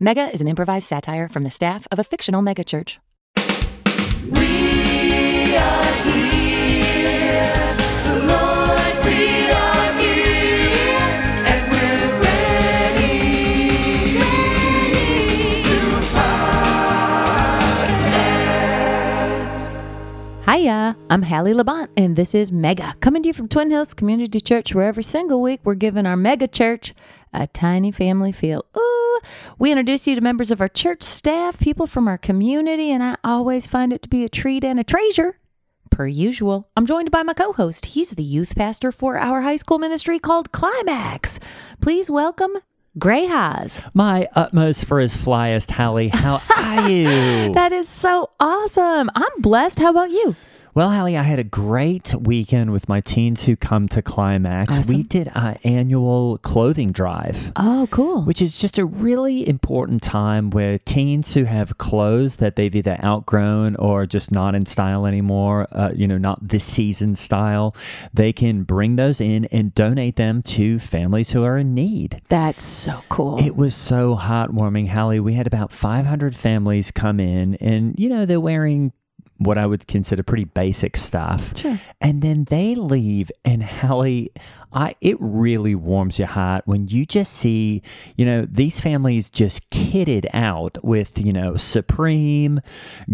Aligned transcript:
Mega 0.00 0.30
is 0.32 0.40
an 0.40 0.46
improvised 0.46 0.86
satire 0.86 1.28
from 1.28 1.42
the 1.42 1.50
staff 1.50 1.88
of 1.90 1.98
a 1.98 2.04
fictional 2.04 2.40
megachurch. 2.40 2.98
We 4.30 5.56
are 5.56 5.92
here, 6.04 7.74
the 8.04 8.14
Lord, 8.24 8.94
we 9.04 9.50
are 9.50 9.92
here, 9.98 11.02
and 11.50 11.62
we're 11.72 12.10
ready, 12.22 13.12
ready 14.20 15.62
to 15.64 15.76
podcast. 18.94 19.66
Hiya, 20.44 20.96
I'm 21.10 21.22
Hallie 21.22 21.54
Labont, 21.54 21.88
and 21.96 22.14
this 22.14 22.36
is 22.36 22.52
Mega, 22.52 22.94
coming 23.00 23.24
to 23.24 23.30
you 23.30 23.32
from 23.32 23.48
Twin 23.48 23.72
Hills 23.72 23.94
Community 23.94 24.40
Church, 24.40 24.76
where 24.76 24.86
every 24.86 25.02
single 25.02 25.42
week 25.42 25.58
we're 25.64 25.74
giving 25.74 26.06
our 26.06 26.16
mega 26.16 26.46
church 26.46 26.94
a 27.32 27.46
tiny 27.46 27.90
family 27.90 28.32
feel. 28.32 28.64
Ooh, 28.76 29.20
we 29.58 29.70
introduce 29.70 30.06
you 30.06 30.14
to 30.14 30.20
members 30.20 30.50
of 30.50 30.60
our 30.60 30.68
church 30.68 31.02
staff, 31.02 31.58
people 31.58 31.86
from 31.86 32.08
our 32.08 32.18
community, 32.18 32.90
and 32.90 33.02
I 33.02 33.16
always 33.24 33.66
find 33.66 33.92
it 33.92 34.02
to 34.02 34.08
be 34.08 34.24
a 34.24 34.28
treat 34.28 34.64
and 34.64 34.78
a 34.78 34.84
treasure. 34.84 35.34
Per 35.90 36.06
usual, 36.06 36.68
I'm 36.76 36.86
joined 36.86 37.10
by 37.10 37.22
my 37.22 37.32
co 37.32 37.52
host. 37.52 37.86
He's 37.86 38.10
the 38.10 38.22
youth 38.22 38.54
pastor 38.54 38.92
for 38.92 39.18
our 39.18 39.42
high 39.42 39.56
school 39.56 39.78
ministry 39.78 40.18
called 40.18 40.52
Climax. 40.52 41.40
Please 41.80 42.10
welcome 42.10 42.52
Gray 42.98 43.26
Haas. 43.26 43.80
My 43.94 44.28
utmost 44.34 44.84
for 44.84 45.00
his 45.00 45.16
flyest, 45.16 45.70
Hallie. 45.70 46.08
How 46.08 46.40
are 46.56 46.88
you? 46.88 47.52
That 47.54 47.72
is 47.72 47.88
so 47.88 48.30
awesome. 48.38 49.10
I'm 49.14 49.40
blessed. 49.40 49.78
How 49.78 49.90
about 49.90 50.10
you? 50.10 50.36
Well, 50.78 50.92
Hallie, 50.92 51.16
I 51.16 51.24
had 51.24 51.40
a 51.40 51.44
great 51.44 52.14
weekend 52.14 52.70
with 52.70 52.88
my 52.88 53.00
teens 53.00 53.42
who 53.42 53.56
come 53.56 53.88
to 53.88 54.00
Climax. 54.00 54.72
Awesome. 54.72 54.96
We 54.96 55.02
did 55.02 55.28
our 55.34 55.56
annual 55.64 56.38
clothing 56.38 56.92
drive. 56.92 57.50
Oh, 57.56 57.88
cool. 57.90 58.22
Which 58.22 58.40
is 58.40 58.56
just 58.56 58.78
a 58.78 58.84
really 58.84 59.48
important 59.48 60.04
time 60.04 60.50
where 60.50 60.78
teens 60.78 61.34
who 61.34 61.42
have 61.42 61.78
clothes 61.78 62.36
that 62.36 62.54
they've 62.54 62.76
either 62.76 62.96
outgrown 63.02 63.74
or 63.74 64.06
just 64.06 64.30
not 64.30 64.54
in 64.54 64.66
style 64.66 65.04
anymore, 65.04 65.66
uh, 65.72 65.90
you 65.96 66.06
know, 66.06 66.16
not 66.16 66.46
this 66.46 66.62
season 66.62 67.16
style, 67.16 67.74
they 68.14 68.32
can 68.32 68.62
bring 68.62 68.94
those 68.94 69.20
in 69.20 69.46
and 69.46 69.74
donate 69.74 70.14
them 70.14 70.42
to 70.42 70.78
families 70.78 71.32
who 71.32 71.42
are 71.42 71.58
in 71.58 71.74
need. 71.74 72.22
That's 72.28 72.62
so 72.62 73.02
cool. 73.08 73.44
It 73.44 73.56
was 73.56 73.74
so 73.74 74.14
heartwarming, 74.14 74.90
Hallie. 74.90 75.18
We 75.18 75.34
had 75.34 75.48
about 75.48 75.72
500 75.72 76.36
families 76.36 76.92
come 76.92 77.18
in, 77.18 77.56
and 77.56 77.98
you 77.98 78.08
know 78.08 78.24
they're 78.24 78.38
wearing 78.38 78.92
what 79.38 79.56
I 79.56 79.66
would 79.66 79.86
consider 79.86 80.22
pretty 80.22 80.44
basic 80.44 80.96
stuff. 80.96 81.56
Sure. 81.56 81.80
And 82.00 82.22
then 82.22 82.44
they 82.44 82.74
leave, 82.74 83.30
and 83.44 83.62
Hallie, 83.62 84.30
I 84.72 84.94
it 85.00 85.16
really 85.20 85.74
warms 85.74 86.18
your 86.18 86.28
heart 86.28 86.64
when 86.66 86.88
you 86.88 87.06
just 87.06 87.32
see, 87.32 87.82
you 88.16 88.24
know, 88.24 88.46
these 88.50 88.80
families 88.80 89.28
just 89.28 89.68
kitted 89.70 90.26
out 90.34 90.78
with, 90.84 91.18
you 91.18 91.32
know, 91.32 91.56
Supreme, 91.56 92.60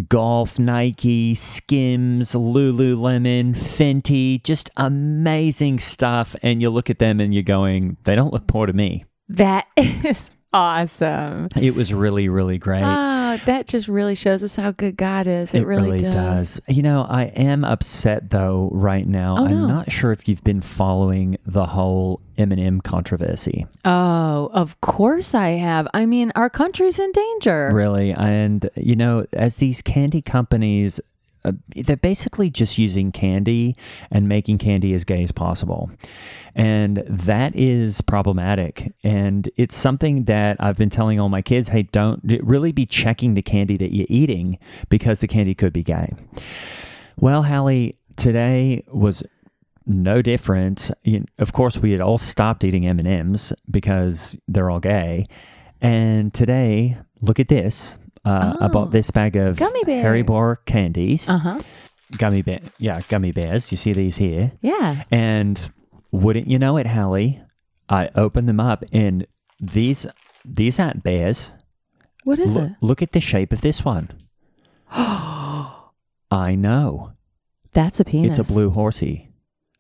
Golf, 0.09 0.59
Nike, 0.59 1.35
Skims, 1.35 2.33
Lululemon, 2.33 3.55
Fenty, 3.55 4.43
just 4.43 4.71
amazing 4.77 5.79
stuff. 5.79 6.35
And 6.43 6.61
you 6.61 6.71
look 6.71 6.91
at 6.91 6.99
them 6.99 7.21
and 7.21 7.33
you're 7.33 7.43
going, 7.43 7.97
they 8.05 8.17
don't 8.17 8.33
look 8.33 8.47
poor 8.47 8.67
to 8.67 8.73
me. 8.73 9.05
that 9.29 9.67
is 9.77 10.31
awesome. 10.53 11.49
It 11.57 11.75
was 11.75 11.93
really, 11.93 12.29
really 12.29 12.59
great. 12.59 12.83
Ah. 12.85 13.24
That 13.47 13.67
just 13.67 13.89
really 13.89 14.15
shows 14.15 14.43
us 14.43 14.57
how 14.57 14.73
good 14.73 14.97
God 14.97 15.27
is. 15.27 15.55
It, 15.55 15.67
really, 15.67 15.99
does. 15.99 16.61
You 16.69 16.83
know, 16.83 17.07
I 17.09 17.25
am 17.25 17.65
upset 17.65 18.31
though 18.31 18.71
right 18.73 19.07
now. 19.07 19.37
Oh, 19.39 19.45
I'm 19.45 19.51
no. 19.51 19.67
not 19.67 19.91
sure 19.93 20.13
if 20.13 20.29
you've 20.29 20.45
been 20.45 20.61
following 20.61 21.37
the 21.47 21.67
whole 21.67 22.21
M&M 22.37 22.81
controversy. 22.81 23.67
Oh, 23.85 24.51
of 24.53 24.81
course 24.81 25.35
I 25.35 25.51
have. 25.51 25.87
I 25.95 26.07
mean, 26.07 26.33
our 26.35 26.51
country's 26.51 26.99
in 26.99 27.13
danger. 27.13 27.71
Really, 27.73 28.13
and 28.13 28.69
you 28.77 28.97
know, 28.97 29.27
as 29.33 29.57
these 29.57 29.83
candy 29.83 30.23
companies 30.23 31.01
uh, 31.45 31.53
they're 31.75 31.97
basically 31.97 32.51
just 32.51 32.79
using 32.79 33.13
candy 33.13 33.77
and 34.11 34.29
making 34.29 34.59
candy 34.59 34.95
as 34.95 35.05
gay 35.05 35.23
as 35.23 35.33
possible. 35.33 35.91
And 36.55 37.03
that 37.09 37.55
is 37.57 38.01
problematic. 38.01 38.95
And 39.03 39.51
it's 39.57 39.77
something 39.77 40.25
that 40.25 40.57
I've 40.61 40.79
been 40.79 40.91
telling 40.91 41.21
all 41.21 41.29
my 41.29 41.43
kids 41.43 41.69
hey, 41.69 41.83
don't 41.83 42.21
really 42.43 42.73
be 42.73 42.87
checking 42.87 43.35
the 43.35 43.43
candy 43.43 43.77
that 43.77 43.95
you're 43.95 44.07
eating 44.09 44.59
because 44.89 45.21
the 45.21 45.29
candy 45.29 45.55
could 45.55 45.73
be 45.73 45.83
gay. 45.83 46.13
Well, 47.17 47.43
Hallie, 47.43 47.99
today 48.17 48.85
was 48.89 49.23
no 49.87 50.23
different. 50.23 50.91
Of 51.39 51.53
course, 51.53 51.79
we 51.79 51.93
had 51.93 52.01
all 52.01 52.19
stopped 52.19 52.65
eating 52.65 52.87
M&Ms 52.87 53.53
because 53.71 54.37
they're 54.49 54.71
all 54.71 54.81
gay. 54.81 55.25
And 55.81 56.33
today, 56.33 56.97
look 57.21 57.39
at 57.39 57.49
this. 57.49 57.99
Uh, 58.25 58.57
I 58.61 58.67
Oh. 58.67 58.69
bought 58.69 58.91
this 58.91 59.11
bag 59.11 59.37
of 59.37 59.57
Gummy 59.59 59.85
bears. 59.85 60.05
Haribo 60.27 60.57
candies. 60.67 61.29
Uh 61.29 61.39
huh. 61.39 61.61
Gummy 62.19 62.43
bear, 62.43 62.61
yeah, 62.79 63.01
gummy 63.09 63.33
bears. 63.33 63.71
You 63.73 63.77
see 63.77 63.93
these 63.93 64.17
here, 64.17 64.53
Yeah. 64.61 65.05
and 65.11 65.71
wouldn't 66.13 66.47
you 66.47 66.59
know 66.59 66.77
it, 66.77 66.87
Hallie? 66.87 67.41
I 67.89 68.11
opened 68.15 68.49
them 68.49 68.61
up, 68.61 68.85
and 68.93 69.27
these 69.61 70.07
these 70.45 70.79
aren't 70.79 71.03
bears. 71.03 71.51
What 72.25 72.39
is 72.39 72.55
Look, 72.55 72.65
it? 72.71 72.77
look 72.81 73.03
at 73.03 73.13
the 73.13 73.21
shape 73.21 73.53
of 73.53 73.61
this 73.63 73.85
one. 73.85 74.11
Oh 74.93 75.91
I 76.31 76.55
know 76.55 77.13
That's 77.73 78.01
a 78.01 78.05
penis. 78.05 78.39
it's 78.39 78.51
a 78.51 78.53
blue 78.53 78.71
horsey. 78.71 79.31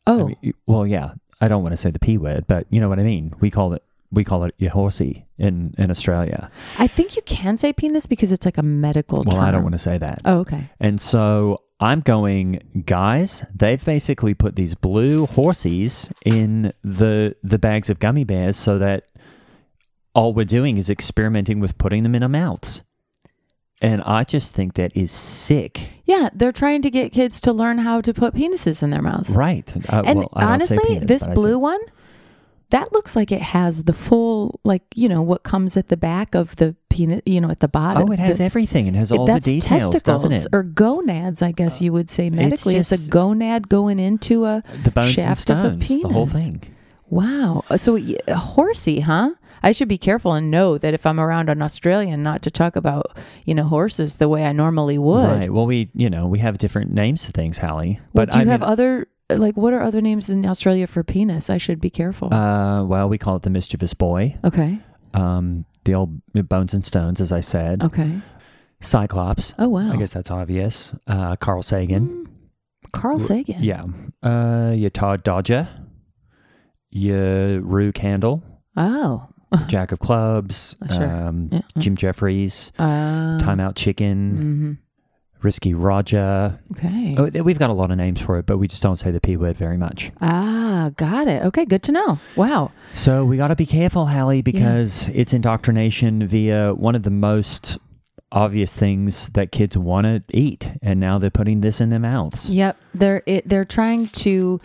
I 0.06 0.10
Oh, 0.12 0.26
mean, 0.28 0.54
well, 0.66 0.86
yeah. 0.86 1.12
I 1.40 1.48
don't 1.48 1.62
want 1.62 1.72
to 1.72 1.76
say 1.76 1.90
the 1.90 1.98
p 1.98 2.18
word, 2.18 2.46
but 2.46 2.66
you 2.70 2.80
know 2.80 2.88
what 2.88 2.98
I 2.98 3.02
mean. 3.04 3.32
We 3.40 3.50
call 3.50 3.72
it 3.74 3.82
we 4.14 4.24
call 4.24 4.44
it 4.44 4.54
a 4.60 4.66
horsey 4.66 5.24
in 5.38 5.74
in 5.78 5.90
Australia. 5.90 6.50
I 6.78 6.86
think 6.86 7.16
you 7.16 7.22
can 7.22 7.56
say 7.56 7.72
penis 7.72 8.06
because 8.06 8.32
it's 8.32 8.44
like 8.44 8.58
a 8.58 8.62
medical 8.62 9.18
Well, 9.18 9.36
term. 9.36 9.40
I 9.44 9.50
don't 9.50 9.62
want 9.62 9.74
to 9.74 9.78
say 9.78 9.98
that. 9.98 10.22
Oh, 10.24 10.38
okay. 10.38 10.70
And 10.80 11.00
so 11.00 11.62
I'm 11.80 12.00
going, 12.00 12.82
guys. 12.86 13.44
They've 13.54 13.84
basically 13.84 14.34
put 14.34 14.56
these 14.56 14.74
blue 14.74 15.26
horsies 15.26 16.10
in 16.24 16.72
the 16.82 17.34
the 17.42 17.58
bags 17.58 17.90
of 17.90 17.98
gummy 17.98 18.24
bears, 18.24 18.56
so 18.56 18.78
that 18.78 19.04
all 20.14 20.32
we're 20.32 20.44
doing 20.44 20.76
is 20.78 20.88
experimenting 20.88 21.60
with 21.60 21.76
putting 21.78 22.02
them 22.04 22.14
in 22.14 22.22
our 22.22 22.28
mouths. 22.28 22.82
And 23.82 24.00
I 24.02 24.24
just 24.24 24.52
think 24.52 24.74
that 24.74 24.96
is 24.96 25.10
sick. 25.10 26.00
Yeah, 26.04 26.30
they're 26.32 26.52
trying 26.52 26.80
to 26.82 26.90
get 26.90 27.12
kids 27.12 27.40
to 27.42 27.52
learn 27.52 27.78
how 27.78 28.00
to 28.00 28.14
put 28.14 28.32
penises 28.34 28.82
in 28.82 28.90
their 28.90 29.02
mouths. 29.02 29.30
Right. 29.34 29.70
Uh, 29.92 30.02
And 30.06 30.20
well, 30.20 30.28
I 30.32 30.56
don't 30.56 30.66
say 30.66 30.76
honestly, 30.76 30.94
penis, 31.00 31.08
this 31.08 31.26
blue 31.26 31.58
one, 31.58 31.80
that 32.74 32.92
looks 32.92 33.14
like 33.14 33.30
it 33.30 33.40
has 33.40 33.84
the 33.84 33.92
full, 33.92 34.60
like 34.64 34.82
you 34.94 35.08
know, 35.08 35.22
what 35.22 35.44
comes 35.44 35.76
at 35.76 35.88
the 35.88 35.96
back 35.96 36.34
of 36.34 36.56
the 36.56 36.74
penis, 36.90 37.22
you 37.24 37.40
know, 37.40 37.48
at 37.50 37.60
the 37.60 37.68
bottom. 37.68 38.08
Oh, 38.08 38.12
it 38.12 38.18
has 38.18 38.38
the, 38.38 38.44
everything. 38.44 38.86
It 38.88 38.94
has 38.96 39.12
all 39.12 39.26
the 39.26 39.32
that's 39.34 39.44
details, 39.46 39.90
testicles 39.90 40.22
doesn't 40.24 40.32
it? 40.32 40.46
Uh, 40.52 40.58
or 40.58 40.62
gonads, 40.64 41.40
I 41.40 41.52
guess 41.52 41.80
you 41.80 41.92
would 41.92 42.10
say 42.10 42.30
medically. 42.30 42.74
It's, 42.76 42.90
a 42.92 42.98
gonad 42.98 43.68
going 43.68 43.98
into 44.00 44.44
a 44.44 44.62
the 44.82 44.90
bones 44.90 45.06
and 45.08 45.14
shaft 45.14 45.50
of 45.50 45.58
a 45.58 45.60
stones, 45.60 45.88
the 45.88 46.08
whole 46.08 46.26
penis. 46.26 46.32
thing. 46.32 46.62
wow. 47.10 47.62
Uh, 47.70 47.76
So 47.76 47.96
a 47.96 48.34
horsey, 48.34 49.00
huh? 49.00 49.30
I 49.62 49.72
should 49.72 49.88
be 49.88 49.96
careful 49.96 50.34
and 50.34 50.50
know 50.50 50.76
that 50.76 50.92
if 50.92 51.06
I'm 51.06 51.18
around 51.18 51.48
an 51.48 51.62
Australian, 51.62 52.22
not 52.22 52.42
to 52.42 52.50
talk 52.50 52.76
about 52.76 53.16
you 53.46 53.54
know 53.54 53.64
horses 53.64 54.16
the 54.16 54.28
way 54.28 54.44
I 54.44 54.52
normally 54.52 54.98
would. 54.98 55.26
Right. 55.28 55.50
Well, 55.52 55.64
we 55.66 55.90
you 55.94 56.10
know 56.10 56.26
we 56.26 56.40
have 56.40 56.58
different 56.58 56.92
names 56.92 57.24
to 57.24 57.32
things, 57.32 57.58
Hallie. 57.58 57.98
Well, 58.12 58.26
But 58.26 58.32
do 58.32 58.38
you 58.40 58.44
I 58.44 58.48
have 58.48 58.60
mean, 58.60 58.68
other 58.70 59.06
like 59.30 59.56
what 59.56 59.72
are 59.72 59.80
other 59.82 60.00
names 60.00 60.30
in 60.30 60.44
Australia 60.46 60.86
for 60.86 61.02
penis? 61.02 61.50
I 61.50 61.58
should 61.58 61.80
be 61.80 61.90
careful. 61.90 62.32
uh, 62.32 62.84
well, 62.84 63.08
we 63.08 63.18
call 63.18 63.36
it 63.36 63.42
the 63.42 63.50
mischievous 63.50 63.94
boy. 63.94 64.36
okay. 64.44 64.78
Um, 65.14 65.64
the 65.84 65.94
old 65.94 66.20
bones 66.32 66.74
and 66.74 66.84
stones, 66.84 67.20
as 67.20 67.30
I 67.32 67.40
said. 67.40 67.82
Okay. 67.84 68.20
Cyclops. 68.80 69.54
Oh 69.58 69.68
wow. 69.68 69.92
I 69.92 69.96
guess 69.96 70.12
that's 70.12 70.30
obvious. 70.30 70.94
Uh, 71.06 71.36
Carl 71.36 71.62
Sagan. 71.62 72.26
Carl 72.92 73.18
Sagan. 73.18 73.62
Yeah. 73.62 73.84
Uh, 74.22 74.72
your 74.74 74.90
Todd 74.90 75.22
Dodger. 75.24 75.68
Your 76.90 77.60
Rue 77.60 77.92
Candle. 77.92 78.42
Oh. 78.76 79.28
Jack 79.68 79.92
of 79.92 80.00
Clubs. 80.00 80.74
Sure. 80.90 81.04
Um, 81.04 81.48
Yeah. 81.52 81.60
Jim 81.78 81.96
Jefferies. 81.96 82.72
Uh, 82.78 83.38
Timeout 83.38 83.74
Chicken. 83.76 84.78
mhm. 84.80 84.83
Risky 85.44 85.74
Roger. 85.74 86.58
Okay. 86.72 87.14
Oh, 87.18 87.42
we've 87.42 87.58
got 87.58 87.70
a 87.70 87.74
lot 87.74 87.90
of 87.90 87.96
names 87.96 88.20
for 88.20 88.38
it, 88.38 88.46
but 88.46 88.58
we 88.58 88.66
just 88.66 88.82
don't 88.82 88.96
say 88.96 89.10
the 89.10 89.20
P 89.20 89.36
word 89.36 89.56
very 89.56 89.76
much. 89.76 90.10
Ah, 90.20 90.90
got 90.96 91.28
it. 91.28 91.42
Okay, 91.44 91.64
good 91.64 91.82
to 91.84 91.92
know. 91.92 92.18
Wow. 92.34 92.72
So 92.94 93.24
we 93.24 93.36
got 93.36 93.48
to 93.48 93.56
be 93.56 93.66
careful, 93.66 94.06
Hallie, 94.06 94.42
because 94.42 95.08
it's 95.08 95.32
indoctrination 95.32 96.26
via 96.26 96.74
one 96.74 96.94
of 96.94 97.02
the 97.02 97.10
most 97.10 97.78
obvious 98.32 98.74
things 98.74 99.28
that 99.30 99.52
kids 99.52 99.76
want 99.76 100.06
to 100.06 100.22
eat, 100.36 100.72
and 100.82 100.98
now 100.98 101.18
they're 101.18 101.30
putting 101.30 101.60
this 101.60 101.80
in 101.80 101.90
their 101.90 102.00
mouths. 102.00 102.48
Yep. 102.48 102.76
They're 102.94 103.22
it, 103.26 103.48
they're 103.48 103.64
trying 103.64 104.08
to. 104.08 104.60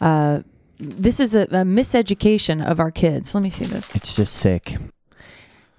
Uh, 0.00 0.42
this 0.78 1.20
is 1.20 1.36
a, 1.36 1.42
a 1.42 1.64
miseducation 1.64 2.64
of 2.64 2.80
our 2.80 2.90
kids. 2.90 3.34
Let 3.34 3.42
me 3.42 3.50
see 3.50 3.66
this. 3.66 3.94
It's 3.94 4.16
just 4.16 4.34
sick. 4.34 4.76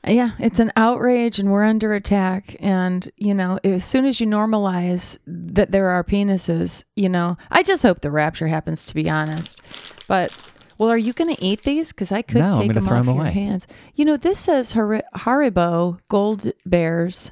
Yeah, 0.06 0.32
it's 0.40 0.60
an 0.60 0.72
outrage, 0.76 1.40
and 1.40 1.50
we're 1.52 1.64
under 1.64 1.94
attack. 1.94 2.56
And 2.60 3.10
you 3.18 3.34
know, 3.34 3.60
as 3.64 3.86
soon 3.86 4.06
as 4.06 4.20
you 4.20 4.28
normalize 4.28 5.18
that 5.26 5.72
there 5.72 5.90
are 5.90 6.04
penises, 6.04 6.84
you 6.96 7.08
know, 7.10 7.38
I 7.52 7.64
just 7.64 7.84
hope 7.84 8.02
the 8.02 8.12
rapture 8.12 8.48
happens. 8.48 8.86
To 8.86 8.94
be 8.94 9.10
honest, 9.10 9.62
but. 10.08 10.32
Well, 10.80 10.90
are 10.90 10.98
you 10.98 11.14
going 11.14 11.34
to 11.34 11.42
eat 11.42 11.62
these? 11.62 11.94
Because 11.94 12.12
I 12.12 12.24
could 12.24 12.42
No, 12.42 12.52
take 12.54 12.74
them 12.74 12.90
off 12.90 13.08
'em 13.08 13.16
your 13.16 13.26
hands. 13.26 13.68
You 13.94 14.06
know, 14.06 14.18
this 14.18 14.40
says 14.40 14.72
Har- 14.72 15.04
Haribo 15.16 16.00
Gold 16.10 16.52
Bears. 16.66 17.32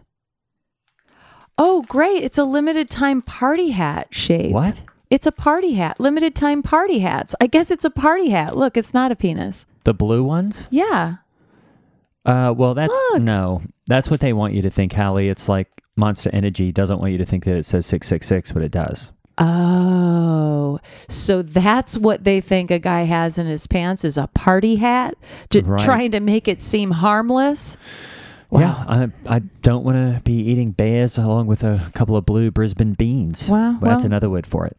Oh, 1.58 1.82
great! 1.90 2.24
It's 2.24 2.38
a 2.38 2.44
limited 2.44 2.90
time 2.90 3.22
party 3.24 3.72
hat 3.72 4.08
shape. 4.12 4.52
What? 4.54 4.84
It's 5.10 5.26
a 5.26 5.32
party 5.32 5.74
hat. 5.74 6.00
Limited 6.00 6.36
time 6.36 6.62
party 6.62 7.00
hats. 7.00 7.34
I 7.42 7.48
guess 7.48 7.72
it's 7.72 7.84
a 7.84 7.90
party 7.90 8.30
hat. 8.30 8.56
Look, 8.56 8.78
it's 8.78 8.94
not 8.94 9.12
a 9.12 9.16
penis. 9.16 9.66
The 9.86 9.94
blue 9.94 10.24
ones? 10.24 10.68
Yeah. 10.72 11.16
Uh, 12.26 12.54
well, 12.56 12.74
that's 12.74 12.92
Look. 13.14 13.22
no. 13.24 13.62
That's 13.88 14.10
what 14.10 14.20
they 14.20 14.34
want 14.34 14.54
you 14.54 14.62
to 14.64 14.70
think, 14.70 14.94
Hallie. 14.94 15.30
It's 15.30 15.50
like 15.50 15.68
Monster 15.96 16.30
Energy 16.34 16.72
doesn't 16.72 17.00
want 17.00 17.12
you 17.12 17.18
to 17.18 17.26
think 17.26 17.44
that 17.46 17.56
it 17.56 17.66
says 17.66 17.86
six 17.86 18.08
six 18.08 18.28
six, 18.28 18.52
but 18.52 18.62
it 18.62 18.72
does. 18.72 19.12
Oh, 19.38 20.80
so 21.08 21.42
that's 21.42 21.98
what 21.98 22.24
they 22.24 22.42
think 22.42 22.70
a 22.72 22.80
guy 22.80 23.04
has 23.04 23.38
in 23.38 23.48
his 23.48 23.66
pants 23.68 24.04
is 24.06 24.18
a 24.18 24.28
party 24.28 24.76
hat, 24.76 25.16
J- 25.50 25.62
Right. 25.62 25.80
trying 25.84 26.12
to 26.12 26.20
make 26.20 26.48
it 26.48 26.62
seem 26.62 26.92
harmless. 26.92 27.76
Yeah, 28.52 28.84
I 28.88 29.08
I 29.28 29.40
don't 29.62 29.84
want 29.86 29.96
to 29.96 30.22
be 30.24 30.34
eating 30.34 30.72
bears 30.72 31.18
along 31.18 31.48
with 31.48 31.64
a 31.64 31.90
couple 31.96 32.18
of 32.18 32.26
blue 32.26 32.52
Brisbane 32.52 32.94
beans. 32.94 33.48
Wow, 33.48 33.78
that's 33.82 33.82
well- 33.82 34.06
another 34.06 34.30
word 34.30 34.46
for 34.46 34.66
it. 34.66 34.78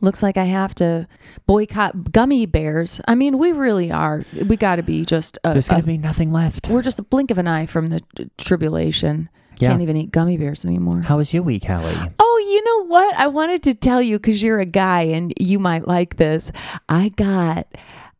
Looks 0.00 0.22
like 0.22 0.36
I 0.36 0.44
have 0.44 0.74
to 0.76 1.06
boycott 1.46 2.12
gummy 2.12 2.46
bears. 2.46 3.00
I 3.06 3.14
mean, 3.14 3.38
we 3.38 3.52
really 3.52 3.90
are. 3.92 4.24
We 4.46 4.56
got 4.56 4.76
to 4.76 4.82
be 4.82 5.04
just. 5.04 5.38
A, 5.44 5.52
There's 5.52 5.68
a- 5.68 5.72
gonna 5.72 5.82
be 5.82 5.98
nothing 5.98 6.32
left. 6.32 6.68
we're 6.68 6.82
just 6.82 6.98
a 6.98 7.02
blink 7.02 7.30
of 7.30 7.38
an 7.38 7.46
eye 7.46 7.66
from 7.66 7.88
the 7.88 8.00
t- 8.16 8.30
tribulation. 8.38 9.28
Yeah. 9.58 9.68
Can't 9.68 9.82
even 9.82 9.96
eat 9.98 10.10
gummy 10.10 10.38
bears 10.38 10.64
anymore. 10.64 11.02
How 11.02 11.18
was 11.18 11.34
your 11.34 11.42
week, 11.42 11.64
Hallie? 11.64 11.94
Oh, 12.18 12.46
you 12.50 12.64
know 12.64 12.86
what? 12.86 13.14
I 13.16 13.26
wanted 13.26 13.62
to 13.64 13.74
tell 13.74 14.00
you 14.00 14.18
because 14.18 14.42
you're 14.42 14.58
a 14.58 14.64
guy 14.64 15.02
and 15.02 15.34
you 15.38 15.58
might 15.58 15.86
like 15.86 16.16
this. 16.16 16.50
I 16.88 17.10
got 17.10 17.66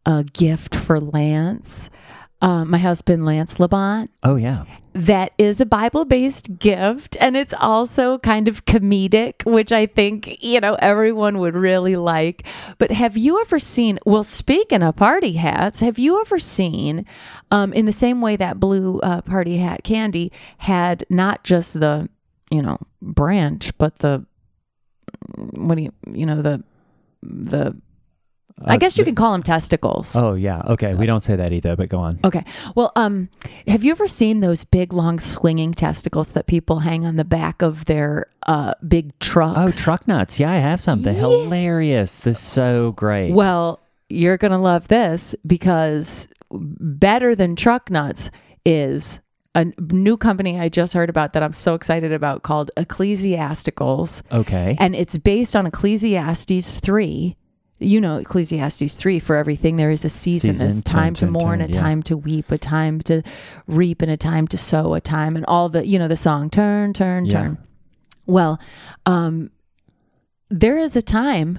a 0.05 0.25
gift 0.25 0.75
for 0.75 1.01
Lance, 1.01 1.89
uh, 2.41 2.65
my 2.65 2.79
husband, 2.79 3.27
Lance 3.27 3.55
Labont. 3.55 4.09
Oh 4.23 4.37
yeah. 4.37 4.65
That 4.93 5.33
is 5.39 5.61
a 5.61 5.67
Bible 5.67 6.05
based 6.05 6.59
gift. 6.59 7.17
And 7.21 7.37
it's 7.37 7.55
also 7.55 8.19
kind 8.19 8.49
of 8.49 8.65
comedic, 8.65 9.45
which 9.45 9.73
I 9.73 9.87
think, 9.87 10.43
you 10.43 10.61
know, 10.61 10.75
everyone 10.81 11.39
would 11.39 11.55
really 11.55 11.97
like. 11.97 12.47
But 12.79 12.91
have 12.91 13.17
you 13.17 13.41
ever 13.41 13.59
seen, 13.59 13.99
well, 14.05 14.25
speaking 14.25 14.83
of 14.83 14.97
party 14.97 15.35
hats, 15.35 15.81
have 15.81 15.99
you 15.99 16.21
ever 16.21 16.39
seen, 16.39 17.07
um, 17.51 17.73
in 17.73 17.87
the 17.87 17.93
same 17.93 18.21
way 18.21 18.37
that 18.37 18.59
blue 18.59 18.99
uh, 19.01 19.21
party 19.21 19.59
hat 19.59 19.85
candy 19.85 20.33
had 20.59 21.05
not 21.09 21.45
just 21.45 21.79
the, 21.79 22.09
you 22.51 22.63
know, 22.63 22.79
branch, 23.01 23.77
but 23.79 23.99
the, 23.99 24.27
what 25.37 25.77
do 25.77 25.83
you, 25.83 25.93
you 26.11 26.27
know, 26.27 26.43
the, 26.43 26.65
the, 27.23 27.77
I 28.65 28.75
Uh, 28.75 28.77
guess 28.77 28.99
you 28.99 29.05
can 29.05 29.15
call 29.15 29.33
them 29.33 29.43
testicles. 29.43 30.15
Oh 30.15 30.35
yeah. 30.35 30.63
Okay. 30.67 30.95
We 30.95 31.07
don't 31.07 31.23
say 31.25 31.37
that 31.37 31.53
either, 31.53 31.77
but 31.77 31.89
go 31.89 31.99
on. 31.99 32.19
Okay. 32.25 32.45
Well, 32.75 32.93
um, 32.97 33.29
have 33.67 33.83
you 33.85 33.91
ever 33.91 34.07
seen 34.07 34.41
those 34.41 34.65
big, 34.65 34.93
long, 34.93 35.19
swinging 35.19 35.73
testicles 35.73 36.33
that 36.33 36.47
people 36.47 36.81
hang 36.81 37.05
on 37.07 37.17
the 37.17 37.25
back 37.25 37.63
of 37.63 37.87
their 37.87 38.27
uh 38.47 38.75
big 38.87 39.19
trucks? 39.19 39.59
Oh, 39.59 39.71
truck 39.83 40.07
nuts. 40.07 40.39
Yeah, 40.39 40.51
I 40.53 40.57
have 40.57 40.81
some. 40.81 41.03
They're 41.03 41.15
hilarious. 41.15 42.19
They're 42.19 42.35
so 42.35 42.93
great. 42.93 43.33
Well, 43.33 43.81
you're 44.09 44.37
gonna 44.37 44.61
love 44.61 44.89
this 44.89 45.35
because 45.47 46.29
better 46.53 47.35
than 47.35 47.57
truck 47.57 47.91
nuts 47.91 48.31
is 48.67 49.21
a 49.55 49.67
new 49.91 50.17
company 50.17 50.61
I 50.61 50.69
just 50.69 50.95
heard 50.95 51.09
about 51.11 51.33
that 51.33 51.43
I'm 51.43 51.53
so 51.53 51.75
excited 51.75 52.13
about 52.13 52.43
called 52.43 52.71
Ecclesiasticals, 52.77 54.23
okay. 54.33 54.77
and 54.79 54.95
it's 54.95 55.17
based 55.19 55.57
on 55.57 55.67
Ecclesiastes 55.67 56.79
three. 56.81 57.37
You 57.83 58.01
know 58.01 58.19
Ecclesiastes 58.19 58.95
three 58.95 59.19
for 59.19 59.37
everything 59.37 59.77
there 59.77 59.91
is 59.91 60.05
a 60.05 60.09
season, 60.11 60.53
Season, 60.53 60.69
this 60.69 60.83
time 60.83 61.15
to 61.15 61.27
mourn, 61.27 61.61
a 61.63 61.67
yeah. 61.67 61.81
time 61.81 62.03
to 62.05 62.17
weep, 62.17 62.51
a 62.51 62.59
time 62.59 63.01
to 63.03 63.23
reap, 63.67 64.03
and 64.03 64.11
a 64.11 64.17
time 64.19 64.47
to 64.49 64.59
sow, 64.59 64.93
a 64.95 65.01
time, 65.01 65.35
and 65.35 65.47
all 65.47 65.69
the 65.71 65.87
you 65.87 65.99
know 65.99 66.07
the 66.09 66.17
song 66.17 66.51
turn, 66.51 66.93
turn, 66.93 67.25
Yeah. 67.27 67.33
turn. 67.33 67.59
Well, 68.27 68.61
um, 69.07 69.51
there 70.51 70.79
is 70.79 70.95
a 70.95 71.03
time 71.03 71.59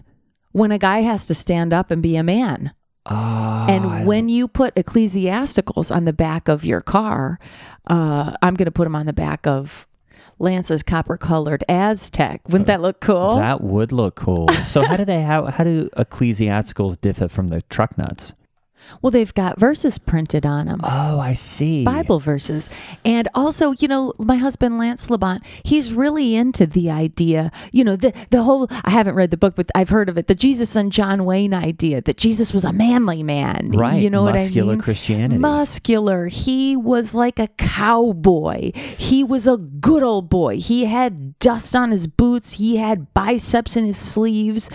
when 0.51 0.71
a 0.71 0.77
guy 0.77 1.01
has 1.01 1.25
to 1.27 1.33
stand 1.33 1.73
up 1.73 1.91
and 1.91 2.01
be 2.03 2.15
a 2.15 2.23
man. 2.23 2.71
Ah, 3.07 3.65
And 3.67 4.05
when 4.05 4.29
you 4.29 4.47
put 4.47 4.75
ecclesiasticals 4.75 5.93
on 5.93 6.05
the 6.05 6.13
back 6.13 6.47
of 6.47 6.63
your 6.63 6.81
car, 6.81 7.39
uh, 7.87 8.35
I'm 8.43 8.53
going 8.53 8.65
to 8.67 8.71
put 8.71 8.83
them 8.83 8.95
on 8.95 9.05
the 9.07 9.13
back 9.13 9.47
of 9.47 9.87
Lance's 10.41 10.81
copper 10.81 11.17
colored 11.17 11.63
Aztek. 11.69 12.39
Wouldn't 12.49 12.67
that 12.67 12.81
look 12.81 12.99
cool? 12.99 13.35
that 13.35 13.61
would 13.61 13.91
look 13.91 14.15
cool. 14.15 14.49
so 14.65 14.81
how 14.83 14.97
do 14.97 15.05
they 15.05 15.21
how 15.21 15.45
how 15.45 15.63
do 15.63 15.89
ecclesiasticals 15.95 16.99
differ 16.99 17.27
from 17.27 17.49
the 17.49 17.61
truck 17.63 17.97
nuts? 17.97 18.33
Well, 19.01 19.11
they've 19.11 19.33
got 19.33 19.59
verses 19.59 19.97
printed 19.97 20.45
on 20.45 20.67
them. 20.67 20.79
Oh, 20.83 21.19
I 21.19 21.33
see. 21.33 21.83
Bible 21.83 22.19
verses. 22.19 22.69
And 23.05 23.27
also, 23.33 23.71
you 23.71 23.87
know, 23.87 24.13
my 24.19 24.37
husband 24.37 24.77
Lance 24.77 25.07
Labont, 25.07 25.45
he's 25.63 25.93
really 25.93 26.35
into 26.35 26.65
the 26.65 26.89
idea, 26.89 27.51
you 27.71 27.83
know, 27.83 27.95
the 27.95 28.13
the 28.29 28.43
whole 28.43 28.67
I 28.83 28.91
haven't 28.91 29.15
read 29.15 29.31
the 29.31 29.37
book, 29.37 29.55
but 29.55 29.69
I've 29.75 29.89
heard 29.89 30.09
of 30.09 30.17
it, 30.17 30.27
the 30.27 30.35
Jesus 30.35 30.75
and 30.75 30.91
John 30.91 31.25
Wayne 31.25 31.53
idea 31.53 32.01
that 32.01 32.17
Jesus 32.17 32.53
was 32.53 32.65
a 32.65 32.73
manly 32.73 33.23
man. 33.23 33.71
Right. 33.71 34.01
You 34.01 34.09
know 34.09 34.23
Muscular 34.23 34.31
what 34.31 34.39
I 34.39 34.43
mean? 34.43 34.45
Muscular 34.45 34.77
Christianity. 34.77 35.37
Muscular. 35.39 36.27
He 36.27 36.75
was 36.75 37.15
like 37.15 37.39
a 37.39 37.47
cowboy. 37.47 38.71
He 38.75 39.23
was 39.23 39.47
a 39.47 39.57
good 39.57 40.03
old 40.03 40.29
boy. 40.29 40.57
He 40.59 40.85
had 40.85 41.37
dust 41.39 41.75
on 41.75 41.91
his 41.91 42.07
boots. 42.07 42.53
He 42.53 42.77
had 42.77 43.13
biceps 43.13 43.75
in 43.75 43.85
his 43.85 43.97
sleeves. 43.97 44.69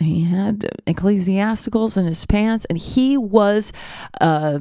He 0.00 0.24
had 0.24 0.70
ecclesiasticals 0.86 1.96
in 1.96 2.06
his 2.06 2.24
pants, 2.24 2.64
and 2.66 2.78
he 2.78 3.16
was 3.16 3.72
uh 4.20 4.60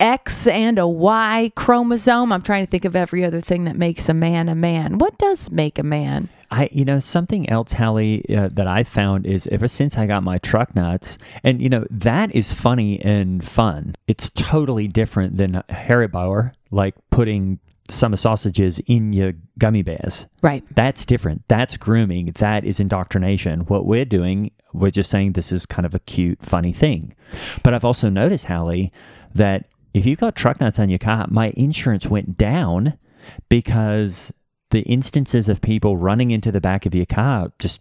X 0.00 0.46
and 0.46 0.78
a 0.78 0.86
Y 0.86 1.50
chromosome. 1.56 2.32
I'm 2.32 2.42
trying 2.42 2.64
to 2.64 2.70
think 2.70 2.84
of 2.84 2.94
every 2.94 3.24
other 3.24 3.40
thing 3.40 3.64
that 3.64 3.76
makes 3.76 4.08
a 4.08 4.14
man 4.14 4.48
a 4.48 4.54
man. 4.54 4.98
What 4.98 5.18
does 5.18 5.50
make 5.50 5.78
a 5.78 5.82
man? 5.82 6.28
I, 6.50 6.70
you 6.72 6.84
know, 6.84 6.98
something 6.98 7.48
else, 7.50 7.72
Hallie, 7.72 8.24
uh, 8.34 8.48
that 8.52 8.66
I 8.66 8.82
found 8.84 9.26
is 9.26 9.46
ever 9.48 9.68
since 9.68 9.98
I 9.98 10.06
got 10.06 10.22
my 10.22 10.38
truck 10.38 10.74
nuts, 10.74 11.18
and 11.44 11.60
you 11.60 11.68
know, 11.68 11.84
that 11.90 12.34
is 12.34 12.52
funny 12.52 13.00
and 13.00 13.44
fun. 13.44 13.94
It's 14.06 14.30
totally 14.30 14.88
different 14.88 15.36
than 15.36 15.62
Haribo, 15.68 16.52
like 16.70 16.94
putting 17.10 17.58
summer 17.90 18.16
sausages 18.16 18.80
in 18.86 19.12
your 19.12 19.32
gummy 19.58 19.82
bears. 19.82 20.26
Right. 20.42 20.62
That's 20.74 21.04
different. 21.06 21.42
That's 21.48 21.76
grooming. 21.76 22.32
That 22.38 22.64
is 22.64 22.80
indoctrination. 22.80 23.60
What 23.60 23.86
we're 23.86 24.04
doing, 24.04 24.50
we're 24.72 24.90
just 24.90 25.10
saying 25.10 25.32
this 25.32 25.50
is 25.52 25.66
kind 25.66 25.86
of 25.86 25.94
a 25.94 25.98
cute, 26.00 26.42
funny 26.42 26.72
thing. 26.72 27.14
But 27.62 27.74
I've 27.74 27.84
also 27.84 28.08
noticed, 28.08 28.46
Hallie, 28.46 28.90
that 29.34 29.66
if 29.94 30.06
you've 30.06 30.20
got 30.20 30.36
truck 30.36 30.60
nuts 30.60 30.78
on 30.78 30.88
your 30.88 30.98
car, 30.98 31.26
my 31.30 31.52
insurance 31.56 32.06
went 32.06 32.36
down 32.36 32.98
because 33.48 34.32
the 34.70 34.80
instances 34.82 35.48
of 35.48 35.60
people 35.60 35.96
running 35.96 36.30
into 36.30 36.52
the 36.52 36.60
back 36.60 36.86
of 36.86 36.94
your 36.94 37.06
car 37.06 37.50
just 37.58 37.80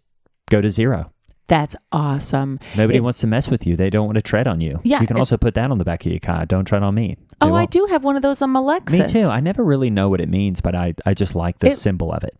go 0.49 0.61
to 0.61 0.71
zero. 0.71 1.11
That's 1.47 1.75
awesome. 1.93 2.59
Nobody 2.75 2.97
It- 2.97 3.03
wants 3.03 3.19
to 3.19 3.27
mess 3.27 3.49
with 3.49 3.65
you. 3.65 3.77
They 3.77 3.89
don't 3.89 4.05
want 4.05 4.15
to 4.15 4.21
tread 4.21 4.47
on 4.47 4.59
you. 4.59 4.79
Yeah, 4.83 4.99
You 4.99 5.07
can 5.07 5.17
also 5.17 5.37
put 5.37 5.53
that 5.53 5.71
on 5.71 5.77
the 5.77 5.85
back 5.85 6.05
of 6.05 6.11
your 6.11 6.19
car. 6.19 6.45
Don't 6.45 6.65
tread 6.65 6.83
on 6.83 6.93
me. 6.95 7.15
They 7.39 7.47
Oh, 7.47 7.49
I 7.49 7.51
won't. 7.51 7.71
do 7.71 7.85
have 7.89 8.03
one 8.03 8.17
of 8.17 8.21
those 8.21 8.41
on 8.41 8.49
my 8.49 8.59
Lexus. 8.59 8.91
Me 9.07 9.13
too. 9.21 9.27
I 9.27 9.39
never 9.39 9.63
really 9.63 9.89
know 9.89 10.09
what 10.09 10.19
it 10.19 10.27
means, 10.27 10.59
but 10.59 10.75
I, 10.75 10.93
I 11.05 11.13
just 11.13 11.35
like 11.35 11.59
the 11.59 11.67
It- 11.69 11.77
symbol 11.77 12.11
of 12.11 12.23
it. 12.25 12.35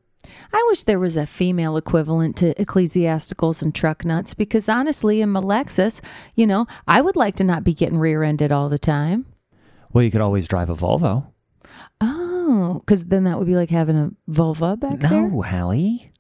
I 0.54 0.66
wish 0.68 0.84
there 0.84 1.00
was 1.00 1.18
a 1.18 1.26
female 1.26 1.78
equivalent 1.78 2.36
to 2.38 2.54
ecclesiasticals 2.56 3.62
and 3.62 3.74
truck 3.74 4.06
nuts 4.06 4.34
because 4.34 4.70
honestly, 4.70 5.22
in 5.22 5.30
my 5.30 5.42
Lexus, 5.42 6.02
you 6.36 6.48
know, 6.48 6.68
I 6.88 7.02
would 7.02 7.16
like 7.16 7.36
to 7.36 7.44
not 7.44 7.64
be 7.64 7.74
getting 7.74 7.98
rear 7.98 8.24
ended 8.24 8.52
all 8.52 8.70
the 8.70 8.78
time. 8.78 9.26
Well, 9.94 10.04
you 10.04 10.12
could 10.12 10.22
always 10.22 10.48
drive 10.48 10.70
a 10.70 10.76
Volvo. 10.76 11.28
Oh, 12.02 12.82
because 12.86 13.06
then 13.06 13.24
that 13.26 13.38
would 13.38 13.48
be 13.48 13.56
like 13.56 13.70
having 13.70 13.98
a 13.98 14.12
Volvo 14.30 14.80
back 14.80 15.00
there. 15.00 15.10
No, 15.10 15.42
Hallie. 15.42 16.12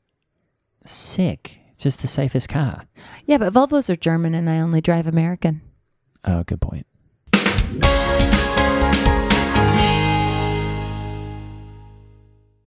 Sick. 0.86 1.60
It's 1.74 1.84
just 1.84 2.02
the 2.02 2.08
safest 2.08 2.50
car. 2.50 2.86
Yeah, 3.26 3.38
but 3.38 3.54
Volvos 3.54 3.90
are 3.90 3.96
German 3.96 4.34
and 4.34 4.50
I 4.50 4.60
only 4.60 4.82
drive 4.82 5.06
American. 5.06 5.62
Oh, 6.26 6.44
good 6.44 6.60
point. 6.60 6.88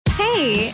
Hey, 0.09 0.73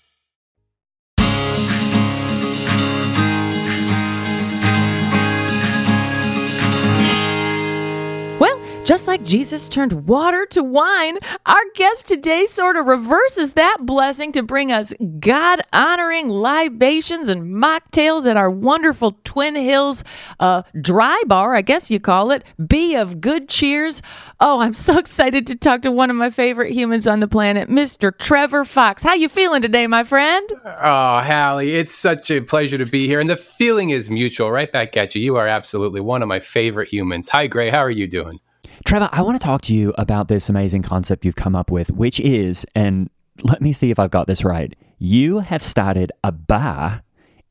Just 8.91 9.07
like 9.07 9.23
Jesus 9.23 9.69
turned 9.69 10.05
water 10.05 10.45
to 10.47 10.61
wine, 10.61 11.17
our 11.45 11.61
guest 11.75 12.09
today 12.09 12.45
sort 12.45 12.75
of 12.75 12.87
reverses 12.87 13.53
that 13.53 13.77
blessing 13.83 14.33
to 14.33 14.43
bring 14.43 14.69
us 14.69 14.93
God 15.17 15.61
honoring 15.71 16.27
libations 16.27 17.29
and 17.29 17.55
mocktails 17.55 18.29
at 18.29 18.35
our 18.35 18.49
wonderful 18.49 19.17
Twin 19.23 19.55
Hills 19.55 20.03
uh, 20.41 20.63
dry 20.81 21.23
bar, 21.25 21.55
I 21.55 21.61
guess 21.61 21.89
you 21.89 22.01
call 22.01 22.31
it. 22.31 22.43
Be 22.67 22.97
of 22.97 23.21
good 23.21 23.47
cheers. 23.47 24.01
Oh, 24.41 24.59
I'm 24.59 24.73
so 24.73 24.97
excited 24.99 25.47
to 25.47 25.55
talk 25.55 25.83
to 25.83 25.91
one 25.93 26.09
of 26.09 26.17
my 26.17 26.29
favorite 26.29 26.73
humans 26.73 27.07
on 27.07 27.21
the 27.21 27.29
planet, 27.29 27.69
Mr. 27.69 28.11
Trevor 28.17 28.65
Fox. 28.65 29.03
How 29.03 29.13
you 29.13 29.29
feeling 29.29 29.61
today, 29.61 29.87
my 29.87 30.03
friend? 30.03 30.51
Oh, 30.65 31.21
Hallie, 31.21 31.75
it's 31.75 31.95
such 31.95 32.29
a 32.29 32.41
pleasure 32.41 32.77
to 32.77 32.85
be 32.85 33.07
here. 33.07 33.21
And 33.21 33.29
the 33.29 33.37
feeling 33.37 33.91
is 33.91 34.09
mutual. 34.09 34.51
Right 34.51 34.69
back 34.69 34.97
at 34.97 35.15
you. 35.15 35.21
You 35.21 35.37
are 35.37 35.47
absolutely 35.47 36.01
one 36.01 36.21
of 36.21 36.27
my 36.27 36.41
favorite 36.41 36.89
humans. 36.89 37.29
Hi, 37.29 37.47
Gray. 37.47 37.69
How 37.69 37.79
are 37.79 37.89
you 37.89 38.05
doing? 38.05 38.41
Trevor, 38.85 39.09
I 39.11 39.21
want 39.21 39.39
to 39.39 39.45
talk 39.45 39.61
to 39.63 39.75
you 39.75 39.93
about 39.97 40.27
this 40.27 40.49
amazing 40.49 40.81
concept 40.81 41.23
you've 41.25 41.35
come 41.35 41.55
up 41.55 41.71
with, 41.71 41.91
which 41.91 42.19
is, 42.19 42.65
and 42.75 43.09
let 43.43 43.61
me 43.61 43.71
see 43.71 43.91
if 43.91 43.99
I've 43.99 44.11
got 44.11 44.27
this 44.27 44.43
right. 44.43 44.75
You 44.99 45.39
have 45.39 45.63
started 45.63 46.11
a 46.23 46.31
bar 46.31 47.01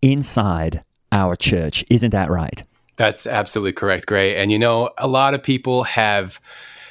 inside 0.03 0.83
our 1.13 1.37
church. 1.37 1.85
Isn't 1.91 2.11
that 2.11 2.31
right? 2.31 2.63
That's 2.97 3.27
absolutely 3.27 3.73
correct, 3.73 4.07
Gray. 4.07 4.37
And 4.37 4.53
you 4.53 4.59
know, 4.59 4.91
a 4.99 5.09
lot 5.09 5.33
of 5.35 5.43
people 5.43 5.85
have, 5.85 6.41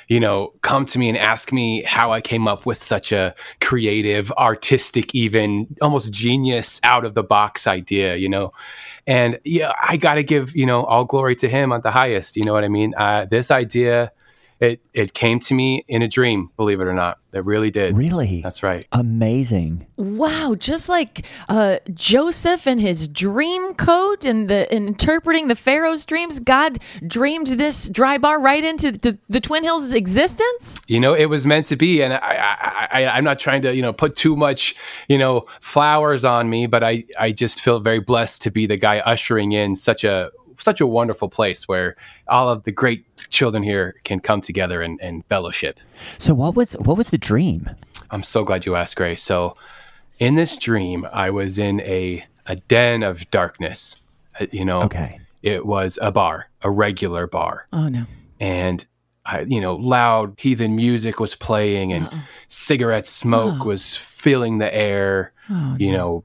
you 0.08 0.20
know, 0.20 0.54
come 0.62 0.86
to 0.86 0.98
me 0.98 1.08
and 1.08 1.18
ask 1.18 1.52
me 1.52 1.84
how 1.84 2.12
I 2.12 2.20
came 2.20 2.48
up 2.48 2.66
with 2.66 2.80
such 2.80 3.12
a 3.12 3.36
creative, 3.62 4.32
artistic, 4.32 5.14
even 5.14 5.68
almost 5.82 6.12
genius 6.12 6.80
out 6.84 7.06
of 7.06 7.14
the 7.14 7.24
box 7.24 7.68
idea, 7.68 8.16
you 8.16 8.28
know. 8.28 8.52
And 9.06 9.40
yeah, 9.44 9.74
I 9.82 9.98
got 9.98 10.16
to 10.16 10.24
give, 10.24 10.56
you 10.56 10.66
know, 10.66 10.84
all 10.84 11.06
glory 11.06 11.36
to 11.38 11.48
him 11.48 11.72
at 11.72 11.84
the 11.84 11.92
highest. 11.92 12.36
You 12.36 12.44
know 12.44 12.54
what 12.54 12.64
I 12.64 12.70
mean? 12.70 12.96
Uh, 12.98 13.26
this 13.26 13.52
idea, 13.52 14.12
it 14.60 14.82
it 14.94 15.14
came 15.14 15.40
to 15.40 15.54
me 15.54 15.84
in 15.88 16.02
a 16.02 16.08
dream, 16.08 16.50
believe 16.58 16.82
it 16.82 16.86
or 16.88 16.94
not. 16.94 17.20
It 17.32 17.46
really 17.46 17.70
did. 17.70 17.96
Really? 17.96 18.42
That's 18.42 18.64
right. 18.64 18.88
Amazing. 18.92 19.86
Wow, 19.98 20.56
just 20.58 20.90
like 20.90 21.26
uh, 21.48 21.78
Joseph 21.94 22.66
and 22.66 22.82
his 22.82 23.08
dream 23.08 23.76
coat 23.76 24.26
and 24.26 24.50
the 24.50 24.74
interpreting 24.76 25.48
the 25.48 25.56
Pharaoh's 25.56 26.08
dreams, 26.08 26.40
God 26.40 26.80
dreamed 27.06 27.48
this 27.48 27.88
dry 27.90 28.18
bar 28.18 28.42
right 28.42 28.64
into 28.64 28.92
the, 28.92 29.20
the 29.30 29.40
Twin 29.40 29.64
Hills' 29.64 29.94
existence. 29.94 30.80
you 30.88 31.00
know 31.00 31.14
it 31.14 31.26
was 31.26 31.46
meant 31.46 31.66
to 31.68 31.76
be 31.76 32.02
and 32.02 32.14
I, 32.14 32.18
I, 32.92 33.04
I 33.04 33.18
i'm 33.18 33.24
not 33.24 33.40
trying 33.40 33.62
to 33.64 33.76
you 33.76 33.82
know 33.82 33.94
put 33.94 34.16
too 34.16 34.36
much 34.36 34.76
you 35.08 35.18
know 35.18 35.46
flowers 35.62 36.26
on 36.26 36.50
me 36.50 36.68
but 36.68 36.84
i 36.84 37.04
i 37.20 37.32
just 37.32 37.62
feel 37.62 37.80
very 37.80 38.00
blessed 38.00 38.42
to 38.44 38.52
be 38.52 38.66
the 38.66 38.78
guy 38.78 39.00
ushering 39.00 39.52
in 39.52 39.76
such 39.76 40.04
a 40.04 40.32
such 40.60 40.82
a 40.82 40.88
wonderful 40.88 41.30
place 41.30 41.68
where 41.68 41.96
all 42.28 42.50
of 42.50 42.64
the 42.64 42.72
great 42.72 43.06
children 43.30 43.64
here 43.64 43.96
can 44.04 44.20
come 44.20 44.42
together 44.42 44.82
and, 44.82 45.00
and 45.02 45.26
fellowship 45.26 45.80
So 46.18 46.34
what 46.34 46.56
was 46.56 46.74
what 46.74 46.98
was 46.98 47.10
the 47.10 47.18
dream? 47.18 47.70
i'm 48.12 48.24
so 48.24 48.44
glad 48.44 48.66
you 48.66 48.76
asked 48.76 48.96
gray 48.96 49.16
so 49.16 49.56
in 50.20 50.36
this 50.36 50.58
dream 50.58 51.06
i 51.14 51.30
was 51.30 51.60
in 51.60 51.80
a 51.82 52.24
a 52.48 52.56
den 52.56 53.04
of 53.04 53.30
darkness 53.32 53.96
Uh, 54.40 54.48
you 54.52 54.66
know 54.66 54.84
Okay. 54.84 55.20
it 55.44 55.66
was 55.66 56.00
a 56.02 56.12
bar 56.12 56.50
a 56.64 56.70
regular 56.72 57.28
bar 57.28 57.66
Oh 57.74 57.88
no. 57.90 58.06
and 58.40 58.86
I, 59.26 59.42
you 59.42 59.62
know, 59.62 59.76
loud 59.76 60.34
heathen 60.40 60.76
music 60.76 61.20
was 61.20 61.36
playing, 61.36 61.94
and 61.94 62.10
cigarette 62.48 63.06
smoke 63.06 63.64
was 63.64 63.96
filling 63.96 64.58
the 64.58 64.74
air. 64.74 65.34
Oh, 65.52 65.76
you 65.78 65.92
know, 65.92 66.24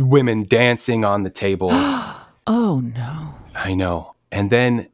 women 0.00 0.46
dancing 0.48 1.04
on 1.04 1.22
the 1.22 1.30
tables. 1.30 1.74
Oh 2.48 2.80
no. 2.80 3.34
I 3.54 3.74
know. 3.74 4.14
And 4.32 4.50
then, 4.50 4.88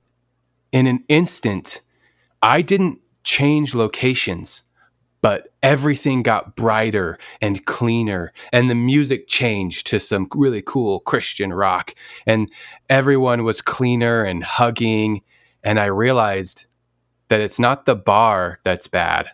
in 0.72 0.86
an 0.86 1.04
instant, 1.08 1.82
I 2.42 2.62
didn't 2.62 3.00
change 3.24 3.74
locations, 3.74 4.62
but 5.20 5.52
everything 5.62 6.22
got 6.22 6.56
brighter 6.56 7.18
and 7.40 7.64
cleaner, 7.66 8.32
and 8.52 8.70
the 8.70 8.74
music 8.74 9.26
changed 9.26 9.86
to 9.88 9.98
some 9.98 10.28
really 10.34 10.62
cool 10.62 11.00
Christian 11.00 11.52
rock, 11.52 11.94
and 12.26 12.50
everyone 12.88 13.44
was 13.44 13.60
cleaner 13.60 14.22
and 14.22 14.44
hugging. 14.44 15.22
And 15.62 15.80
I 15.80 15.86
realized 15.86 16.66
that 17.28 17.40
it's 17.40 17.58
not 17.58 17.84
the 17.84 17.96
bar 17.96 18.60
that's 18.62 18.86
bad, 18.86 19.30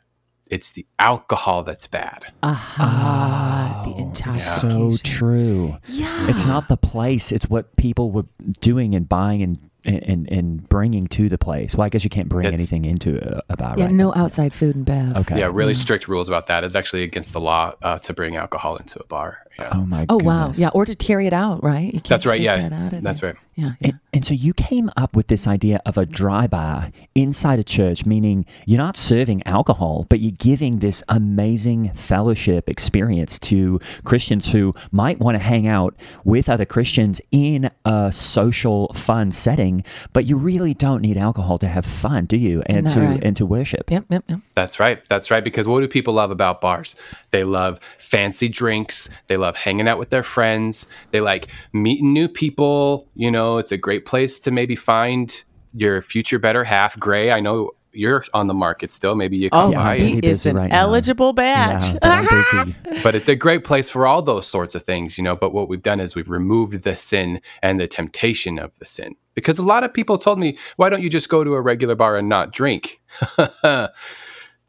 it's 0.53 0.73
the 0.73 0.87
alcohol 0.99 1.63
that's 1.63 1.87
bad. 1.87 2.27
Aha. 2.43 3.83
the 3.87 3.95
oh, 3.95 3.99
intoxication. 3.99 4.91
So 4.91 4.97
true. 5.03 5.79
Yeah. 5.89 6.29
It's 6.29 6.45
not 6.45 6.69
the 6.69 6.77
place, 6.77 7.33
it's 7.33 7.49
what 7.49 7.75
people 7.77 8.11
were 8.11 8.27
doing 8.61 8.95
and 8.95 9.09
buying 9.09 9.43
and 9.43 9.59
and 9.85 10.31
and 10.31 10.69
bringing 10.69 11.07
to 11.09 11.29
the 11.29 11.39
place. 11.39 11.75
Well, 11.75 11.85
I 11.85 11.89
guess 11.89 12.05
you 12.05 12.11
can't 12.11 12.29
bring 12.29 12.47
It's- 12.47 12.61
anything 12.61 12.85
into 12.85 13.17
a, 13.19 13.43
a 13.51 13.57
bar. 13.57 13.75
Yeah, 13.77 13.87
right? 13.87 13.95
no 13.95 14.15
outside 14.15 14.53
food 14.53 14.77
and 14.77 14.85
bev. 14.85 15.17
Okay. 15.19 15.39
Yeah, 15.39 15.51
really 15.53 15.75
strict 15.75 16.09
rules 16.09 16.29
about 16.29 16.47
that. 16.47 16.65
It's 16.65 16.75
actually 16.75 17.03
against 17.03 17.33
the 17.33 17.41
law 17.41 17.75
uh, 17.83 17.99
to 18.01 18.13
bring 18.13 18.37
alcohol 18.37 18.77
into 18.77 19.01
a 19.01 19.05
bar. 19.07 19.39
Yeah. 19.59 19.71
Oh 19.75 19.85
my. 19.85 20.07
Oh 20.09 20.19
wow. 20.23 20.51
Yeah, 20.55 20.69
or 20.69 20.85
to 20.87 20.95
carry 20.95 21.27
it 21.27 21.33
out, 21.35 21.63
right? 21.63 21.87
You 21.87 21.93
can't 22.01 22.09
That's 22.09 22.27
right. 22.27 22.41
Yeah, 22.41 22.69
that 22.69 22.95
out 22.95 23.03
that's 23.03 23.21
there. 23.21 23.31
right. 23.33 23.39
Yeah. 23.55 23.73
yeah. 23.81 23.89
And, 23.89 24.01
and 24.15 24.25
so 24.25 24.33
you 24.33 24.55
came 24.55 24.91
up 24.97 25.15
with 25.15 25.27
this 25.27 25.47
idea 25.47 25.79
of 25.85 25.99
a 25.99 26.07
dry 26.07 26.47
bar 26.47 26.91
inside 27.15 27.59
a 27.59 27.65
church, 27.65 28.07
meaning 28.07 28.47
you're 28.65 28.79
not 28.79 28.97
serving 28.97 29.43
alcohol, 29.47 30.07
but 30.09 30.21
you're 30.21 30.33
giving 30.39 30.79
this 30.79 31.03
amazing 31.11 31.91
fellowship 31.95 32.67
experience 32.69 33.39
to 33.41 33.79
Christians 34.05 34.53
who 34.53 34.75
might 34.91 35.19
want 35.19 35.35
to 35.35 35.39
hang 35.39 35.67
out 35.67 35.95
with 36.25 36.49
other 36.49 36.65
Christians 36.65 37.21
in 37.31 37.71
a 37.85 38.11
social, 38.11 38.91
fun 38.95 39.31
setting, 39.33 39.72
but 40.13 40.27
you 40.27 40.37
really 40.37 40.75
don't 40.75 41.01
need 41.01 41.17
alcohol 41.17 41.59
to 41.59 41.69
have 41.69 41.85
fun, 41.87 42.27
do 42.27 42.37
you? 42.37 42.63
And 42.67 42.87
Isn't 42.87 43.01
to 43.01 43.07
right? 43.07 43.23
and 43.23 43.37
to 43.37 43.47
worship. 43.47 43.91
Yep, 43.91 44.07
yep, 44.11 44.25
yep. 44.29 44.41
That's 44.55 44.79
right. 44.79 45.03
That's 45.09 45.31
right. 45.31 45.45
Because 45.45 45.67
what 45.67 45.81
do 45.81 45.89
people 45.89 46.15
love 46.15 46.31
about 46.31 46.61
bars? 46.61 46.97
They 47.31 47.45
love 47.45 47.79
fancy 47.99 48.49
drinks. 48.49 49.09
They 49.29 49.37
love 49.37 49.57
hanging 49.57 49.89
out 49.89 49.99
with 49.99 50.11
their 50.11 50.23
friends. 50.23 50.87
They 51.11 51.21
like 51.21 51.49
meeting 51.73 52.13
new 52.13 52.29
people. 52.29 53.09
You 53.15 53.31
know, 53.31 53.59
it's 53.59 53.73
a 53.73 53.77
great 53.79 54.05
place 54.05 54.39
to 54.41 54.51
maybe 54.51 54.77
find 54.77 55.43
your 55.75 56.03
future 56.03 56.39
better 56.39 56.65
half. 56.65 56.99
Gray, 56.99 57.31
I 57.31 57.41
know 57.41 57.71
you're 57.93 58.25
on 58.35 58.47
the 58.47 58.55
market 58.55 58.91
still. 58.91 59.15
Maybe 59.15 59.37
you 59.37 59.51
come 59.51 59.69
Oh, 59.69 59.71
Yeah, 59.71 59.77
by. 59.85 59.99
he 59.99 60.13
he 60.15 60.21
is 60.23 60.47
an 60.47 60.57
right 60.57 60.71
now. 60.71 60.81
eligible 60.81 61.33
batch. 61.33 61.99
Yeah, 62.03 62.65
but 62.85 63.03
but 63.03 63.15
it's 63.15 63.29
a 63.29 63.37
great 63.37 63.65
place 63.65 63.91
for 63.91 64.07
all 64.07 64.23
those 64.23 64.47
sorts 64.47 64.75
of 64.75 64.83
things, 64.83 65.19
you 65.19 65.25
know. 65.25 65.37
But 65.37 65.53
what 65.53 65.69
we've 65.69 65.83
done 65.83 66.01
is 66.01 66.15
we've 66.15 66.31
removed 66.31 66.83
the 66.85 66.97
sin 66.97 67.41
and 67.63 67.79
the 67.81 67.87
temptation 67.87 68.59
of 68.59 68.71
the 68.79 68.87
sin. 68.87 69.15
Because 69.35 69.59
a 69.59 69.63
lot 69.63 69.83
of 69.85 69.93
people 69.95 70.19
told 70.19 70.39
me, 70.39 70.59
why 70.77 70.89
don't 70.91 71.03
you 71.03 71.09
just 71.09 71.29
go 71.29 71.43
to 71.45 71.55
a 71.55 71.61
regular 71.61 71.95
bar 71.95 72.17
and 72.17 72.29
not 72.29 72.53
drink? 72.53 73.01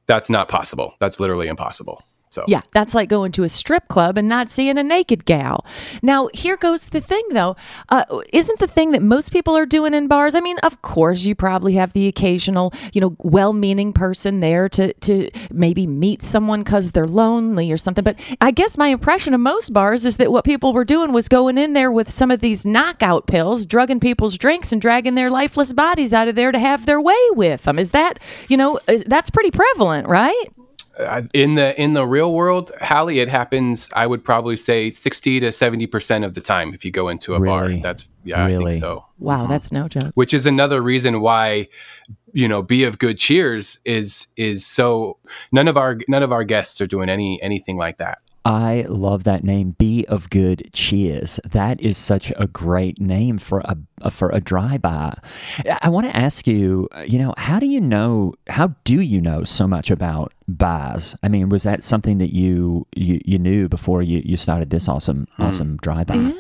That's 0.08 0.30
not 0.30 0.50
possible. 0.50 0.96
That's 1.00 1.20
literally 1.20 1.48
impossible. 1.48 2.04
So 2.34 2.44
Yeah, 2.48 2.62
that's 2.72 2.96
like 2.96 3.10
going 3.10 3.32
to 3.34 3.44
a 3.44 3.50
strip 3.50 3.88
club 3.88 4.18
and 4.18 4.28
not 4.28 4.50
seeing 4.50 4.80
a 4.80 4.84
naked 4.84 5.26
gal. 5.26 5.66
Now, 6.02 6.30
here 6.34 6.58
goes 6.58 6.90
the 6.90 7.00
thing 7.00 7.24
though. 7.32 7.56
Uh, 7.90 8.06
isn't 8.34 8.58
the 8.58 8.66
thing 8.66 8.92
that 8.94 9.04
most 9.04 9.32
people 9.32 9.56
are 9.56 9.68
doing 9.68 9.94
in 9.94 10.08
bars? 10.08 10.34
I 10.34 10.40
mean, 10.40 10.58
of 10.64 10.82
course, 10.82 11.26
you 11.26 11.36
probably 11.36 11.74
have 11.74 11.94
the 11.94 12.08
occasional, 12.08 12.74
you 12.92 13.02
know, 13.02 13.16
well 13.20 13.54
meaning 13.54 13.94
person 13.94 14.40
there 14.40 14.68
to, 14.70 14.94
to 14.94 15.30
maybe 15.52 15.86
meet 15.86 16.24
someone 16.24 16.64
because 16.64 16.92
they're 16.92 17.08
lonely 17.08 17.72
or 17.72 17.78
something. 17.78 18.04
But 18.04 18.20
I 18.42 18.50
guess 18.50 18.80
my 18.80 18.88
impression 18.88 19.36
of 19.36 19.40
most 19.40 19.72
bars 19.72 20.04
is 20.04 20.18
that 20.18 20.32
what 20.32 20.44
people 20.44 20.74
were 20.74 20.86
doing 20.86 21.14
was 21.14 21.30
going 21.30 21.60
in 21.60 21.74
there 21.74 21.92
with 21.92 22.10
some 22.10 22.32
of 22.32 22.40
these 22.42 22.66
knockout 22.66 23.28
pills, 23.28 23.68
drugging 23.68 24.00
people's 24.00 24.40
drinks, 24.40 24.72
and 24.72 24.82
dragging 24.82 25.14
their 25.14 25.30
lifeless 25.30 25.72
bodies 25.72 26.14
out 26.14 26.28
of 26.28 26.34
there 26.34 26.52
to 26.52 26.58
have 26.58 26.88
their 26.88 27.00
way 27.00 27.30
with 27.34 27.62
them. 27.64 27.78
Is 27.78 27.92
that, 27.92 28.18
you 28.48 28.58
know, 28.58 28.80
that's 29.06 29.30
pretty 29.30 29.52
prevalent, 29.52 30.08
right? 30.08 30.46
Uh, 31.00 31.24
in 31.34 31.56
the 31.56 31.80
in 31.82 31.94
the 31.94 32.06
real 32.06 32.34
world, 32.34 32.72
Hallie, 32.82 33.20
it 33.20 33.30
happens. 33.30 33.90
I 33.94 34.06
would 34.06 34.24
probably 34.24 34.56
say 34.56 34.92
sixty 34.92 35.40
to 35.40 35.52
seventy 35.52 35.88
percent 35.88 36.24
of 36.24 36.34
the 36.34 36.42
time 36.42 36.74
if 36.74 36.86
you 36.86 36.92
go 36.92 37.10
into 37.10 37.34
a 37.34 37.40
bar. 37.40 37.70
That's 37.70 38.08
yeah, 38.24 38.46
I 38.46 38.56
think 38.56 38.74
so. 38.74 39.06
Wow, 39.20 39.48
that's 39.48 39.72
no 39.72 39.88
joke. 39.88 40.12
Which 40.16 40.34
is 40.34 40.46
another 40.46 40.82
reason 40.82 41.22
why 41.22 41.68
you 42.32 42.48
know 42.48 42.62
be 42.62 42.84
of 42.84 43.00
good 43.00 43.18
cheers 43.18 43.80
is 43.86 44.28
is 44.36 44.66
so 44.66 45.18
none 45.52 45.68
of 45.68 45.78
our 45.78 45.98
none 46.08 46.24
of 46.24 46.32
our 46.32 46.44
guests 46.44 46.80
are 46.82 46.88
doing 46.88 47.10
any 47.10 47.42
anything 47.42 47.78
like 47.78 47.98
that. 47.98 48.20
I 48.46 48.86
love 48.90 49.24
that 49.24 49.44
name. 49.44 49.72
Be 49.78 50.06
of 50.08 50.30
good 50.30 50.70
cheers. 50.74 51.40
That 51.46 51.80
is 51.80 51.98
such 51.98 52.32
a 52.38 52.48
great 52.48 53.00
name 53.00 53.38
for 53.38 53.62
a 54.02 54.12
for 54.12 54.30
a 54.32 54.42
dry 54.42 54.78
bar. 54.78 55.16
I 55.82 55.88
want 55.90 56.08
to 56.08 56.16
ask 56.16 56.46
you. 56.46 56.90
You 57.06 57.20
know, 57.20 57.34
how 57.38 57.60
do 57.60 57.66
you 57.68 57.80
know? 57.80 58.34
How 58.48 58.76
do 58.84 59.00
you 59.00 59.22
know 59.22 59.44
so 59.46 59.68
much 59.68 59.90
about 59.90 60.34
bars? 60.48 61.16
I 61.24 61.30
mean, 61.30 61.48
was 61.50 61.64
that 61.64 61.84
something 61.84 62.18
that 62.18 62.34
you 62.34 62.86
you, 62.96 63.22
you 63.24 63.40
knew 63.40 63.70
before 63.70 64.02
you, 64.02 64.22
you 64.26 64.36
started 64.36 64.70
this 64.72 64.88
awesome 64.90 65.28
awesome 65.40 65.78
dry 65.78 66.04
bar? 66.04 66.34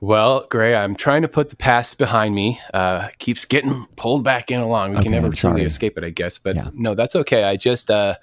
Well, 0.00 0.46
Gray, 0.48 0.76
I'm 0.76 0.94
trying 0.94 1.22
to 1.22 1.28
put 1.28 1.48
the 1.48 1.56
past 1.56 1.98
behind 1.98 2.32
me. 2.34 2.60
Uh, 2.72 3.08
keeps 3.18 3.44
getting 3.44 3.86
pulled 3.96 4.22
back 4.22 4.50
in 4.50 4.60
along. 4.60 4.90
We 4.92 4.96
Okay, 4.98 5.02
can 5.04 5.12
never 5.12 5.26
I'm 5.26 5.32
truly 5.32 5.62
escape 5.64 5.98
it, 5.98 6.04
I 6.04 6.10
guess. 6.10 6.38
But 6.38 6.54
Yeah. 6.54 6.70
no, 6.72 6.94
that's 6.94 7.16
okay. 7.16 7.42
I 7.42 7.56
just 7.56 7.90
uh, 7.90 8.14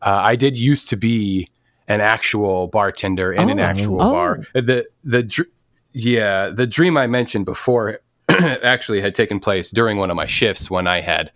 uh, 0.00 0.20
I 0.24 0.34
did 0.36 0.56
used 0.56 0.88
to 0.88 0.96
be 0.96 1.49
an 1.90 2.00
actual 2.00 2.68
bartender 2.68 3.32
in 3.32 3.50
an 3.50 3.60
Oh. 3.60 3.62
actual 3.72 4.00
Oh. 4.02 4.12
bar. 4.12 4.40
The 4.54 4.86
the 5.04 5.22
dr- 5.22 5.48
yeah 5.92 6.50
the 6.54 6.66
dream 6.66 6.96
I 6.96 7.06
mentioned 7.06 7.44
before 7.44 8.00
actually 8.28 9.00
had 9.00 9.14
taken 9.14 9.40
place 9.40 9.70
during 9.70 9.98
one 9.98 10.10
of 10.10 10.16
my 10.16 10.26
shifts 10.26 10.70
when 10.70 10.86
I 10.86 11.00
had 11.00 11.32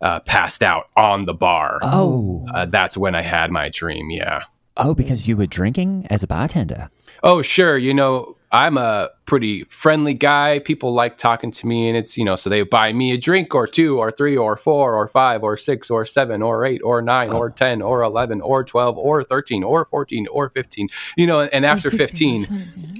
uh, 0.00 0.20
passed 0.20 0.62
out 0.62 0.84
on 0.96 1.24
the 1.26 1.34
bar. 1.34 1.80
Oh, 1.82 2.46
Uh, 2.54 2.66
that's 2.66 2.96
when 2.96 3.14
I 3.16 3.22
had 3.22 3.50
my 3.50 3.68
dream. 3.68 4.10
Yeah. 4.10 4.42
oh, 4.76 4.94
because 4.94 5.26
you 5.26 5.36
were 5.36 5.46
drinking 5.46 6.06
as 6.08 6.22
a 6.22 6.26
bartender. 6.28 6.88
Oh, 7.24 7.42
sure. 7.42 7.76
You 7.76 7.92
know, 7.92 8.36
I'm 8.50 8.78
a 8.78 9.10
pretty 9.26 9.64
friendly 9.64 10.14
guy. 10.14 10.58
People 10.60 10.94
like 10.94 11.18
talking 11.18 11.50
to 11.50 11.66
me, 11.66 11.88
and 11.88 11.96
it's, 11.96 12.16
you 12.16 12.24
know, 12.24 12.34
so 12.34 12.48
they 12.48 12.62
buy 12.62 12.92
me 12.94 13.12
a 13.12 13.18
drink 13.18 13.54
or 13.54 13.66
two 13.66 13.98
or 13.98 14.10
three 14.10 14.36
or 14.36 14.56
four 14.56 14.94
or 14.94 15.06
five 15.06 15.42
or 15.42 15.56
six 15.58 15.90
or 15.90 16.06
seven 16.06 16.40
or 16.42 16.64
eight 16.64 16.80
or 16.82 17.02
nine 17.02 17.30
or 17.30 17.50
10 17.50 17.82
or 17.82 18.02
11 18.02 18.40
or 18.40 18.64
12 18.64 18.96
or 18.96 19.22
13 19.22 19.62
or 19.62 19.84
14 19.84 20.26
or 20.30 20.48
15, 20.48 20.88
you 21.16 21.26
know, 21.26 21.40
and 21.42 21.66
after 21.66 21.90
15 21.90 22.46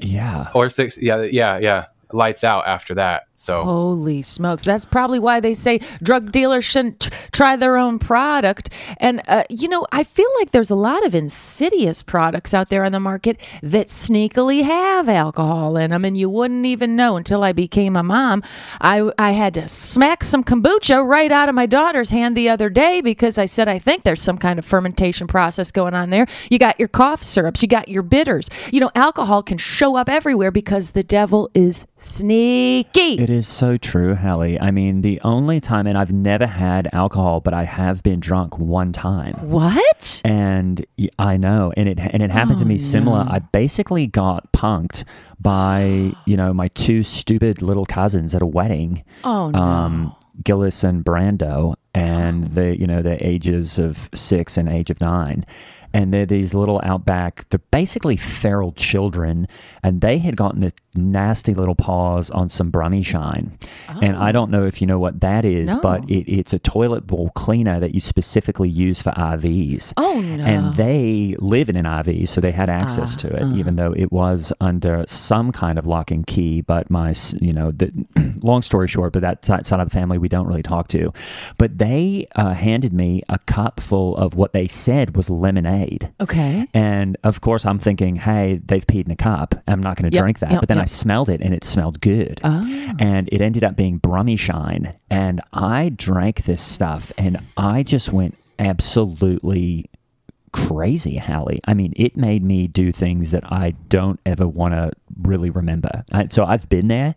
Yeah. 0.03 0.49
or 0.55 0.69
six, 0.69 0.99
yeah, 0.99 1.23
yeah, 1.23 1.59
yeah, 1.59 1.87
lights 2.12 2.44
out 2.44 2.66
after 2.66 2.94
that. 2.94 3.29
So, 3.35 3.62
Holy 3.62 4.23
smokes. 4.23 4.64
That's 4.64 4.85
probably 4.85 5.21
why 5.21 5.38
they 5.38 5.55
say 5.55 5.81
drug 6.03 6.33
dealers 6.33 6.64
shouldn't 6.64 7.01
tr- 7.01 7.11
try 7.31 7.55
their 7.55 7.77
own 7.77 8.01
product. 8.01 8.71
And, 8.97 9.23
uh, 9.29 9.44
you 9.49 9.68
know, 9.68 9.87
I 9.92 10.03
feel 10.03 10.29
like 10.40 10.51
there's 10.51 10.71
a 10.71 10.75
lot 10.75 11.07
of 11.07 11.14
insidious 11.14 12.03
products 12.03 12.53
out 12.53 12.68
there 12.68 12.85
on 12.85 12.90
the 12.90 12.99
market 12.99 13.40
that 13.62 13.87
sneakily 13.87 14.62
have 14.64 15.09
alcohol 15.09 15.77
in 15.77 15.92
them, 15.92 16.05
and 16.05 16.16
you 16.16 16.29
wouldn't 16.29 16.66
even 16.66 16.97
know 16.97 17.16
until 17.16 17.44
I 17.44 17.53
became 17.53 17.94
a 17.94 18.03
mom. 18.03 18.42
I, 18.81 19.09
I 19.18 19.31
had 19.33 19.55
to 19.55 19.68
smack 19.68 20.25
some 20.25 20.42
kombucha 20.42 21.07
right 21.07 21.31
out 21.31 21.49
of 21.49 21.55
my 21.55 21.66
daughter's 21.66 22.11
hand 22.11 22.37
the 22.37 22.49
other 22.49 22.68
day 22.68 23.01
because 23.01 23.38
I 23.38 23.47
said, 23.47 23.68
I 23.68 23.79
think 23.79 24.03
there's 24.03 24.23
some 24.23 24.38
kind 24.38 24.59
of 24.59 24.64
fermentation 24.64 25.29
process 25.29 25.71
going 25.71 25.94
on 25.94 26.11
there. 26.11 26.27
You 26.51 26.59
got 26.59 26.79
your 26.81 26.88
cough 26.88 27.23
syrups, 27.23 27.62
you 27.62 27.68
got 27.68 27.88
your 27.88 28.03
bitters. 28.03 28.51
You 28.73 28.81
know, 28.81 28.90
alcohol 28.97 29.44
can 29.44 29.59
show 29.59 29.97
up 29.97 30.09
everywhere 30.09 30.51
because 30.51 30.90
the 30.90 31.05
devil 31.05 31.51
is 31.55 31.87
sneaky. 31.99 33.21
It 33.21 33.31
is 33.31 33.47
so 33.49 33.77
true, 33.77 34.15
Hallie. 34.15 34.61
I 34.61 34.71
mean, 34.71 35.03
the 35.03 35.21
only 35.25 35.61
time, 35.61 35.87
and 35.87 35.97
I've 35.99 36.13
never 36.13 36.47
had 36.47 36.89
alcohol, 36.93 37.41
but 37.41 37.55
I 37.55 37.65
have 37.65 38.03
been 38.03 38.21
drunk 38.21 38.59
one 38.59 38.93
time. 38.93 39.35
What? 39.49 40.21
and 40.25 40.85
I 41.19 41.37
know, 41.37 41.73
and 41.77 41.89
it 41.89 41.99
and 41.99 42.23
it 42.23 42.31
happened 42.31 42.59
to 42.59 42.65
me 42.65 42.79
similar. 42.79 43.27
I 43.29 43.39
basically 43.41 44.07
got 44.07 44.51
punked 44.53 45.05
by 45.41 46.13
you 46.25 46.37
know 46.37 46.53
my 46.53 46.69
two 46.69 47.03
stupid 47.03 47.63
little 47.63 47.87
cousins 47.87 48.35
at 48.35 48.43
a 48.43 48.47
wedding, 48.47 49.05
Oh 49.25 49.51
no. 49.51 49.59
um, 49.59 50.17
Gillis 50.45 50.85
and 50.85 51.05
Brando, 51.05 51.75
and 51.95 52.49
the 52.49 52.79
you 52.79 52.87
know 52.87 53.03
the 53.03 53.25
ages 53.27 53.79
of 53.79 54.09
six 54.15 54.57
and 54.57 54.69
age 54.69 54.91
of 54.91 55.01
nine. 55.01 55.45
And 55.94 56.12
they're 56.12 56.27
these 56.27 56.53
little 56.55 56.81
outback, 56.85 57.48
they're 57.48 57.61
basically 57.70 58.16
feral 58.16 58.72
children, 58.72 59.48
and 59.83 60.01
they 60.01 60.18
had 60.18 60.37
gotten 60.37 60.61
the 60.61 60.72
nasty 60.94 61.55
little 61.55 61.74
paws 61.74 62.31
on 62.31 62.48
some 62.48 62.70
Brummy 62.70 63.03
Shine. 63.03 63.57
And 64.03 64.16
I 64.16 64.33
don't 64.33 64.51
know 64.51 64.66
if 64.66 64.81
you 64.81 64.87
know 64.87 64.98
what 64.98 65.20
that 65.20 65.44
is, 65.44 65.74
No. 65.74 65.81
but 65.81 66.09
it, 66.11 66.31
it's 66.31 66.53
a 66.53 66.59
toilet 66.59 67.07
bowl 67.07 67.31
cleaner 67.35 67.81
that 67.81 67.94
you 67.94 68.01
specifically 68.01 68.68
use 68.68 69.01
for 69.01 69.11
RVs. 69.12 69.92
Oh 69.96 70.20
no. 70.20 70.44
And 70.44 70.77
they 70.77 71.37
live 71.38 71.68
in 71.68 71.77
an 71.77 71.85
RV, 71.87 72.29
so 72.29 72.40
they 72.40 72.53
had 72.53 72.68
access 72.68 73.16
to 73.16 73.29
it, 73.29 73.57
even 73.57 73.77
though 73.77 73.92
it 73.92 74.12
was 74.12 74.53
under 74.61 75.05
some 75.07 75.53
kind 75.53 75.79
of 75.79 75.87
lock 75.87 76.11
and 76.11 76.27
key. 76.27 76.61
But 76.61 76.90
my, 76.90 77.14
you 77.40 77.53
know, 77.53 77.70
the, 77.70 77.90
long 78.42 78.62
story 78.62 78.88
short, 78.88 79.12
but 79.14 79.22
that 79.22 79.44
side 79.44 79.64
side 79.66 79.81
of 79.81 79.88
the 79.88 79.94
family 79.94 80.18
we 80.18 80.29
don't 80.29 80.46
really 80.46 80.62
talk 80.62 80.88
to. 80.88 81.12
But 81.57 81.79
they 81.79 82.27
uh, 82.37 82.53
handed 82.55 82.92
me 82.92 83.22
a 83.29 83.38
cup 83.38 83.81
full 83.81 84.16
of 84.16 84.35
what 84.35 84.53
they 84.53 84.66
said 84.66 85.16
was 85.16 85.31
lemonade. 85.31 85.78
Okay. 86.21 86.67
And 86.75 87.17
of 87.25 87.41
course, 87.41 87.64
I'm 87.67 87.79
thinking, 87.79 88.17
hey, 88.17 88.61
they've 88.64 88.87
peed 88.87 89.07
in 89.07 89.11
a 89.11 89.17
cup. 89.17 89.55
I'm 89.67 89.81
not 89.81 89.97
going 89.97 90.11
to 90.11 90.14
Yep, 90.14 90.23
drink 90.23 90.38
that. 90.41 90.51
yep, 90.51 90.61
but 90.61 90.69
then 90.69 90.79
I 90.79 90.85
smelled 90.85 91.29
it 91.29 91.41
and 91.41 91.55
it 91.55 91.64
smelled 91.64 92.01
good. 92.01 92.41
Ah. 92.45 92.95
And 92.99 93.29
it 93.33 93.41
ended 93.41 93.64
up 93.64 93.77
being 93.77 93.99
Brummy 93.99 94.37
Shine. 94.37 94.95
And 95.11 95.41
I 95.53 95.91
drank 95.91 96.45
this 96.45 96.61
stuff 96.62 97.12
and 97.19 97.38
I 97.57 97.83
just 97.83 98.12
went 98.12 98.37
absolutely 98.59 99.87
crazy, 100.53 101.17
Hallie. 101.17 101.61
I 101.67 101.75
mean, 101.75 101.93
it 101.97 102.17
made 102.17 102.43
me 102.45 102.67
do 102.67 102.91
things 102.93 103.31
that 103.33 103.45
I 103.53 103.73
don't 103.88 104.19
ever 104.25 104.47
want 104.49 104.75
to 104.75 104.93
really 105.23 105.51
remember. 105.51 106.05
I, 106.12 106.29
so 106.31 106.45
I've 106.45 106.69
been 106.69 106.88
there. 106.88 107.14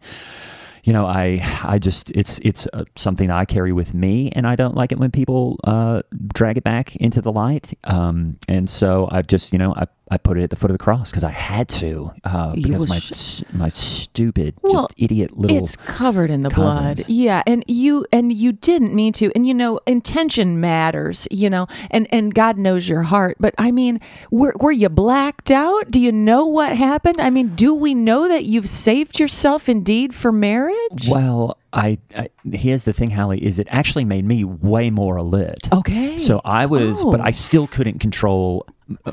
You 0.84 0.94
know, 0.94 1.06
I 1.06 1.40
I 1.64 1.80
just 1.80 2.12
it's 2.12 2.40
it's 2.40 2.68
uh, 2.74 2.86
something 2.96 3.30
I 3.30 3.46
carry 3.46 3.72
with 3.72 3.94
me, 3.94 4.32
and 4.32 4.48
I 4.48 4.56
don't 4.56 4.76
like 4.76 4.92
it 4.92 4.98
when 4.98 5.12
people 5.12 5.60
uh, 5.64 6.02
drag 6.34 6.58
it 6.58 6.64
back 6.64 6.96
into 6.96 7.22
the 7.22 7.32
light. 7.32 7.74
Um, 7.84 8.38
and 8.48 8.70
so 8.70 9.08
I've 9.12 9.28
just 9.28 9.54
you 9.54 9.60
know 9.60 9.74
I 9.76 9.88
I 10.12 10.18
put 10.18 10.38
it 10.38 10.44
at 10.44 10.50
the 10.50 10.56
foot 10.58 10.70
of 10.70 10.76
the 10.76 10.84
cross 10.84 11.10
because 11.10 11.24
I 11.24 11.32
had 11.32 11.70
to 11.70 12.12
uh, 12.26 12.54
because 12.54 12.88
my 12.90 13.00
sh- 13.00 13.44
my 13.54 13.70
stupid, 13.70 14.56
Well, 14.62 14.74
just 14.84 14.94
idiot 14.98 15.38
little. 15.38 15.58
It's 15.58 15.78
covered 15.78 16.30
in 16.30 16.44
the 16.44 16.50
blood. 16.50 17.02
Yeah, 17.08 17.42
and 17.48 17.64
you 17.68 18.06
and 18.12 18.32
you 18.32 18.52
didn't 18.52 18.94
mean 18.94 19.14
to. 19.14 19.32
And 19.34 19.48
you 19.48 19.54
know, 19.54 19.80
intention 19.88 20.60
matters, 20.60 21.28
you 21.32 21.50
know. 21.50 21.68
And 21.90 22.08
and 22.12 22.36
God 22.36 22.58
knows 22.58 22.90
your 22.90 23.04
heart, 23.04 23.38
but 23.40 23.56
I 23.58 23.72
mean, 23.72 24.02
were 24.32 24.54
were 24.60 24.72
you 24.74 24.90
blacked 24.90 25.50
out? 25.50 25.90
Do 25.90 26.00
you 26.00 26.12
know 26.12 26.46
what 26.46 26.78
happened? 26.78 27.22
I 27.22 27.30
mean, 27.30 27.56
do 27.56 27.74
we 27.74 27.94
know 27.94 28.28
that 28.28 28.44
you've 28.44 28.68
saved 28.68 29.18
yourself 29.20 29.70
indeed 29.70 30.14
for 30.14 30.32
marriage? 30.34 31.08
well, 31.10 31.58
I, 31.74 32.00
I 32.16 32.28
here's 32.52 32.84
the 32.84 32.92
thing, 32.92 33.12
Hallie, 33.12 33.42
is 33.44 33.60
it 33.60 33.68
actually 33.72 34.04
made 34.04 34.26
me 34.26 34.44
way 34.44 34.90
more 34.90 35.16
alert. 35.16 35.72
Okay. 35.72 36.18
So 36.18 36.42
I 36.44 36.66
was, 36.66 37.02
but 37.06 37.22
Oh. 37.22 37.24
I 37.24 37.32
still 37.32 37.66
couldn't 37.68 38.00
control 38.00 38.66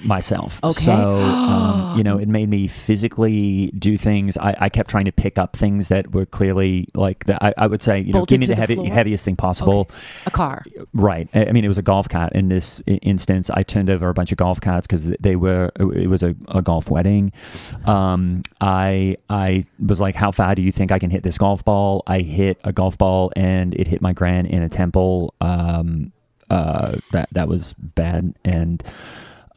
myself. 0.05 0.61
Okay. 0.63 0.85
So, 0.85 0.93
um, 0.93 1.97
you 1.99 2.05
know, 2.05 2.19
it 2.19 2.29
made 2.29 2.49
me 2.49 2.69
physically 2.69 3.73
do 3.79 3.99
things. 3.99 4.37
I, 4.37 4.55
I 4.59 4.69
kept 4.69 4.91
trying 4.91 5.07
to 5.07 5.13
pick 5.13 5.39
up 5.39 5.57
things 5.57 5.89
that 5.89 6.13
were 6.13 6.27
clearly 6.27 6.89
like 6.95 7.25
that. 7.25 7.43
I, 7.43 7.55
I 7.57 7.67
would 7.67 7.83
say, 7.83 7.99
you 8.01 8.13
know, 8.13 8.21
Bolted 8.21 8.41
give 8.41 8.49
me 8.49 8.55
the, 8.55 8.61
the 8.61 8.75
heavy, 8.75 8.89
heaviest 8.89 9.25
thing 9.25 9.37
possible. 9.37 9.81
Okay. 9.91 9.95
A 10.27 10.31
car. 10.31 10.65
Right. 10.93 11.29
I 11.35 11.49
I 11.49 11.53
mean, 11.53 11.65
it 11.65 11.69
was 11.69 11.79
a 11.79 11.83
golf 11.83 12.09
cart 12.09 12.33
in 12.35 12.49
this 12.49 12.83
instance. 12.87 13.51
I 13.51 13.63
turned 13.63 13.91
over 13.91 14.09
a 14.09 14.15
bunch 14.15 14.33
of 14.33 14.39
golf 14.39 14.61
carts 14.61 14.87
because 14.87 15.05
they 15.21 15.35
were, 15.35 15.71
it 15.79 16.09
was 16.09 16.23
a, 16.23 16.35
a 16.49 16.63
golf 16.63 16.91
wedding. 16.91 17.33
Um, 17.87 18.43
I, 18.61 19.17
I 19.31 19.65
was 19.85 20.01
like, 20.01 20.15
how 20.15 20.31
far 20.31 20.55
do 20.55 20.63
you 20.63 20.71
think 20.71 20.93
I 20.93 20.99
can 20.99 21.11
hit 21.11 21.23
this 21.23 21.39
golf 21.39 21.65
ball? 21.65 22.03
I 22.07 22.21
hit 22.21 22.59
a 22.65 22.73
golf 22.73 22.99
ball 22.99 23.33
and 23.35 23.75
it 23.75 23.87
hit 23.87 24.03
my 24.03 24.13
gran 24.13 24.47
in 24.47 24.63
a 24.63 24.69
temple. 24.69 25.35
Um, 25.41 26.13
uh, 26.51 26.99
that, 27.13 27.29
that 27.33 27.49
was 27.49 27.73
bad. 27.79 28.35
And, 28.45 28.83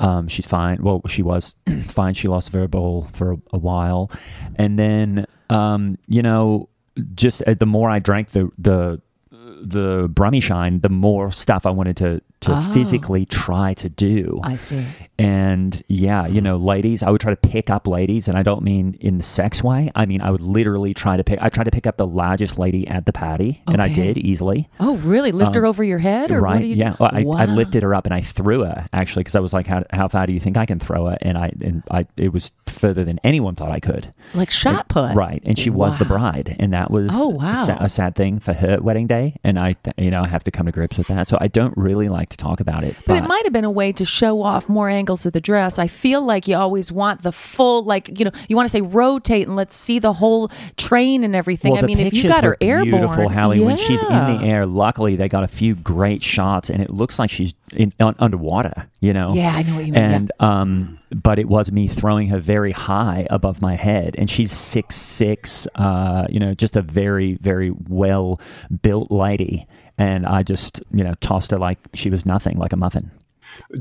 um, 0.01 0.27
she's 0.27 0.47
fine. 0.47 0.81
Well, 0.81 1.01
she 1.07 1.21
was 1.21 1.53
fine. 1.83 2.15
She 2.15 2.27
lost 2.27 2.49
verbal 2.49 3.07
for 3.13 3.33
a, 3.33 3.37
a 3.53 3.57
while. 3.57 4.11
And 4.55 4.77
then, 4.77 5.27
um, 5.49 5.97
you 6.07 6.23
know, 6.23 6.69
just 7.13 7.43
uh, 7.43 7.53
the 7.53 7.67
more 7.67 7.89
I 7.89 7.99
drank 7.99 8.29
the, 8.29 8.51
the, 8.57 8.99
the 9.29 10.09
Brummy 10.11 10.39
Shine, 10.39 10.79
the 10.79 10.89
more 10.89 11.31
stuff 11.31 11.67
I 11.67 11.69
wanted 11.69 11.97
to 11.97 12.21
to 12.41 12.53
Oh. 12.55 12.59
physically 12.73 13.25
try 13.25 13.73
to 13.75 13.87
do. 13.89 14.39
I 14.43 14.55
see. 14.57 14.83
And 15.19 15.83
yeah, 15.87 16.25
you 16.27 16.41
know, 16.41 16.57
ladies, 16.57 17.03
I 17.03 17.11
would 17.11 17.21
try 17.21 17.31
to 17.31 17.37
pick 17.37 17.69
up 17.69 17.85
ladies, 17.87 18.27
and 18.27 18.35
I 18.35 18.41
don't 18.41 18.63
mean 18.63 18.97
in 18.99 19.17
the 19.19 19.23
sex 19.23 19.63
way. 19.63 19.91
I 19.95 20.07
mean, 20.07 20.21
I 20.21 20.31
would 20.31 20.41
literally 20.41 20.93
try 20.95 21.15
to 21.17 21.23
pick. 21.23 21.37
I 21.41 21.49
tried 21.49 21.65
to 21.65 21.71
pick 21.71 21.85
up 21.85 21.97
the 21.97 22.07
largest 22.07 22.57
lady 22.57 22.87
at 22.87 23.05
the 23.05 23.13
party, 23.13 23.61
and 23.67 23.81
I 23.81 23.89
did 23.89 24.17
easily. 24.17 24.67
Oh, 24.79 24.97
really? 24.97 25.31
Lift 25.31 25.53
her 25.55 25.65
over 25.67 25.83
your 25.83 25.99
head, 25.99 26.31
or 26.31 26.37
Um, 26.39 26.43
right? 26.43 26.53
what 26.55 26.61
do 26.61 26.67
you 26.67 26.75
do? 26.75 26.85
yeah. 26.85 26.95
Well, 26.99 27.11
I, 27.37 27.43
I 27.43 27.45
lifted 27.45 27.83
her 27.83 27.93
up 27.93 28.05
and 28.07 28.13
I 28.15 28.21
threw 28.21 28.63
her 28.63 28.87
actually 28.91 29.21
because 29.21 29.35
I 29.35 29.39
was 29.39 29.53
like, 29.53 29.67
how, 29.67 29.83
how 29.91 30.07
far 30.07 30.25
do 30.25 30.33
you 30.33 30.39
think 30.39 30.57
I 30.57 30.65
can 30.65 30.79
throw 30.79 31.05
her? 31.05 31.17
And 31.21 31.37
I 31.37 31.51
and 31.63 31.83
I 31.91 32.07
it 32.17 32.33
was 32.33 32.51
further 32.65 33.03
than 33.03 33.19
anyone 33.23 33.53
thought 33.53 33.71
I 33.71 33.79
could. 33.79 34.11
like 34.33 34.49
shot 34.49 34.89
put. 34.89 35.13
Right, 35.15 35.43
and 35.45 35.59
she 35.59 35.69
was 35.69 35.97
the 35.99 36.05
bride, 36.05 36.55
and 36.59 36.73
that 36.73 36.89
was 36.89 37.11
Oh, 37.13 37.31
a 37.31 37.35
wow. 37.35 37.77
a, 37.79 37.89
sad 37.89 38.15
thing 38.15 38.39
for 38.39 38.53
her 38.53 38.79
wedding 38.81 39.05
day, 39.05 39.35
and 39.43 39.59
I, 39.59 39.73
th- 39.73 39.93
you 39.99 40.09
know, 40.09 40.23
I 40.23 40.27
have 40.27 40.43
to 40.45 40.51
come 40.51 40.65
to 40.65 40.71
grips 40.71 40.97
with 40.97 41.07
that. 41.07 41.27
So 41.27 41.37
I 41.39 41.47
don't 41.47 41.75
really 41.77 42.09
like 42.09 42.29
to 42.31 42.37
talk 42.37 42.59
about 42.59 42.83
it, 42.83 42.95
But 43.05 43.17
it 43.17 43.23
might 43.23 43.43
have 43.43 43.53
been 43.53 43.65
a 43.65 43.71
way 43.71 43.91
to 43.93 44.05
show 44.05 44.41
off 44.41 44.67
more 44.67 44.89
angles 44.89 45.25
of 45.25 45.33
the 45.33 45.41
dress. 45.41 45.77
I 45.77 45.87
feel 45.87 46.21
like 46.21 46.47
you 46.47 46.55
always 46.55 46.91
want 46.91 47.21
the 47.21 47.31
full, 47.31 47.83
like 47.83 48.17
you 48.17 48.25
know, 48.25 48.31
you 48.47 48.55
want 48.55 48.65
to 48.67 48.71
say 48.71 48.81
rotate 48.81 49.47
and 49.47 49.55
let's 49.55 49.75
see 49.75 49.99
the 49.99 50.13
whole 50.13 50.51
train 50.77 51.23
and 51.23 51.35
everything. 51.35 51.73
Well, 51.73 51.83
I 51.83 51.87
mean, 51.87 51.99
if 51.99 52.13
you 52.13 52.27
got 52.27 52.43
her 52.43 52.57
airborne, 52.59 52.91
beautiful, 52.91 53.29
Hallie, 53.29 53.59
when 53.61 53.77
she's 53.77 54.03
in 54.03 54.09
the 54.09 54.41
air. 54.43 54.65
Luckily, 54.65 55.15
they 55.15 55.27
got 55.27 55.43
a 55.43 55.47
few 55.47 55.75
great 55.75 56.23
shots, 56.23 56.69
and 56.69 56.81
it 56.81 56.89
looks 56.89 57.19
like 57.19 57.29
she's 57.29 57.53
in, 57.73 57.93
un, 57.99 58.15
underwater. 58.19 58.89
You 58.99 59.13
know. 59.13 59.33
Yeah, 59.33 59.53
I 59.55 59.63
know 59.63 59.75
what 59.75 59.85
you 59.85 59.93
mean, 59.93 60.01
yeah. 60.01 60.15
And 60.15 60.31
um, 60.39 60.99
but 61.13 61.39
it 61.39 61.47
was 61.47 61.71
me 61.71 61.87
throwing 61.87 62.29
her 62.29 62.39
very 62.39 62.71
high 62.71 63.27
above 63.29 63.61
my 63.61 63.75
head, 63.75 64.15
and 64.17 64.29
she's 64.29 64.51
six 64.51 64.95
six. 64.95 65.67
Uh, 65.75 66.25
you 66.29 66.39
know, 66.39 66.53
just 66.53 66.75
a 66.75 66.81
very 66.81 67.35
very 67.41 67.71
well 67.87 68.39
built 68.81 69.11
lady, 69.11 69.67
and 69.97 70.25
I 70.25 70.43
just 70.43 70.81
you 70.93 71.03
know 71.03 71.13
tossed 71.21 71.51
her 71.51 71.57
like 71.57 71.77
she 71.95 72.09
was 72.09 72.25
nothing, 72.25 72.57
like 72.57 72.73
a 72.73 72.77
muffin. 72.77 73.11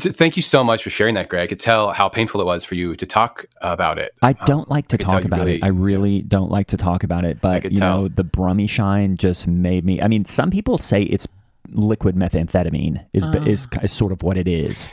Thank 0.01 0.35
you 0.37 0.43
so 0.43 0.65
much 0.65 0.83
for 0.83 0.91
sharing 0.91 1.15
that, 1.15 1.29
Greg. 1.29 1.45
I 1.45 1.47
could 1.47 1.61
tell 1.61 1.93
how 1.93 2.09
painful 2.09 2.41
it 2.41 2.45
was 2.45 2.65
for 2.65 2.75
you 2.75 2.97
to 2.97 3.07
talk 3.07 3.47
about 3.61 4.01
it. 4.01 4.13
I 4.21 4.31
Um, 4.31 4.37
don't 4.45 4.69
like 4.69 4.89
to 4.89 4.97
I 4.97 4.99
talk 4.99 5.25
about 5.25 5.41
really- 5.41 5.57
it. 5.59 5.65
I 5.65 5.69
really 5.69 6.23
don't 6.23 6.51
like 6.51 6.67
to 6.69 6.77
talk 6.77 7.05
about 7.05 7.25
it. 7.25 7.41
But 7.41 7.63
could 7.63 7.75
you 7.75 7.81
know, 7.81 8.09
the 8.09 8.25
Brummy 8.25 8.67
Shine 8.67 9.17
just 9.17 9.47
made 9.47 9.85
me. 9.85 10.03
I 10.03 10.09
mean, 10.09 10.25
some 10.25 10.51
people 10.51 10.77
say 10.77 11.03
it's 11.03 11.29
liquid 11.73 12.17
methamphetamine 12.17 13.05
is 13.13 13.25
Ah. 13.27 13.33
is, 13.45 13.69
is 13.83 13.93
sort 13.93 14.13
of 14.13 14.23
what 14.23 14.37
it 14.37 14.49
is. 14.49 14.89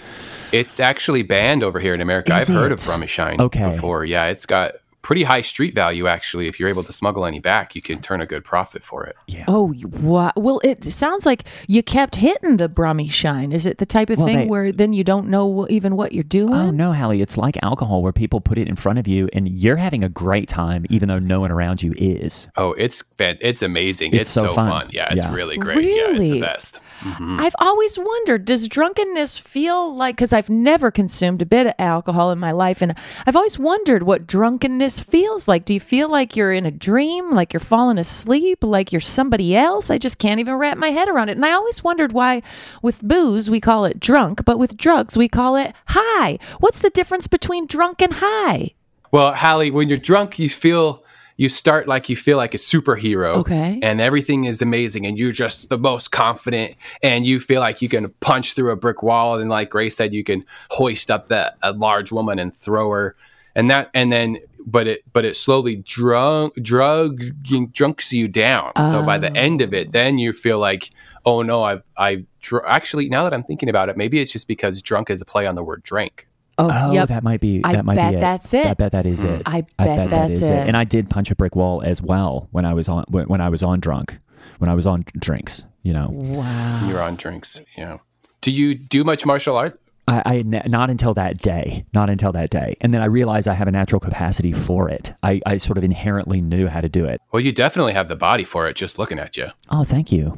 It's 0.51 0.79
actually 0.79 1.23
banned 1.23 1.63
over 1.63 1.79
here 1.79 1.93
in 1.93 2.01
America. 2.01 2.35
Is 2.37 2.49
I've 2.49 2.55
heard 2.55 2.71
of 2.71 2.79
it? 2.79 2.85
Brummy 2.85 3.07
Shine 3.07 3.39
Okay. 3.41 3.69
before. 3.71 4.05
Yeah, 4.05 4.25
it's 4.27 4.45
got 4.45 4.73
pretty 5.08 5.24
high 5.24 5.39
street 5.39 5.74
value 5.74 6.06
actually. 6.06 6.48
If 6.50 6.60
you're 6.60 6.67
able 6.67 6.84
to 6.84 6.91
smuggle 6.91 7.26
any 7.26 7.39
back, 7.39 7.76
you 7.76 7.82
can 7.82 8.02
turn 8.02 8.20
a 8.20 8.26
good 8.26 8.43
profit 8.43 8.84
for 8.84 9.06
it. 9.06 9.15
Yeah. 9.28 9.46
Oh, 9.48 9.72
you- 9.72 9.88
wow. 9.88 10.34
Well, 10.36 10.60
it 10.65 10.84
sounds 10.84 11.26
like 11.26 11.46
you 11.65 11.82
kept 11.82 12.17
hitting 12.17 12.58
the 12.58 12.67
Brummy 12.67 13.08
shine. 13.08 13.54
Is 13.54 13.65
it 13.65 13.78
the 13.78 13.86
type 13.86 14.10
of 14.10 14.17
Well, 14.17 14.28
thing 14.28 14.38
they- 14.39 14.46
where 14.48 14.74
then 14.74 14.91
you 14.91 15.06
don't 15.06 15.30
know 15.30 15.65
even 15.70 15.96
what 15.96 16.12
you're 16.12 16.24
doing? 16.24 16.54
Oh 16.54 16.72
no, 16.72 16.91
Hallie! 16.91 17.22
It's 17.22 17.38
like 17.38 17.56
alcohol, 17.63 18.04
where 18.04 18.12
people 18.12 18.41
put 18.41 18.58
it 18.58 18.67
in 18.67 18.76
front 18.76 19.00
of 19.00 19.08
you, 19.08 19.30
and 19.32 19.48
you're 19.48 19.78
having 19.78 20.04
a 20.04 20.10
great 20.10 20.50
time, 20.50 20.86
even 20.89 21.08
though 21.08 21.20
no 21.20 21.39
one 21.39 21.52
around 21.54 21.82
you 21.82 21.93
is. 21.96 22.50
Oh, 22.58 22.74
it's 22.74 23.02
fan- 23.17 23.38
it's 23.39 23.62
amazing. 23.62 24.12
It's 24.12 24.24
It's, 24.24 24.30
so 24.32 24.48
so, 24.48 24.54
fun. 24.56 24.67
fun. 24.67 24.89
Yeah, 24.91 25.08
it's 25.10 25.22
Yeah. 25.24 25.34
really 25.34 25.56
great. 25.58 25.86
Yeah, 25.86 26.10
it's 26.10 26.20
Really? 26.20 26.32
the 26.41 26.46
best. 26.46 26.82
Mhm. 27.01 27.39
I've 27.39 27.55
always 27.60 27.97
wondered 27.97 28.45
does 28.45 28.67
drunkenness 28.67 29.38
feel 29.38 29.95
like 29.95 30.15
because 30.15 30.33
I've 30.33 30.49
never 30.49 30.89
consumed 30.89 31.41
a 31.41 31.45
bit 31.45 31.67
of 31.67 31.73
alcohol 31.77 32.31
in 32.31 32.39
my 32.39 32.51
life 32.51 32.81
and 32.81 32.95
I've 33.25 33.36
always 33.36 33.60
wondered 33.60 34.03
what 34.03 34.25
drunkenness 34.25 34.99
feels 35.01 35.47
like. 35.47 35.63
Do 35.65 35.73
you 35.73 35.79
feel 35.79 36.10
like 36.10 36.36
you're 36.36 36.51
in 36.53 36.65
a 36.65 36.71
dream, 36.71 37.31
like 37.31 37.53
you're 37.53 37.60
falling 37.60 37.97
asleep, 37.99 38.63
like 38.63 38.91
you're 38.91 39.01
somebody 39.01 39.55
else? 39.55 39.89
I 39.89 39.97
just 39.97 40.17
can't 40.17 40.39
even 40.39 40.55
wrap 40.55 40.77
my 40.77 40.89
head 40.89 41.07
around 41.07 41.29
it. 41.29 41.38
And 41.38 41.45
I 41.45 41.51
always 41.51 41.83
wondered 41.83 42.13
why 42.13 42.41
with 42.81 43.01
booze 43.01 43.49
we 43.49 43.62
call 43.62 43.86
it 43.86 43.99
drunk, 43.99 44.43
but 44.43 44.57
with 44.57 44.75
drugs 44.75 45.15
we 45.15 45.27
call 45.27 45.55
it 45.55 45.73
high. 45.89 46.39
What's 46.60 46.79
the 46.79 46.89
difference 46.89 47.27
between 47.27 47.67
drunk 47.67 48.01
and 48.01 48.13
high? 48.15 48.71
Well, 49.12 49.33
Hallie, 49.33 49.71
when 49.71 49.88
you're 49.88 49.97
drunk, 49.97 50.39
you 50.39 50.49
feel 50.49 51.03
you 51.38 51.50
start 51.50 51.88
like 51.88 52.10
you 52.10 52.15
feel 52.15 52.36
like 52.36 52.54
a 52.56 52.58
superhero. 52.58 53.36
Okay. 53.38 53.80
And 53.82 54.02
everything 54.02 54.45
is 54.45 54.62
amazing 54.62 55.06
and 55.06 55.17
you're 55.17 55.32
just 55.32 55.69
the 55.69 55.78
most 55.78 56.12
confident 56.12 56.76
and 57.04 57.26
you 57.26 57.39
feel 57.39 57.62
like 57.62 57.82
you 57.82 57.88
can 57.88 58.10
punch 58.19 58.54
through 58.54 58.71
a 58.71 58.76
brick 58.76 59.04
wall 59.04 59.39
and 59.39 59.50
like 59.50 59.69
Grace 59.69 59.95
said, 59.95 60.13
you 60.13 60.23
can 60.23 60.43
hoist 60.71 61.10
up 61.12 61.28
that 61.28 61.58
a 61.62 61.71
large 61.71 62.12
woman 62.12 62.39
and 62.39 62.54
throw 62.54 62.91
her. 62.91 63.15
And 63.56 63.69
that 63.71 63.89
and 63.93 64.12
then 64.12 64.39
but 64.65 64.88
it 64.88 65.04
but 65.13 65.23
it 65.23 65.36
slowly 65.36 65.78
drunk 65.78 66.54
drugs 66.62 67.32
drunks 67.71 68.12
you 68.12 68.28
down. 68.28 68.71
So 68.76 69.04
by 69.04 69.17
the 69.17 69.30
oh. 69.30 69.36
end 69.36 69.62
of 69.62 69.73
it, 69.73 69.91
then 69.93 70.17
you 70.17 70.34
feel 70.34 70.60
like, 70.60 70.89
oh 71.26 71.41
no, 71.41 71.63
I've 71.63 71.84
I 71.95 72.26
dr- 72.41 72.65
actually 72.67 73.10
now 73.10 73.23
that 73.23 73.34
I'm 73.34 73.43
thinking 73.43 73.69
about 73.69 73.89
it, 73.89 73.97
maybe 73.97 74.19
it's 74.19 74.32
just 74.32 74.47
because 74.47 74.82
drunk 74.82 75.10
is 75.10 75.21
a 75.21 75.26
play 75.26 75.47
on 75.47 75.56
the 75.56 75.63
word 75.63 75.84
drink. 75.84 76.28
Oh, 76.58 76.70
Oh, 76.72 76.91
yep. 76.91 77.10
that 77.10 77.24
might 77.24 77.39
be. 77.39 77.62
I 77.63 77.82
might 77.82 77.96
bet 77.96 78.12
be 78.12 78.17
it. 78.17 78.20
that's 78.20 78.54
it. 78.54 78.65
I 78.65 78.74
bet 78.74 78.91
that 78.91 79.06
is 79.06 79.22
hmm. 79.22 79.30
it. 79.30 79.41
I 79.46 79.58
I 79.78 79.84
bet 79.84 79.98
bet 79.98 80.10
that's 80.10 80.41
it. 80.41 80.52
it. 80.52 80.67
And 80.67 80.76
I 80.76 80.84
did 80.84 81.10
punch 81.10 81.30
a 81.32 81.36
brick 81.36 81.56
wall 81.56 81.82
as 81.84 82.02
well 82.02 82.48
when 82.52 82.65
I 82.65 82.74
was 82.74 82.89
on 82.89 83.06
when 83.10 83.28
when 83.28 83.41
I 83.41 83.50
was 83.50 83.63
on 83.63 83.80
drunk, 83.80 84.17
when 84.60 84.70
I 84.70 84.74
was 84.74 84.86
on 84.86 85.04
drinks. 85.20 85.65
You 85.84 85.93
know, 85.93 86.10
wow. 86.12 86.88
You're 86.89 87.02
on 87.02 87.15
drinks, 87.15 87.62
you 87.78 87.86
know. 87.86 88.02
Do 88.41 88.52
you 88.52 88.76
do 88.76 89.04
much 89.04 89.26
martial 89.26 89.56
art? 89.56 89.80
I, 90.10 90.22
I 90.26 90.41
not 90.67 90.89
until 90.89 91.13
that 91.15 91.38
day, 91.39 91.86
not 91.93 92.10
until 92.10 92.32
that 92.32 92.50
day, 92.50 92.76
and 92.82 92.93
then 92.93 93.02
I 93.02 93.06
realized 93.06 93.48
I 93.48 93.54
have 93.54 93.67
a 93.67 93.72
natural 93.72 94.00
capacity 94.00 94.54
for 94.54 94.89
it. 94.89 95.13
I, 95.22 95.41
I 95.46 95.58
sort 95.58 95.78
of 95.78 95.84
inherently 95.84 96.39
knew 96.39 96.67
how 96.67 96.80
to 96.82 96.88
do 96.89 97.04
it. 97.06 97.20
Well, 97.32 97.41
you 97.41 97.52
definitely 97.52 97.93
have 97.93 98.08
the 98.08 98.15
body 98.15 98.46
for 98.46 98.67
it 98.67 98.76
just 98.76 98.98
looking 98.98 99.20
at 99.20 99.36
you. 99.36 99.48
Oh, 99.70 99.84
thank 99.84 100.12
you. 100.12 100.38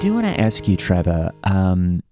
Do 0.00 0.14
want 0.14 0.24
to 0.24 0.40
ask 0.40 0.66
you, 0.66 0.76
Trevor. 0.76 1.30
Um, 1.44 2.02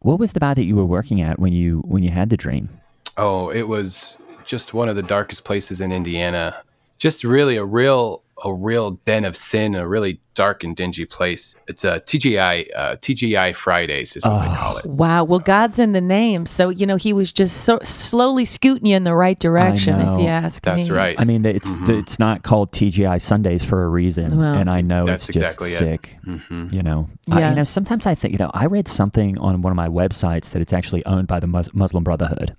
what 0.00 0.18
was 0.18 0.32
the 0.32 0.40
bar 0.40 0.54
that 0.54 0.64
you 0.64 0.74
were 0.74 0.84
working 0.84 1.20
at 1.20 1.38
when 1.38 1.52
you 1.52 1.80
when 1.86 2.02
you 2.02 2.10
had 2.10 2.30
the 2.30 2.36
dream? 2.36 2.70
Oh, 3.18 3.50
it 3.50 3.68
was 3.68 4.16
just 4.44 4.72
one 4.72 4.88
of 4.88 4.96
the 4.96 5.02
darkest 5.02 5.44
places 5.44 5.80
in 5.80 5.92
Indiana. 5.92 6.56
Just 6.96 7.22
really 7.22 7.56
a 7.56 7.64
real 7.64 8.21
a 8.44 8.52
real 8.52 8.92
den 9.04 9.24
of 9.24 9.36
sin, 9.36 9.74
a 9.74 9.86
really 9.86 10.20
dark 10.34 10.64
and 10.64 10.74
dingy 10.74 11.04
place. 11.04 11.54
It's 11.68 11.84
a 11.84 12.00
TGI 12.00 12.66
uh, 12.74 12.96
TGI 12.96 13.54
Fridays 13.54 14.16
is 14.16 14.24
what 14.24 14.48
they 14.48 14.54
call 14.56 14.76
it. 14.78 14.86
Wow. 14.86 15.24
Well, 15.24 15.38
God's 15.38 15.78
in 15.78 15.92
the 15.92 16.00
name, 16.00 16.46
so 16.46 16.70
you 16.70 16.86
know 16.86 16.96
He 16.96 17.12
was 17.12 17.30
just 17.32 17.58
so 17.64 17.78
slowly 17.82 18.44
scooting 18.44 18.86
you 18.86 18.96
in 18.96 19.04
the 19.04 19.14
right 19.14 19.38
direction. 19.38 20.00
If 20.00 20.06
know. 20.06 20.18
you 20.20 20.26
ask 20.28 20.62
That's 20.64 20.84
me. 20.88 20.90
right. 20.90 21.14
I 21.20 21.24
mean, 21.24 21.44
it's 21.44 21.70
it's 21.88 22.18
not 22.18 22.42
called 22.42 22.72
TGI 22.72 23.20
Sundays 23.20 23.62
for 23.62 23.84
a 23.84 23.88
reason, 23.88 24.38
Well- 24.38 24.54
and 24.54 24.70
I 24.70 24.80
know 24.80 25.04
That's 25.04 25.28
it's 25.28 25.38
just 25.38 25.60
exactly 25.60 25.72
it. 25.74 25.78
sick. 25.78 26.16
Mhm. 26.26 26.72
You 26.72 26.82
know, 26.82 27.08
I, 27.30 27.38
Yeah. 27.40 27.50
you 27.50 27.56
know. 27.56 27.64
Sometimes 27.64 28.06
I 28.06 28.14
think, 28.14 28.32
you 28.32 28.38
know, 28.38 28.50
I 28.54 28.66
read 28.66 28.88
something 28.88 29.38
on 29.38 29.62
one 29.62 29.70
of 29.70 29.76
my 29.76 29.88
websites 29.88 30.50
that 30.50 30.62
it's 30.62 30.72
actually 30.72 31.04
owned 31.06 31.28
by 31.28 31.40
the 31.40 31.46
Mus- 31.46 31.72
Muslim 31.74 32.02
Brotherhood. 32.04 32.56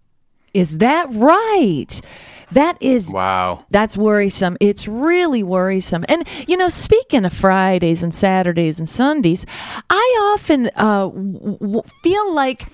Is 0.54 0.78
that 0.80 1.08
right? 1.12 2.02
That 2.52 2.78
is 2.82 3.12
Wow. 3.12 3.66
That's 3.72 3.98
worrisome. 3.98 4.58
It's 4.60 4.88
really 4.88 5.42
worrisome. 5.42 6.06
And, 6.08 6.28
you 6.48 6.56
know, 6.56 6.70
speaking 6.70 7.26
of 7.26 7.34
Fridays 7.34 8.04
and 8.04 8.14
Saturdays 8.14 8.78
and 8.78 8.88
Sundays, 8.88 9.46
I 9.90 10.34
often 10.36 10.70
uh, 10.76 11.08
w- 11.08 11.58
w- 11.58 11.82
feel 12.04 12.34
like 12.34 12.68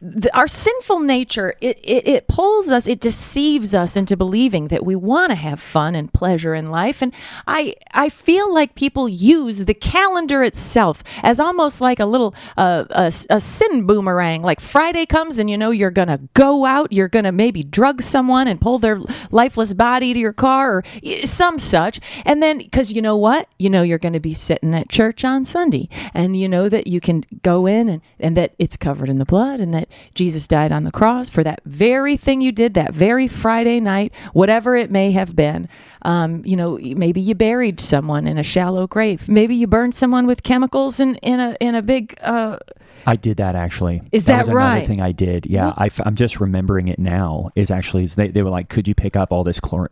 the, 0.00 0.34
our 0.36 0.48
sinful 0.48 1.00
nature 1.00 1.54
it, 1.60 1.78
it, 1.82 2.06
it 2.06 2.28
pulls 2.28 2.70
us 2.70 2.86
it 2.86 3.00
deceives 3.00 3.74
us 3.74 3.96
into 3.96 4.16
believing 4.16 4.68
that 4.68 4.84
we 4.84 4.94
want 4.94 5.30
to 5.30 5.34
have 5.34 5.60
fun 5.60 5.94
and 5.94 6.12
pleasure 6.12 6.54
in 6.54 6.70
life. 6.70 7.02
And 7.02 7.12
i 7.46 7.74
i 7.92 8.08
feel 8.08 8.52
like 8.52 8.74
people 8.74 9.08
use 9.08 9.64
the 9.64 9.74
calendar 9.74 10.42
itself 10.42 11.02
as 11.22 11.40
almost 11.40 11.80
like 11.80 12.00
a 12.00 12.06
little 12.06 12.34
uh, 12.56 12.84
a, 12.90 13.12
a 13.30 13.40
sin 13.40 13.86
boomerang. 13.86 14.42
Like 14.42 14.60
friday 14.60 15.06
comes 15.06 15.38
and 15.38 15.50
you 15.50 15.58
know 15.58 15.70
you're 15.70 15.90
gonna 15.90 16.20
go 16.34 16.64
out 16.64 16.92
you're 16.92 17.08
gonna 17.08 17.32
maybe 17.32 17.62
drug 17.62 18.02
someone 18.02 18.48
and 18.48 18.60
pull 18.60 18.78
their 18.78 19.00
lifeless 19.30 19.74
body 19.74 20.12
to 20.12 20.18
your 20.18 20.32
car 20.32 20.78
or 20.78 20.84
some 21.24 21.58
such. 21.58 22.00
And 22.24 22.42
then 22.42 22.58
because 22.58 22.92
you 22.92 23.02
know 23.02 23.16
what? 23.16 23.48
You 23.58 23.70
know 23.70 23.82
you're 23.82 23.98
gonna 23.98 24.20
be 24.20 24.34
sitting 24.34 24.74
at 24.74 24.88
church 24.88 25.24
on 25.24 25.44
sunday 25.44 25.88
and 26.14 26.36
you 26.36 26.48
know 26.48 26.68
that 26.68 26.86
you 26.86 27.00
can 27.00 27.24
go 27.42 27.66
in 27.66 27.88
and, 27.88 28.02
and 28.18 28.36
that 28.36 28.54
it's 28.58 28.76
covered 28.76 29.08
in 29.08 29.18
the 29.18 29.24
blood 29.24 29.60
and 29.60 29.72
that 29.74 29.87
Jesus 30.14 30.48
died 30.48 30.72
on 30.72 30.84
the 30.84 30.90
cross 30.90 31.28
for 31.28 31.42
that 31.44 31.60
very 31.64 32.16
thing 32.16 32.40
you 32.40 32.52
did 32.52 32.74
that 32.74 32.94
very 32.94 33.28
Friday 33.28 33.80
night, 33.80 34.12
whatever 34.32 34.76
it 34.76 34.90
may 34.90 35.12
have 35.12 35.34
been. 35.36 35.68
Um, 36.02 36.42
you 36.44 36.56
know, 36.56 36.78
maybe 36.80 37.20
you 37.20 37.34
buried 37.34 37.80
someone 37.80 38.26
in 38.26 38.38
a 38.38 38.42
shallow 38.42 38.86
grave. 38.86 39.28
Maybe 39.28 39.54
you 39.54 39.66
burned 39.66 39.94
someone 39.94 40.26
with 40.26 40.42
chemicals 40.42 41.00
in, 41.00 41.16
in 41.16 41.40
a 41.40 41.56
in 41.60 41.74
a 41.74 41.82
big 41.82 42.18
uh, 42.22 42.58
I 43.06 43.14
did 43.14 43.38
that 43.38 43.54
actually. 43.54 44.02
Is 44.12 44.24
that 44.26 44.32
that 44.32 44.38
was 44.38 44.48
another 44.48 44.58
right? 44.58 44.86
thing 44.86 45.00
I 45.00 45.12
did. 45.12 45.46
Yeah, 45.46 45.72
I, 45.76 45.88
am 46.04 46.14
just 46.14 46.40
remembering 46.40 46.88
it 46.88 46.98
now. 46.98 47.50
Is 47.54 47.70
actually 47.70 48.04
is 48.04 48.14
they, 48.14 48.28
they 48.28 48.42
were 48.42 48.50
like, 48.50 48.68
could 48.68 48.86
you 48.86 48.94
pick 48.94 49.16
up 49.16 49.32
all 49.32 49.44
this 49.44 49.60
chlorine? 49.60 49.90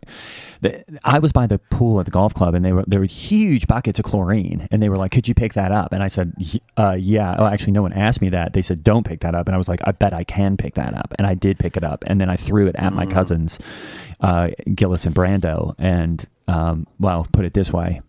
The, 0.60 0.84
I 1.04 1.18
was 1.18 1.32
by 1.32 1.46
the 1.46 1.58
pool 1.58 2.00
at 2.00 2.06
the 2.06 2.10
golf 2.10 2.34
club, 2.34 2.54
and 2.54 2.64
they 2.64 2.72
were 2.72 2.84
there 2.86 3.00
were 3.00 3.06
huge 3.06 3.66
buckets 3.66 3.98
of 3.98 4.04
chlorine, 4.04 4.68
and 4.70 4.82
they 4.82 4.88
were 4.88 4.96
like, 4.96 5.12
could 5.12 5.28
you 5.28 5.34
pick 5.34 5.54
that 5.54 5.72
up? 5.72 5.92
And 5.92 6.02
I 6.02 6.08
said, 6.08 6.34
uh, 6.76 6.96
yeah. 6.98 7.36
Oh, 7.38 7.46
actually, 7.46 7.72
no 7.72 7.82
one 7.82 7.92
asked 7.92 8.20
me 8.20 8.28
that. 8.30 8.52
They 8.52 8.62
said, 8.62 8.82
don't 8.82 9.04
pick 9.04 9.20
that 9.20 9.34
up, 9.34 9.48
and 9.48 9.54
I 9.54 9.58
was 9.58 9.68
like, 9.68 9.80
I 9.84 9.92
bet 9.92 10.12
I 10.12 10.24
can 10.24 10.56
pick 10.56 10.74
that 10.74 10.94
up, 10.94 11.14
and 11.18 11.26
I 11.26 11.34
did 11.34 11.58
pick 11.58 11.76
it 11.76 11.84
up, 11.84 12.04
and 12.06 12.20
then 12.20 12.30
I 12.30 12.36
threw 12.36 12.66
it 12.66 12.76
at 12.76 12.92
my 12.92 13.06
cousins, 13.06 13.58
uh, 14.20 14.48
Gillis 14.74 15.04
and 15.04 15.14
Brando, 15.14 15.74
and 15.78 16.26
um, 16.48 16.86
well, 17.00 17.26
put 17.32 17.44
it 17.44 17.54
this 17.54 17.72
way, 17.72 18.00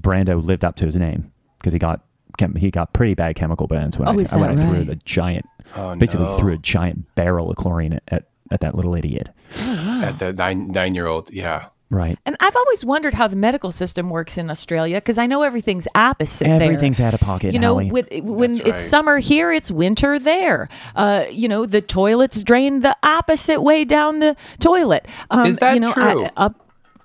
Brando 0.00 0.42
lived 0.42 0.64
up 0.64 0.76
to 0.76 0.86
his 0.86 0.96
name 0.96 1.32
because 1.58 1.72
he 1.72 1.78
got 1.78 2.02
chem- 2.36 2.54
he 2.54 2.70
got 2.70 2.92
pretty 2.92 3.14
bad 3.14 3.34
chemical 3.36 3.66
burns 3.66 3.98
when 3.98 4.08
Oh, 4.08 4.12
I, 4.12 4.14
is 4.16 4.32
when 4.32 4.42
that 4.42 4.50
I 4.52 4.56
threw 4.56 4.78
right? 4.78 4.86
the 4.86 4.96
giant 4.96 5.46
Oh, 5.74 5.94
basically 5.96 6.26
no. 6.26 6.36
threw 6.38 6.52
a 6.54 6.58
giant 6.58 7.14
barrel 7.16 7.50
of 7.50 7.56
chlorine 7.56 7.94
at, 7.94 8.02
at, 8.08 8.24
at 8.50 8.60
that 8.60 8.74
little 8.74 8.94
idiot. 8.94 9.28
At 9.56 10.18
the 10.18 10.32
nine 10.32 10.68
nine 10.68 10.94
year 10.94 11.06
old. 11.06 11.32
Yeah. 11.32 11.66
Right. 11.88 12.18
And 12.26 12.36
I've 12.40 12.56
always 12.56 12.84
wondered 12.84 13.14
how 13.14 13.28
the 13.28 13.36
medical 13.36 13.70
system 13.70 14.10
works 14.10 14.36
in 14.36 14.50
Australia 14.50 14.96
because 14.96 15.18
I 15.18 15.26
know 15.26 15.42
everything's 15.44 15.86
opposite 15.94 16.44
there. 16.44 16.60
Everything's 16.62 16.98
out 17.00 17.14
of 17.14 17.20
pocket. 17.20 17.52
You 17.52 17.60
know, 17.60 17.74
Howie. 17.78 17.90
when, 17.92 18.06
when 18.24 18.52
That's 18.56 18.68
it's 18.68 18.80
right. 18.80 18.88
summer 18.88 19.18
here, 19.18 19.52
it's 19.52 19.70
winter 19.70 20.18
there. 20.18 20.68
Uh, 20.96 21.26
you 21.30 21.46
know, 21.46 21.64
the 21.64 21.80
toilets 21.80 22.42
drain 22.42 22.80
the 22.80 22.96
opposite 23.04 23.62
way 23.62 23.84
down 23.84 24.18
the 24.18 24.36
toilet. 24.58 25.06
Um, 25.30 25.46
Is 25.46 25.58
that 25.58 25.74
you 25.74 25.80
know, 25.80 25.92
true? 25.92 26.24
I, 26.24 26.30
up, 26.36 26.60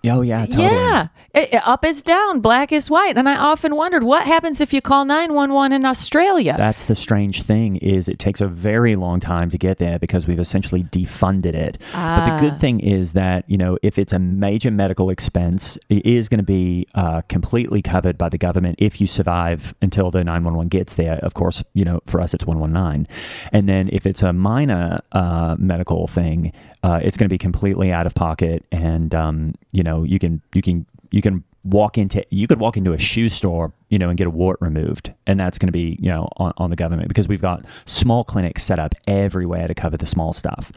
oh 0.06 0.22
yeah, 0.22 0.48
totally. 0.48 0.64
Yeah. 0.64 1.08
I- 1.34 1.50
I- 1.54 1.72
up 1.72 1.86
is 1.86 2.02
down, 2.04 2.40
black 2.42 2.72
is 2.72 2.90
white. 2.90 3.18
And 3.18 3.28
I 3.30 3.36
often 3.38 3.76
wondered 3.76 4.04
what 4.04 4.26
happens 4.28 4.60
if 4.60 4.74
you 4.74 4.82
call 4.82 5.06
911 5.06 5.72
in 5.74 5.86
Australia? 5.86 6.56
That's 6.58 6.86
the 6.86 6.96
strange 6.96 7.44
thing 7.44 7.78
is 7.78 8.10
it 8.10 8.20
takes 8.20 8.42
a 8.42 8.48
very 8.48 8.96
long 8.96 9.20
time 9.20 9.50
to 9.52 9.58
get 9.58 9.78
there 9.78 9.98
because 9.98 10.28
we've 10.28 10.40
essentially 10.40 10.84
defunded 10.84 11.54
it. 11.56 11.78
But 11.94 12.26
the 12.26 12.32
Ah. 12.32 12.38
good 12.40 12.60
thing 12.60 12.80
is 12.82 13.14
that 13.14 13.46
you 13.48 13.58
know 13.58 13.78
if 13.82 13.98
it's 13.98 14.12
a 14.14 14.20
major 14.20 14.72
medical 14.72 15.10
expense, 15.10 15.78
it 15.90 16.06
is 16.06 16.28
going 16.30 16.40
to 16.40 16.44
be 16.44 16.88
uh, 16.96 17.22
completely 17.30 17.82
covered 17.82 18.18
by 18.18 18.30
the 18.30 18.38
government 18.38 18.76
if 18.80 19.00
you 19.00 19.08
survive 19.08 19.74
until 19.82 20.12
the 20.12 20.24
911 20.24 20.68
gets 20.68 20.96
there. 20.96 21.16
Of 21.24 21.34
course, 21.34 21.64
you 21.74 21.86
know 21.86 22.02
for 22.08 22.20
us 22.20 22.34
it's 22.34 22.46
119, 22.46 23.08
and 23.54 23.70
then 23.70 23.90
if 23.94 24.06
it's 24.06 24.22
a 24.24 24.34
minor 24.34 25.00
uh, 25.14 25.56
medical 25.58 26.08
thing, 26.08 26.52
uh, 26.84 27.00
it's 27.02 27.16
going 27.18 27.28
to 27.30 27.34
be 27.34 27.38
completely 27.38 27.92
out 27.92 28.06
of 28.06 28.14
pocket, 28.16 28.66
and 28.72 29.16
um, 29.16 29.54
you 29.72 29.84
know 29.84 30.04
you 30.04 30.20
can 30.20 30.42
you 30.54 30.62
can 30.62 30.86
you 31.12 31.22
can 31.22 31.44
walk 31.64 31.98
into 31.98 32.26
you 32.30 32.48
could 32.48 32.60
walk 32.60 32.76
into 32.78 32.92
a 32.94 32.98
shoe 32.98 33.30
store 33.30 33.72
you 33.90 34.00
know 34.00 34.10
and 34.10 34.18
get 34.18 34.26
a 34.26 34.32
wart 34.32 34.58
removed 34.62 35.14
and 35.28 35.40
that's 35.40 35.58
going 35.60 35.68
to 35.68 35.72
be 35.72 35.96
you 36.00 36.10
know 36.10 36.28
on, 36.38 36.52
on 36.58 36.70
the 36.72 36.76
government 36.76 37.08
because 37.08 37.28
we've 37.28 37.42
got 37.42 37.64
small 37.86 38.24
clinics 38.24 38.64
set 38.64 38.80
up 38.80 38.96
everywhere 39.08 39.68
to 39.68 39.76
cover 39.76 39.96
the 39.98 40.08
small 40.08 40.34
stuff 40.34 40.72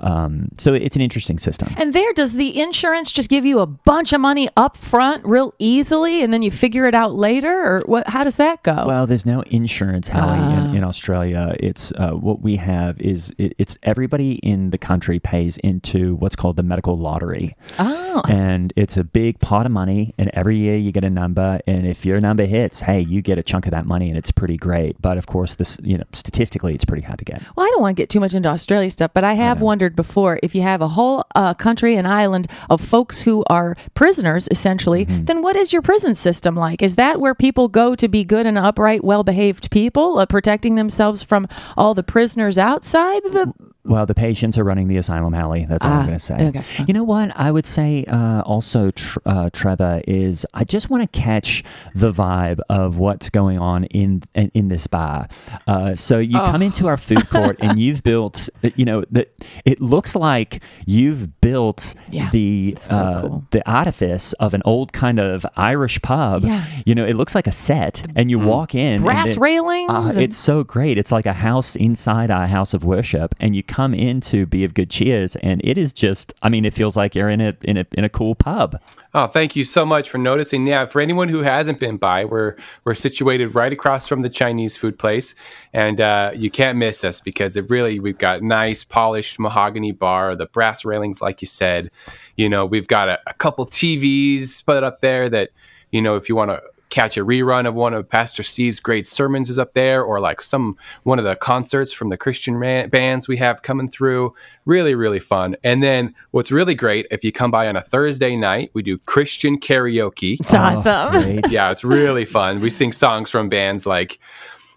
um, 0.00 0.48
so 0.58 0.74
it's 0.74 0.96
an 0.96 1.02
interesting 1.02 1.38
system 1.38 1.72
and 1.76 1.92
there, 1.92 2.12
does 2.12 2.34
the 2.34 2.60
insurance 2.60 3.12
just 3.12 3.28
give 3.30 3.44
you 3.44 3.60
a 3.60 3.66
bunch 3.66 4.12
of 4.12 4.20
money 4.20 4.48
up 4.56 4.76
front 4.76 5.24
real 5.24 5.54
easily 5.58 6.22
and 6.22 6.32
then 6.32 6.42
you 6.42 6.50
figure 6.50 6.86
it 6.86 6.94
out 6.94 7.14
later? 7.14 7.52
Or 7.52 7.82
what, 7.86 8.08
how 8.08 8.24
does 8.24 8.36
that 8.36 8.62
go? 8.62 8.84
Well, 8.86 9.06
there's 9.06 9.26
no 9.26 9.42
insurance, 9.42 10.08
Hallie, 10.08 10.38
Ah. 10.38 10.70
in, 10.70 10.76
in 10.78 10.84
Australia. 10.84 11.54
It's 11.60 11.92
uh, 11.92 12.12
what 12.12 12.40
we 12.42 12.56
have 12.56 13.00
is 13.00 13.32
it, 13.38 13.54
it's 13.58 13.76
everybody 13.82 14.34
in 14.36 14.70
the 14.70 14.78
country 14.78 15.18
pays 15.20 15.58
into 15.58 16.16
what's 16.16 16.36
called 16.36 16.56
the 16.56 16.62
medical 16.62 16.96
lottery, 16.98 17.54
oh. 17.78 18.22
and 18.28 18.72
it's 18.76 18.96
a 18.96 19.04
big 19.04 19.38
pot 19.40 19.66
of 19.66 19.72
money. 19.72 20.14
And 20.24 20.30
every 20.32 20.56
year 20.56 20.74
you 20.74 20.90
get 20.90 21.04
a 21.04 21.10
number, 21.10 21.60
and 21.66 21.86
if 21.86 22.06
your 22.06 22.18
number 22.18 22.46
hits, 22.46 22.80
hey, 22.80 23.00
you 23.00 23.20
get 23.20 23.36
a 23.36 23.42
chunk 23.42 23.66
of 23.66 23.72
that 23.72 23.84
money, 23.84 24.08
and 24.08 24.16
it's 24.16 24.30
pretty 24.30 24.56
great. 24.56 24.96
But 25.02 25.18
of 25.18 25.26
course, 25.26 25.56
this 25.56 25.76
you 25.82 25.98
know 25.98 26.04
statistically, 26.14 26.74
it's 26.74 26.86
pretty 26.86 27.02
hard 27.02 27.18
to 27.18 27.26
get. 27.26 27.42
Well, 27.54 27.66
I 27.66 27.68
don't 27.68 27.82
want 27.82 27.94
to 27.94 28.00
get 28.02 28.08
too 28.08 28.20
much 28.20 28.32
into 28.32 28.48
Australia 28.48 28.88
stuff, 28.90 29.10
but 29.12 29.22
I 29.22 29.34
have 29.34 29.60
wondered 29.60 29.94
before 29.94 30.40
if 30.42 30.54
you 30.54 30.62
have 30.62 30.80
a 30.80 30.88
whole 30.88 31.24
uh, 31.34 31.52
country 31.52 31.94
and 31.94 32.08
island 32.08 32.46
of 32.70 32.80
folks 32.80 33.20
who 33.20 33.44
are 33.50 33.76
prisoners, 33.92 34.48
essentially, 34.50 35.04
Mm-hmm. 35.04 35.26
then 35.26 35.42
what 35.42 35.56
is 35.56 35.74
your 35.74 35.82
prison 35.82 36.14
system 36.14 36.56
like? 36.56 36.80
Is 36.80 36.96
that 36.96 37.20
where 37.20 37.34
people 37.34 37.68
go 37.68 37.94
to 37.94 38.08
be 38.08 38.24
good 38.24 38.46
and 38.46 38.56
upright, 38.56 39.04
well 39.04 39.24
behaved 39.24 39.70
people, 39.70 40.18
uh, 40.18 40.24
protecting 40.24 40.76
themselves 40.76 41.22
from 41.22 41.46
all 41.76 41.92
the 41.92 42.02
prisoners 42.02 42.56
outside 42.56 43.22
the. 43.24 43.52
Well, 43.86 44.06
the 44.06 44.14
patients 44.14 44.56
are 44.56 44.64
running 44.64 44.88
the 44.88 44.96
asylum, 44.96 45.34
Hallie. 45.34 45.66
That's 45.66 45.84
all 45.84 45.92
Ah, 45.92 45.98
I'm 46.00 46.06
going 46.06 46.18
to 46.18 46.24
say. 46.24 46.34
okay. 46.48 46.64
You 46.88 46.94
know 46.94 47.04
what? 47.04 47.32
I 47.36 47.50
would 47.50 47.66
say 47.66 48.04
uh, 48.06 48.40
also, 48.42 48.90
tr- 48.92 49.18
uh, 49.26 49.50
Trevor, 49.52 50.00
is 50.08 50.46
I 50.54 50.64
just 50.64 50.88
want 50.88 51.02
to 51.10 51.20
catch 51.20 51.62
the 51.94 52.10
vibe 52.10 52.60
of 52.70 52.96
what's 52.96 53.28
going 53.28 53.58
on 53.58 53.84
in 53.84 54.22
in, 54.34 54.50
in 54.54 54.68
this 54.68 54.86
bar. 54.86 55.28
Uh, 55.66 55.94
so 55.94 56.18
you 56.18 56.38
come 56.38 56.62
Oh. 56.62 56.64
into 56.64 56.86
our 56.88 56.96
food 56.96 57.28
court 57.28 57.56
and 57.60 57.78
you've 57.78 58.02
built, 58.12 58.48
uh, 58.64 58.70
you 58.74 58.84
know, 58.86 59.04
the, 59.10 59.26
it 59.66 59.80
looks 59.82 60.16
like 60.16 60.62
you've 60.86 61.40
built 61.42 61.94
Yeah, 62.10 62.30
the 62.30 62.76
so 62.80 62.96
uh, 62.96 63.20
cool. 63.20 63.44
the 63.50 63.70
artifice 63.70 64.32
of 64.34 64.54
an 64.54 64.62
old 64.64 64.92
kind 64.94 65.18
of 65.20 65.44
Irish 65.56 66.00
pub. 66.00 66.44
Yeah. 66.44 66.64
You 66.86 66.94
know, 66.94 67.04
it 67.04 67.16
looks 67.16 67.34
like 67.34 67.46
a 67.46 67.52
set, 67.52 68.02
and 68.16 68.30
you 68.30 68.38
walk 68.38 68.74
in. 68.74 68.94
and 68.94 69.02
Brass 69.04 69.30
then- 69.34 69.40
railings 69.40 69.90
uh, 69.90 70.02
and- 70.14 70.22
it's 70.22 70.36
so 70.38 70.64
great. 70.64 70.96
It's 70.96 71.12
like 71.12 71.26
a 71.26 71.34
house 71.34 71.76
inside 71.76 72.30
our 72.30 72.46
house 72.46 72.72
of 72.72 72.82
worship, 72.84 73.34
and 73.40 73.54
you 73.54 73.62
come 73.74 73.92
into 73.92 74.46
Be 74.46 74.62
of 74.62 74.72
Good 74.72 74.88
Cheers, 74.88 75.34
and 75.34 75.60
it 75.64 75.76
is 75.76 75.92
just, 75.92 76.32
I 76.44 76.48
mean, 76.48 76.64
it 76.64 76.72
feels 76.72 76.96
like 76.96 77.16
you're 77.16 77.28
in 77.28 77.40
a 77.40 77.56
in 77.62 77.76
a 77.76 77.84
in 77.90 78.04
a 78.04 78.08
cool 78.08 78.36
pub. 78.36 78.80
Oh, 79.14 79.26
thank 79.26 79.56
you 79.56 79.64
so 79.64 79.84
much 79.84 80.08
for 80.08 80.16
noticing. 80.16 80.64
Yeah, 80.64 80.86
for 80.86 81.00
anyone 81.00 81.28
who 81.28 81.40
hasn't 81.40 81.80
been 81.80 81.96
by, 81.96 82.24
we're 82.24 82.54
we're 82.84 82.94
situated 82.94 83.56
right 83.56 83.72
across 83.72 84.06
from 84.06 84.22
the 84.22 84.30
Chinese 84.30 84.76
food 84.76 84.96
place, 84.96 85.34
and 85.72 86.00
uh, 86.00 86.30
you 86.36 86.52
can't 86.52 86.78
miss 86.78 87.02
us 87.02 87.18
because 87.18 87.56
it 87.56 87.68
really 87.68 87.98
we've 87.98 88.16
got 88.16 88.42
nice 88.42 88.84
polished 88.84 89.40
mahogany 89.40 89.90
bar, 89.90 90.36
the 90.36 90.46
brass 90.46 90.84
railings, 90.84 91.20
like 91.20 91.42
you 91.42 91.46
said. 91.46 91.90
You 92.36 92.48
know, 92.48 92.64
we've 92.64 92.86
got 92.86 93.08
a, 93.08 93.18
a 93.26 93.34
couple 93.34 93.66
TVs 93.66 94.64
put 94.64 94.84
up 94.84 95.00
there 95.00 95.28
that 95.30 95.50
you 95.90 96.00
know 96.00 96.14
if 96.14 96.28
you 96.28 96.36
want 96.36 96.52
to 96.52 96.62
catch 96.94 97.16
a 97.18 97.24
rerun 97.24 97.66
of 97.66 97.74
one 97.74 97.92
of 97.92 98.08
Pastor 98.08 98.44
Steve's 98.44 98.78
great 98.78 99.04
sermons 99.04 99.50
is 99.50 99.58
up 99.58 99.74
there, 99.74 100.04
or 100.04 100.20
like 100.20 100.40
some 100.40 100.76
one 101.02 101.18
of 101.18 101.24
the 101.24 101.34
concerts 101.34 101.92
from 101.92 102.08
the 102.08 102.16
Christian 102.16 102.60
bands 102.88 103.26
we 103.26 103.36
have 103.38 103.62
coming 103.62 103.88
through. 103.88 104.32
Really, 104.64 104.94
really 104.94 105.18
fun. 105.18 105.56
And 105.64 105.82
then 105.82 106.14
what's 106.30 106.52
really 106.52 106.76
great 106.76 107.06
if 107.10 107.24
you 107.24 107.32
come 107.32 107.50
by 107.50 107.66
on 107.66 107.74
a 107.74 107.82
Thursday 107.82 108.36
night, 108.36 108.70
we 108.74 108.82
do 108.82 108.98
Christian 108.98 109.58
karaoke. 109.58 110.38
It's 110.38 110.54
oh, 110.54 110.58
awesome. 110.58 111.22
Great. 111.22 111.50
yeah, 111.50 111.72
it's 111.72 111.82
really 111.82 112.24
fun. 112.24 112.60
We 112.60 112.70
sing 112.70 112.92
songs 112.92 113.28
from 113.28 113.48
bands 113.48 113.86
like, 113.86 114.20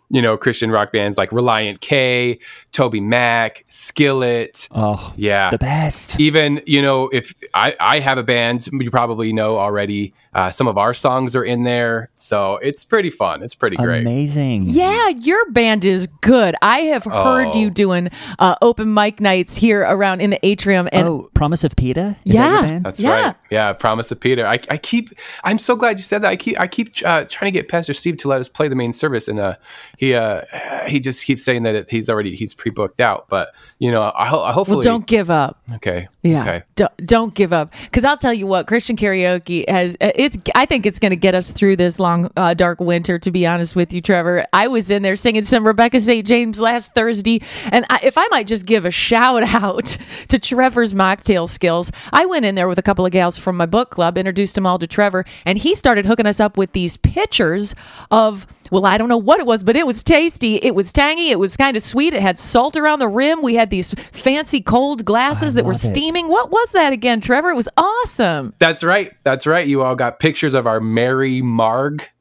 you 0.09 0.21
know, 0.21 0.37
Christian 0.37 0.71
rock 0.71 0.91
bands 0.91 1.17
like 1.17 1.29
Relient 1.31 1.81
K, 1.81 2.39
Toby 2.71 2.99
Mac, 3.01 3.63
Skillet. 3.67 4.67
Oh, 4.71 5.13
Yeah. 5.17 5.49
the 5.51 5.57
best. 5.57 6.19
Even, 6.19 6.61
you 6.65 6.81
know, 6.81 7.09
if 7.09 7.35
I, 7.53 7.75
I 7.79 7.99
have 7.99 8.17
a 8.17 8.23
band, 8.23 8.67
you 8.71 8.89
probably 8.89 9.33
know 9.33 9.57
already, 9.57 10.13
uh, 10.33 10.51
some 10.51 10.67
of 10.67 10.77
our 10.77 10.93
songs 10.93 11.35
are 11.35 11.43
in 11.43 11.63
there. 11.63 12.09
So 12.15 12.57
it's 12.57 12.83
pretty 12.83 13.09
fun. 13.09 13.43
It's 13.43 13.55
pretty 13.55 13.77
great. 13.77 14.01
Amazing. 14.01 14.65
Yeah, 14.69 15.09
your 15.09 15.49
band 15.51 15.85
is 15.85 16.07
good. 16.21 16.55
I 16.61 16.79
have 16.81 17.03
heard 17.05 17.49
Oh. 17.53 17.57
you 17.57 17.69
doing 17.69 18.09
uh, 18.39 18.55
open 18.61 18.93
mic 18.93 19.19
nights 19.19 19.55
here 19.57 19.81
around 19.81 20.21
in 20.21 20.29
the 20.31 20.45
atrium, 20.45 20.87
and 20.91 21.07
oh, 21.07 21.29
Promise 21.33 21.63
of 21.63 21.75
Peter? 21.75 22.15
Is 22.25 22.33
Yeah. 22.33 22.65
band? 22.65 22.85
That's 22.85 22.99
Yeah. 22.99 23.09
right. 23.27 23.35
Yeah, 23.49 23.73
Promise 23.73 24.11
of 24.11 24.19
Peter. 24.19 24.45
I, 24.45 24.59
I 24.69 24.77
keep. 24.77 25.09
I'm 25.43 25.57
so 25.57 25.75
glad 25.75 25.97
you 25.97 26.03
said 26.03 26.21
that. 26.23 26.27
I 26.29 26.35
keep. 26.35 26.59
I 26.59 26.67
keep 26.67 26.95
uh, 27.05 27.25
trying 27.29 27.51
to 27.51 27.57
get 27.59 27.67
Pastor 27.69 27.93
Steve 27.93 28.17
to 28.17 28.27
let 28.27 28.41
us 28.41 28.49
play 28.49 28.67
the 28.67 28.75
main 28.75 28.93
service, 28.93 29.27
and 29.27 29.39
uh, 29.39 29.55
he 29.97 30.13
uh, 30.13 30.41
he 30.87 30.99
just 30.99 31.25
keeps 31.25 31.43
saying 31.43 31.63
that 31.63 31.75
it, 31.75 31.89
he's 31.89 32.09
already 32.09 32.35
he's 32.35 32.53
pre-booked 32.53 32.99
out. 33.01 33.27
But 33.29 33.53
you 33.79 33.91
know, 33.91 34.11
I, 34.15 34.27
ho- 34.27 34.43
I 34.43 34.51
hopefully. 34.51 34.77
well, 34.77 34.83
don't 34.83 35.07
give 35.07 35.29
up. 35.29 35.61
Okay. 35.75 36.07
Yeah, 36.23 36.41
Okay. 36.41 36.63
don't, 36.75 36.91
don't 37.05 37.33
give 37.33 37.53
up. 37.53 37.71
Because 37.83 38.03
I'll 38.03 38.17
tell 38.17 38.33
you 38.33 38.47
what, 38.47 38.67
Christian 38.67 38.97
karaoke 38.97 39.67
has. 39.69 39.95
uh, 40.01 40.11
It's. 40.27 40.37
I 40.55 40.65
think 40.65 40.85
it's 40.85 40.99
going 40.99 41.11
to 41.11 41.15
get 41.15 41.35
us 41.35 41.51
through 41.51 41.77
this 41.77 41.99
long, 41.99 42.29
uh, 42.35 42.53
dark 42.53 42.81
winter. 42.81 43.17
To 43.17 43.31
be 43.31 43.47
honest 43.47 43.77
with 43.77 43.93
you, 43.93 44.01
Trevor, 44.01 44.45
I 44.51 44.67
was 44.67 44.89
in 44.89 45.01
there 45.01 45.15
singing 45.15 45.43
some 45.43 45.65
Rebecca 45.65 46.01
St. 46.01 46.27
James 46.27 46.59
last 46.59 46.93
Thursday, 46.93 47.41
and 47.71 47.85
I, 47.89 48.01
if 48.03 48.17
I 48.17 48.27
might 48.27 48.45
just 48.45 48.65
give 48.65 48.83
a 48.83 48.91
shout 48.91 49.43
out 49.55 49.97
to 50.27 50.37
Trevor's 50.37 50.93
mocktail 50.93 51.47
skills, 51.47 51.93
I 52.11 52.25
went 52.25 52.43
in 52.43 52.55
there 52.55 52.67
with 52.67 52.77
a 52.77 52.83
couple 52.83 53.05
of 53.05 53.13
gals 53.13 53.37
from 53.37 53.55
my 53.55 53.65
book 53.65 53.89
club, 53.89 54.17
introduced 54.17 54.55
them 54.55 54.65
all 54.65 54.77
to 54.79 54.87
Trevor, 54.87 55.23
and 55.45 55.57
he 55.57 55.75
started 55.75 56.05
hooking 56.05 56.25
us 56.25 56.41
up 56.41 56.57
with 56.57 56.73
these 56.73 56.97
pictures 56.97 57.73
of. 58.11 58.45
Well, 58.71 58.85
I 58.85 58.97
don't 58.97 59.09
know 59.09 59.17
what 59.17 59.39
it 59.39 59.45
was, 59.45 59.63
but 59.63 59.75
it 59.75 59.87
was 59.87 60.03
tasty. 60.03 60.55
It 60.55 60.75
was 60.75 60.91
tangy. 60.91 61.29
It 61.29 61.39
was 61.39 61.57
kind 61.57 61.77
of 61.77 61.83
sweet. 61.83 62.13
It 62.13 62.21
had 62.21 62.37
salt 62.37 62.75
around 62.75 62.99
the 62.99 63.07
rim. 63.07 63.41
We 63.41 63.55
had 63.55 63.69
these 63.69 63.93
fancy 64.11 64.61
cold 64.61 65.05
glasses 65.05 65.53
that 65.53 65.65
were 65.65 65.73
love 65.73 65.83
it. 65.83 65.87
steaming. 65.87 66.27
What 66.27 66.51
was 66.51 66.71
that 66.71 66.93
again, 66.93 67.21
Trevor? 67.21 67.51
It 67.51 67.55
was 67.55 67.69
awesome. 67.77 68.53
That's 68.59 68.83
right. 68.83 69.11
That's 69.23 69.47
right. 69.47 69.67
You 69.67 69.83
all 69.83 69.95
got 69.95 70.19
pictures 70.19 70.53
of 70.53 70.67
our 70.67 70.79
Mary 70.79 71.41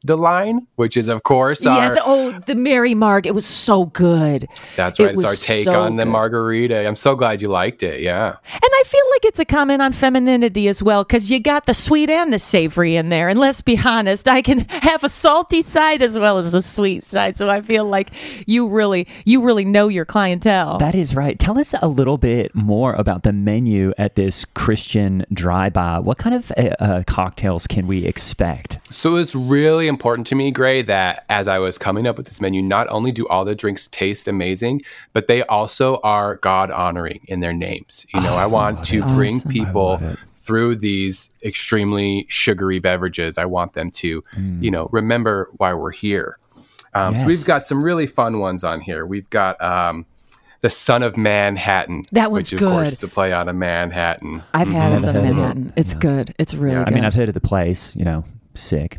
Margdeline, 0.06 0.66
which 0.76 0.96
is 0.96 1.08
of 1.08 1.22
course 1.22 1.64
our. 1.66 1.76
yes. 1.76 1.98
Oh, 2.04 2.32
the 2.46 2.54
Mary 2.54 2.94
Marg. 2.94 3.26
It 3.26 3.34
was 3.34 3.46
so 3.46 3.86
good. 3.86 4.46
That's 4.76 4.98
It 5.00 5.04
right. 5.04 5.12
It's 5.14 5.24
our 5.24 5.34
take 5.34 5.64
so 5.64 5.80
on 5.82 5.96
the 5.96 6.04
good. 6.04 6.10
margarita. 6.12 6.86
I'm 6.86 6.96
so 6.96 7.14
glad 7.14 7.42
you 7.42 7.48
liked 7.48 7.82
it. 7.82 8.00
Yeah. 8.00 8.28
And 8.28 8.62
I 8.62 8.82
feel 8.86 9.04
like 9.12 9.24
it's 9.24 9.38
a 9.38 9.44
comment 9.44 9.82
on 9.82 9.92
femininity 9.92 10.68
as 10.68 10.82
well, 10.82 11.04
because 11.04 11.30
you 11.30 11.40
got 11.40 11.66
the 11.66 11.74
sweet 11.74 12.10
and 12.10 12.32
the 12.32 12.38
savory 12.38 12.96
in 12.96 13.08
there. 13.08 13.28
And 13.28 13.38
let's 13.38 13.60
be 13.60 13.78
honest, 13.84 14.28
I 14.28 14.42
can 14.42 14.60
have 14.68 15.04
a 15.04 15.08
salty 15.08 15.62
side 15.62 16.02
as 16.02 16.18
well 16.18 16.38
as 16.38 16.54
a 16.54 16.62
sweet 16.62 17.04
side. 17.04 17.36
So 17.36 17.48
I 17.50 17.62
feel 17.62 17.84
like 17.84 18.10
you 18.46 18.68
really, 18.68 19.06
you 19.24 19.42
really 19.42 19.64
know 19.64 19.88
your 19.88 20.04
clientele. 20.04 20.78
That 20.78 20.94
is 20.94 21.14
right. 21.14 21.38
Tell 21.38 21.58
us 21.58 21.74
a 21.80 21.88
little 21.88 22.18
bit 22.18 22.54
more 22.54 22.94
about 22.94 23.22
the 23.22 23.32
menu 23.32 23.92
at 23.98 24.14
this 24.16 24.44
Christian 24.54 25.24
dry 25.32 25.70
bar. 25.70 26.00
What 26.02 26.18
kind 26.18 26.34
of 26.34 26.52
uh, 26.56 26.62
uh, 26.80 27.02
cocktails 27.06 27.66
can 27.66 27.86
we 27.86 28.04
expect? 28.06 28.78
So 28.90 29.16
it's 29.16 29.34
really 29.34 29.88
important 29.96 30.26
to 30.28 30.34
me, 30.34 30.50
Gray, 30.50 30.82
that 30.82 31.24
as 31.30 31.48
I 31.48 31.58
was 31.58 31.78
coming 31.78 32.06
up 32.06 32.16
with 32.18 32.26
this 32.26 32.38
menu, 32.40 32.60
not 32.62 32.86
only 32.90 33.12
do 33.12 33.26
all 33.28 33.44
the 33.46 33.54
drinks 33.54 33.88
taste 33.88 34.28
amazing, 34.28 34.82
but 35.14 35.26
they 35.26 35.42
also 35.44 35.96
are 36.04 36.36
God 36.36 36.70
honoring 36.70 37.20
in 37.28 37.40
their 37.40 37.54
names. 37.54 38.04
You 38.12 38.20
know, 38.20 38.34
I 38.34 38.46
want 38.46 38.84
to 38.84 39.02
bring 39.04 39.40
people 39.40 40.00
through 40.32 40.76
these 40.76 41.30
extremely 41.42 42.26
sugary 42.28 42.78
beverages. 42.78 43.38
I 43.38 43.46
want 43.46 43.72
them 43.72 43.90
to, 44.02 44.22
you 44.60 44.70
know, 44.70 44.88
remember 44.92 45.48
why 45.56 45.72
we're 45.72 45.92
here. 45.92 46.38
Um, 46.94 47.16
So 47.16 47.24
we've 47.24 47.44
got 47.46 47.64
some 47.64 47.82
really 47.82 48.06
fun 48.06 48.38
ones 48.38 48.62
on 48.64 48.80
here. 48.80 49.04
We've 49.06 49.28
got 49.30 49.60
um, 49.62 50.06
the 50.60 50.70
Son 50.70 51.02
of 51.02 51.16
Manhattan, 51.16 52.04
That 52.12 52.30
one's 52.30 52.52
which 52.52 52.60
of 52.62 52.68
course 52.68 52.86
good. 52.88 52.92
is 52.92 53.02
a 53.02 53.08
play 53.08 53.32
on 53.32 53.48
a 53.48 53.52
Manhattan. 53.52 54.42
I've 54.54 54.68
had 54.68 54.92
it 54.92 55.04
Never 55.04 55.08
in 55.08 55.14
heard 55.14 55.30
of. 55.30 55.36
Manhattan. 55.36 55.72
It's 55.76 55.94
good. 55.94 56.34
It's 56.38 56.54
really 56.54 56.76
good. 56.76 56.88
I 56.88 56.94
mean, 56.94 57.04
I've 57.04 57.14
heard 57.14 57.28
of 57.28 57.34
the 57.34 57.40
place, 57.40 57.94
you 57.96 58.04
know, 58.04 58.24
sick. 58.54 58.98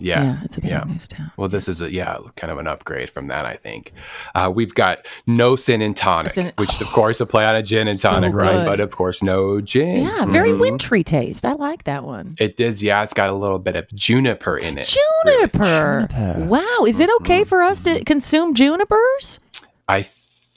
Yeah, 0.00 0.22
yeah, 0.22 0.38
it's 0.44 0.56
a 0.56 0.60
very 0.60 0.84
nice 0.84 1.08
town. 1.08 1.30
Well, 1.36 1.48
this 1.48 1.68
is 1.68 1.80
a 1.80 1.92
yeah, 1.92 2.18
kind 2.36 2.50
of 2.50 2.58
an 2.58 2.66
upgrade 2.66 3.10
from 3.10 3.26
that, 3.28 3.44
I 3.44 3.56
think. 3.56 3.92
Uh, 4.34 4.50
we've 4.54 4.74
got 4.74 5.06
no 5.26 5.56
sin 5.56 5.82
and 5.82 5.96
tonic, 5.96 6.32
Sin- 6.32 6.52
which 6.56 6.72
is 6.74 6.80
of 6.80 6.88
course 6.88 7.20
a 7.20 7.26
play 7.26 7.44
on 7.44 7.56
a 7.56 7.62
gin 7.62 7.88
and 7.88 7.98
So 7.98 8.10
tonic, 8.10 8.34
right? 8.34 8.66
But 8.66 8.80
of 8.80 8.90
course, 8.92 9.22
no 9.22 9.60
gin. 9.60 10.02
Yeah, 10.04 10.26
very 10.26 10.50
Mhm. 10.50 10.60
wintry 10.60 11.02
taste. 11.04 11.44
I 11.44 11.52
like 11.54 11.84
that 11.84 12.04
one. 12.04 12.34
It 12.38 12.60
is, 12.60 12.82
yeah. 12.82 13.02
It's 13.02 13.12
got 13.14 13.28
a 13.30 13.34
little 13.34 13.58
bit 13.58 13.76
of 13.76 13.88
juniper 13.94 14.56
in 14.56 14.78
it. 14.78 14.82
It's 14.82 14.96
really- 15.24 15.36
Juniper. 15.38 16.08
Juniper. 16.10 16.44
Wow. 16.44 16.84
Is 16.86 17.00
it 17.00 17.10
okay 17.20 17.44
for 17.44 17.62
us 17.62 17.82
to 17.84 18.04
consume 18.04 18.54
junipers? 18.54 19.40
I 19.88 20.02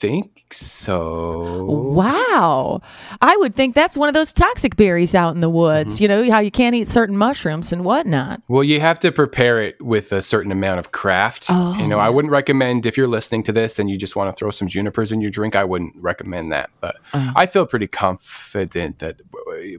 think 0.02 0.52
so. 0.52 1.64
Wow. 1.64 2.80
I 3.20 3.36
would 3.36 3.54
think 3.54 3.76
that's 3.76 3.96
one 3.96 4.08
of 4.08 4.14
those 4.14 4.32
toxic 4.32 4.74
berries 4.74 5.14
out 5.14 5.32
in 5.36 5.40
the 5.40 5.48
woods. 5.48 5.94
Mm-hmm. 5.94 6.02
You 6.02 6.08
know, 6.08 6.30
how 6.32 6.40
you 6.40 6.50
can't 6.50 6.74
eat 6.74 6.88
certain 6.88 7.16
mushrooms 7.16 7.72
and 7.72 7.84
whatnot. 7.84 8.42
Well, 8.48 8.64
you 8.64 8.80
have 8.80 8.98
to 9.00 9.12
prepare 9.12 9.62
it 9.62 9.80
with 9.80 10.10
a 10.12 10.20
certain 10.20 10.50
amount 10.50 10.80
of 10.80 10.90
craft. 10.90 11.48
You 11.48 11.86
know, 11.86 12.00
I 12.00 12.08
Oh. 12.08 12.12
wouldn't 12.12 12.32
recommend 12.32 12.84
if 12.84 12.96
you're 12.96 13.06
listening 13.06 13.44
to 13.44 13.52
this 13.52 13.78
and 13.78 13.88
you 13.88 13.96
just 13.96 14.16
want 14.16 14.34
to 14.34 14.36
throw 14.36 14.50
some 14.50 14.66
junipers 14.66 15.12
in 15.12 15.20
your 15.20 15.30
drink. 15.30 15.54
I 15.54 15.62
wouldn't 15.64 15.94
recommend 15.96 16.50
that, 16.50 16.70
but 16.80 16.96
Oh. 17.14 17.32
I 17.36 17.46
feel 17.46 17.64
pretty 17.64 17.86
confident 17.86 18.98
that 18.98 19.20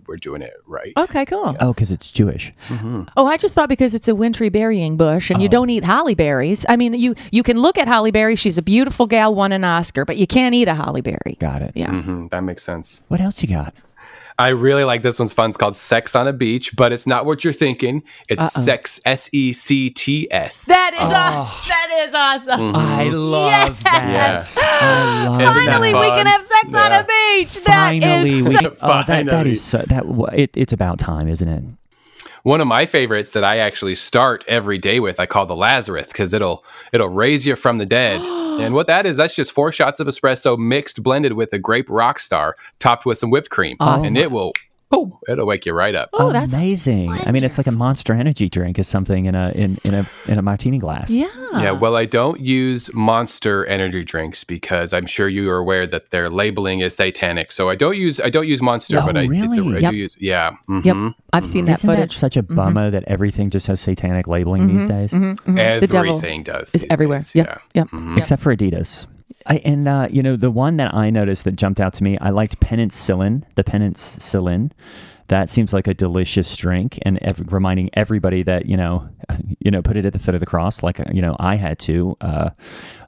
we're 0.07 0.17
doing 0.17 0.41
it 0.41 0.53
right. 0.65 0.93
Okay, 0.97 1.25
cool. 1.25 1.55
Oh, 1.59 1.73
because 1.73 1.91
it's 1.91 2.11
Jewish. 2.11 2.53
Oh, 3.17 3.25
I 3.27 3.37
just 3.37 3.53
thought 3.53 3.69
because 3.69 3.93
it's 3.93 4.07
a 4.07 4.15
wintry 4.15 4.49
berrying 4.49 4.97
bush 4.97 5.29
and 5.29 5.41
you 5.41 5.49
don't 5.49 5.69
eat 5.69 5.83
holly 5.83 6.15
berries. 6.15 6.65
I 6.69 6.75
mean, 6.75 6.93
you 6.93 7.15
you 7.31 7.43
can 7.43 7.59
look 7.61 7.77
at 7.77 7.87
Holly 7.87 8.11
Berry. 8.11 8.35
She's 8.35 8.57
a 8.57 8.61
beautiful 8.61 9.05
gal, 9.07 9.33
won 9.35 9.51
an 9.51 9.63
Oscar, 9.63 10.05
but 10.05 10.17
you 10.17 10.27
can't 10.27 10.55
eat 10.55 10.67
a 10.67 10.75
holly 10.75 11.01
berry. 11.01 11.37
Got 11.39 11.61
it. 11.61 11.71
Yeah. 11.75 11.89
Mhm, 11.91 12.29
that 12.31 12.43
makes 12.43 12.63
sense. 12.63 13.01
What 13.07 13.21
else 13.21 13.41
you 13.41 13.49
got? 13.49 13.73
I 14.39 14.49
really 14.49 14.83
like 14.83 15.01
this 15.03 15.19
one's 15.19 15.33
fun. 15.33 15.49
It's 15.49 15.57
called 15.57 15.75
Sex 15.75 16.15
on 16.15 16.27
a 16.27 16.33
Beach, 16.33 16.75
but 16.75 16.91
it's 16.91 17.05
not 17.05 17.25
what 17.25 17.43
you're 17.43 17.53
thinking. 17.53 18.03
It's 18.29 18.53
sex, 18.53 18.99
S 19.05 19.29
E 19.31 19.53
C 19.53 19.89
T 19.89 20.27
S. 20.31 20.65
That 20.65 20.93
is 20.95 21.01
aw- 21.01 21.65
that 21.67 22.05
is 22.07 22.13
awesome. 22.13 22.73
Mm-hmm. 22.73 22.75
I 22.75 23.03
love 23.09 23.81
Yes. 23.83 24.55
that. 24.55 24.79
I 24.81 25.27
love 25.29 25.41
Isn't 25.41 25.65
that 25.65 25.71
Finally, 25.73 25.93
we 25.93 26.01
can 26.09 26.25
have 26.25 26.43
sex 26.43 26.73
on 26.73 26.91
a 26.91 27.03
beach. 27.03 27.63
That 27.65 27.93
is 27.93 28.01
Finally, 28.01 28.39
so- 28.41 28.49
we. 28.51 28.67
Oh, 28.67 28.71
that, 28.71 29.07
that 29.07 29.25
Finally. 29.29 29.51
is 29.51 29.61
so. 29.63 29.83
That 29.87 30.05
it, 30.33 30.55
it's 30.57 30.73
about 30.73 30.99
time, 30.99 31.27
isn't 31.27 31.47
it? 31.47 31.63
One 32.43 32.59
of 32.59 32.67
my 32.67 32.85
favorites 32.85 33.31
that 33.31 33.45
I 33.45 33.59
actually 33.59 33.95
start 33.95 34.43
every 34.49 34.77
day 34.77 34.99
with, 34.99 35.17
I 35.17 35.25
call 35.25 35.45
the 35.45 35.55
Lazarus 35.55 36.07
because 36.07 36.33
it'll 36.33 36.65
it'll 36.91 37.07
raise 37.07 37.45
you 37.45 37.55
from 37.55 37.77
the 37.77 37.85
dead. 37.85 38.19
and 38.61 38.75
what 38.75 38.87
that 38.87 39.05
is, 39.05 39.15
that's 39.15 39.33
just 39.33 39.53
four 39.53 39.71
shots 39.71 40.01
of 40.01 40.07
espresso 40.07 40.57
mixed, 40.57 41.01
blended 41.01 41.33
with 41.33 41.53
a 41.53 41.57
grape 41.57 41.87
Rockstar 41.87 42.51
topped 42.79 43.05
with 43.05 43.17
some 43.17 43.29
whipped 43.29 43.49
cream, 43.49 43.77
and 43.79 44.17
it 44.17 44.29
will, 44.29 44.51
boom, 44.93 45.17
it'll 45.27 45.45
wake 45.45 45.65
you 45.65 45.73
right 45.73 45.95
up. 45.95 46.09
Oh, 46.13 46.31
that's 46.31 46.53
amazing. 46.53 47.11
I 47.11 47.31
mean, 47.31 47.43
it's 47.43 47.57
like 47.57 47.67
a 47.67 47.71
Monster 47.71 48.13
Energy 48.13 48.49
drink 48.49 48.77
is 48.79 48.87
something 48.87 49.25
in 49.25 49.35
a 49.35 49.49
in, 49.51 49.77
in 49.83 49.93
a 49.93 50.07
in 50.27 50.37
a 50.37 50.41
martini 50.41 50.77
glass. 50.79 51.09
yeah. 51.09 51.27
Yeah, 51.53 51.71
well, 51.71 51.95
I 51.95 52.05
don't 52.05 52.39
use 52.41 52.91
Monster 52.93 53.65
energy 53.67 54.03
drinks 54.03 54.43
because 54.43 54.91
I'm 54.93 55.05
sure 55.05 55.27
you 55.27 55.49
are 55.51 55.57
aware 55.57 55.85
that 55.85 56.09
their 56.09 56.29
labeling 56.29 56.79
is 56.79 56.95
satanic. 56.95 57.51
So 57.51 57.69
I 57.69 57.75
don't 57.75 57.95
use 57.97 58.19
I 58.19 58.29
don't 58.29 58.47
use 58.47 58.61
Monster, 58.61 58.99
Oh, 58.99 59.05
but 59.05 59.17
I, 59.17 59.23
it's 59.23 59.31
a, 59.55 59.61
really? 59.61 59.77
I 59.77 59.79
Yep. 59.79 59.91
do 59.91 59.97
use 59.97 60.17
yeah. 60.19 60.51
mhm. 60.67 60.83
Yep. 60.85 61.15
I've 61.33 61.45
seen 61.45 61.61
mm-hmm. 61.61 61.67
that 61.67 61.73
Isn't 61.79 61.89
that 61.89 61.95
footage. 61.95 62.17
such 62.17 62.37
a 62.37 62.43
mm-hmm. 62.43 62.55
bummer 62.55 62.91
that 62.91 63.03
everything 63.07 63.49
just 63.49 63.67
has 63.67 63.79
satanic 63.81 64.27
labeling 64.27 64.67
these 64.67 64.85
mm-hmm. 64.85 64.99
days? 64.99 65.11
Mm-hmm. 65.13 65.55
The 65.55 65.87
devil 65.87 66.15
Everything 66.17 66.43
does. 66.43 66.71
It's 66.73 66.83
these 66.83 66.85
everywhere. 66.89 67.19
days, 67.19 67.35
Yep. 67.35 67.61
Yeah. 67.73 67.83
Yep. 67.93 68.17
Except 68.17 68.41
for 68.41 68.55
Adidas. 68.55 69.05
I, 69.45 69.57
and 69.57 69.87
uh, 69.87 70.07
you 70.09 70.23
know 70.23 70.35
the 70.35 70.51
one 70.51 70.77
that 70.77 70.93
I 70.93 71.09
noticed 71.09 71.43
that 71.45 71.55
jumped 71.55 71.79
out 71.79 71.93
to 71.95 72.03
me, 72.03 72.17
I 72.19 72.29
liked 72.29 72.59
penicillin, 72.59 73.43
the 73.55 73.63
penicillin. 73.63 74.71
That 75.29 75.49
seems 75.49 75.73
like 75.73 75.87
a 75.87 75.93
delicious 75.93 76.55
drink, 76.55 76.99
and 77.03 77.17
ev- 77.21 77.51
reminding 77.51 77.89
everybody 77.93 78.43
that 78.43 78.65
you 78.65 78.77
know, 78.77 79.07
you 79.59 79.71
know, 79.71 79.81
put 79.81 79.97
it 79.97 80.05
at 80.05 80.13
the 80.13 80.19
foot 80.19 80.35
of 80.35 80.39
the 80.39 80.45
cross, 80.45 80.83
like 80.83 80.99
you 81.11 81.21
know 81.21 81.35
I 81.39 81.55
had 81.55 81.79
to. 81.79 82.17
Uh, 82.21 82.49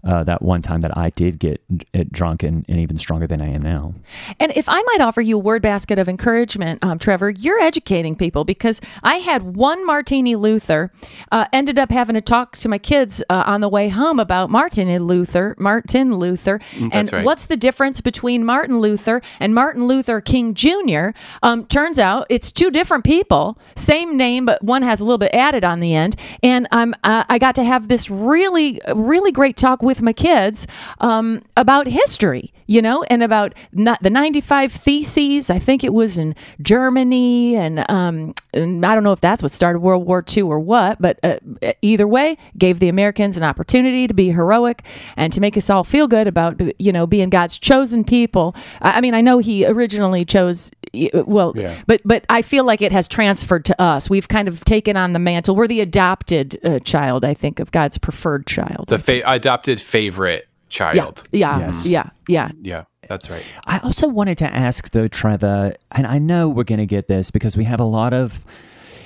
uh, 0.06 0.24
that 0.24 0.42
one 0.42 0.62
time 0.62 0.82
that 0.82 0.98
I 0.98 1.10
did 1.10 1.40
get 1.40 1.62
uh, 1.94 2.04
drunk 2.12 2.44
and, 2.44 2.66
and 2.70 2.80
even 2.80 2.98
stronger 3.00 3.28
than 3.28 3.42
I 3.42 3.48
am 3.50 3.62
now. 3.62 3.94
And 4.40 4.52
if 4.56 4.70
I 4.70 4.82
might 4.82 5.02
offer 5.02 5.22
you 5.22 5.36
a 5.38 5.40
word 5.40 5.62
basket 5.62 6.00
of 6.00 6.08
encouragement, 6.08 6.84
um, 6.84 7.00
Trevor, 7.00 7.30
you're 7.32 7.60
educating 7.60 8.16
people 8.16 8.44
because 8.46 8.82
I 9.04 9.16
had 9.16 9.56
one 9.56 9.86
Martini 9.86 10.36
Luther, 10.36 10.92
uh, 11.32 11.46
ended 11.52 11.80
up 11.80 11.92
having 11.92 12.14
to 12.16 12.22
talk 12.22 12.54
to 12.58 12.70
my 12.70 12.78
kids 12.78 13.24
uh, 13.30 13.44
on 13.46 13.62
the 13.62 13.70
way 13.70 13.90
home 13.90 14.20
about 14.20 14.50
Martin 14.50 14.86
Luther, 15.04 15.56
Martin 15.58 16.16
Luther, 16.18 16.60
and 16.80 16.92
Mm, 17.06 17.12
right. 17.12 17.26
what's 17.26 17.46
the 17.48 17.58
difference 17.58 18.02
between 18.02 18.46
Martin 18.46 18.80
Luther 18.80 19.22
and 19.40 19.54
Martin 19.54 19.88
Luther 19.88 20.22
King 20.22 20.54
Jr. 20.54 21.10
Um, 21.44 21.66
turns 21.66 22.00
out 22.00 22.26
it's 22.30 22.52
two 22.52 22.70
different 22.72 23.04
people, 23.04 23.58
same 23.76 24.18
name, 24.18 24.46
but 24.46 24.64
one 24.64 24.82
has 24.82 25.02
a 25.02 25.06
little 25.06 25.18
bit 25.18 25.34
added 25.34 25.64
on 25.64 25.80
the 25.80 25.94
end. 25.96 26.16
And 26.44 26.68
I'm 26.72 26.94
uh, 27.04 27.24
I 27.30 27.38
got 27.40 27.56
to 27.56 27.64
have 27.64 27.88
this 27.88 28.10
really 28.10 28.80
really 28.96 29.32
great 29.32 29.58
talk 29.58 29.82
with 29.82 29.95
my 30.02 30.14
kids 30.14 30.68
um, 31.00 31.42
about 31.58 31.88
history, 31.88 32.54
you 32.68 32.82
know, 32.82 33.04
and 33.10 33.24
about 33.24 33.54
not 33.72 34.02
the 34.02 34.10
95 34.10 34.72
theses. 34.72 35.50
I 35.50 35.60
think 35.60 35.84
it 35.84 35.94
was 35.94 36.18
in 36.18 36.36
Germany, 36.62 37.56
and, 37.56 37.90
um, 37.90 38.34
and 38.54 38.86
I 38.86 38.94
don't 38.94 39.04
know 39.04 39.12
if 39.12 39.22
that's 39.22 39.42
what 39.42 39.52
started 39.52 39.80
World 39.80 40.06
War 40.06 40.24
II 40.36 40.44
or 40.44 40.60
what, 40.60 41.02
but 41.02 41.20
uh, 41.24 41.38
either 41.82 42.08
way, 42.08 42.38
gave 42.58 42.80
the 42.80 42.90
Americans 42.90 43.38
an 43.38 43.44
opportunity 43.44 44.08
to 44.08 44.14
be 44.14 44.32
heroic 44.32 44.84
and 45.16 45.32
to 45.34 45.42
make 45.42 45.58
us 45.58 45.70
all 45.70 45.84
feel 45.84 46.08
good 46.08 46.28
about 46.28 46.62
you 46.80 46.92
know 46.92 47.08
being 47.08 47.30
God's 47.30 47.58
chosen 47.58 48.04
people. 48.04 48.56
I 48.82 49.02
mean, 49.02 49.14
I 49.14 49.22
know 49.22 49.40
He 49.40 49.66
originally 49.66 50.26
chose 50.26 50.72
well, 51.14 51.54
Yeah. 51.56 51.76
but 51.88 52.02
but 52.06 52.26
I 52.30 52.42
feel 52.42 52.64
like 52.66 52.82
it 52.82 52.92
has 52.92 53.08
transferred 53.08 53.66
to 53.66 53.82
us. 53.82 54.10
We've 54.10 54.28
kind 54.28 54.48
of 54.48 54.64
taken 54.66 54.98
on 54.98 55.14
the 55.14 55.20
mantle. 55.20 55.56
We're 55.56 55.68
the 55.68 55.82
adopted 55.82 56.58
uh, 56.64 56.80
child, 56.80 57.24
I 57.26 57.34
think, 57.34 57.60
of 57.60 57.72
God's 57.72 57.98
preferred 57.98 58.48
child. 58.48 58.86
The 58.88 59.00
fa- 59.00 59.22
adopted 59.26 59.80
favorite 59.80 60.48
yeah, 60.70 60.70
child. 60.70 61.24
yeah, 61.32 61.60
Yes. 61.60 61.86
yeah, 61.86 62.10
yeah. 62.28 62.52
Yeah, 62.62 62.84
that's 63.08 63.30
right. 63.30 63.44
I 63.66 63.80
also 63.80 64.08
wanted 64.08 64.38
to 64.40 64.54
ask 64.54 64.90
though, 64.92 65.08
Trevor, 65.08 65.74
and 65.92 66.06
I 66.08 66.18
know 66.20 66.50
we're 66.50 66.64
going 66.64 66.80
to 66.80 66.86
get 66.86 67.08
this 67.08 67.32
because 67.32 67.56
we 67.56 67.64
have 67.66 67.80
a 67.80 67.86
lot 67.86 68.14
of, 68.14 68.44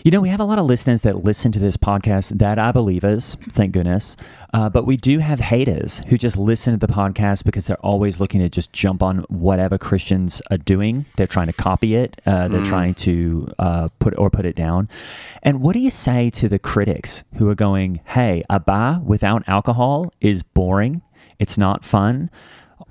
you 0.03 0.11
know, 0.11 0.21
we 0.21 0.29
have 0.29 0.39
a 0.39 0.45
lot 0.45 0.57
of 0.59 0.65
listeners 0.65 1.01
that 1.03 1.23
listen 1.23 1.51
to 1.51 1.59
this 1.59 1.77
podcast 1.77 2.37
that 2.39 2.57
are 2.57 2.71
believers, 2.73 3.35
thank 3.51 3.73
goodness. 3.73 4.15
Uh, 4.53 4.69
but 4.69 4.85
we 4.85 4.97
do 4.97 5.19
have 5.19 5.39
haters 5.39 6.01
who 6.07 6.17
just 6.17 6.37
listen 6.37 6.77
to 6.77 6.85
the 6.85 6.91
podcast 6.91 7.43
because 7.43 7.67
they're 7.67 7.77
always 7.85 8.19
looking 8.19 8.41
to 8.41 8.49
just 8.49 8.73
jump 8.73 9.03
on 9.03 9.19
whatever 9.29 9.77
Christians 9.77 10.41
are 10.49 10.57
doing. 10.57 11.05
They're 11.17 11.27
trying 11.27 11.47
to 11.47 11.53
copy 11.53 11.95
it. 11.95 12.19
Uh, 12.25 12.47
they're 12.47 12.63
trying 12.63 12.95
to 12.95 13.51
uh, 13.59 13.89
put 13.99 14.17
or 14.17 14.29
put 14.29 14.45
it 14.45 14.55
down. 14.55 14.89
And 15.43 15.61
what 15.61 15.73
do 15.73 15.79
you 15.79 15.91
say 15.91 16.29
to 16.31 16.49
the 16.49 16.59
critics 16.59 17.23
who 17.37 17.47
are 17.49 17.55
going, 17.55 18.01
"Hey, 18.05 18.43
a 18.49 18.59
bar 18.59 18.99
without 19.03 19.47
alcohol 19.47 20.11
is 20.19 20.41
boring. 20.41 21.01
It's 21.37 21.57
not 21.57 21.85
fun." 21.85 22.29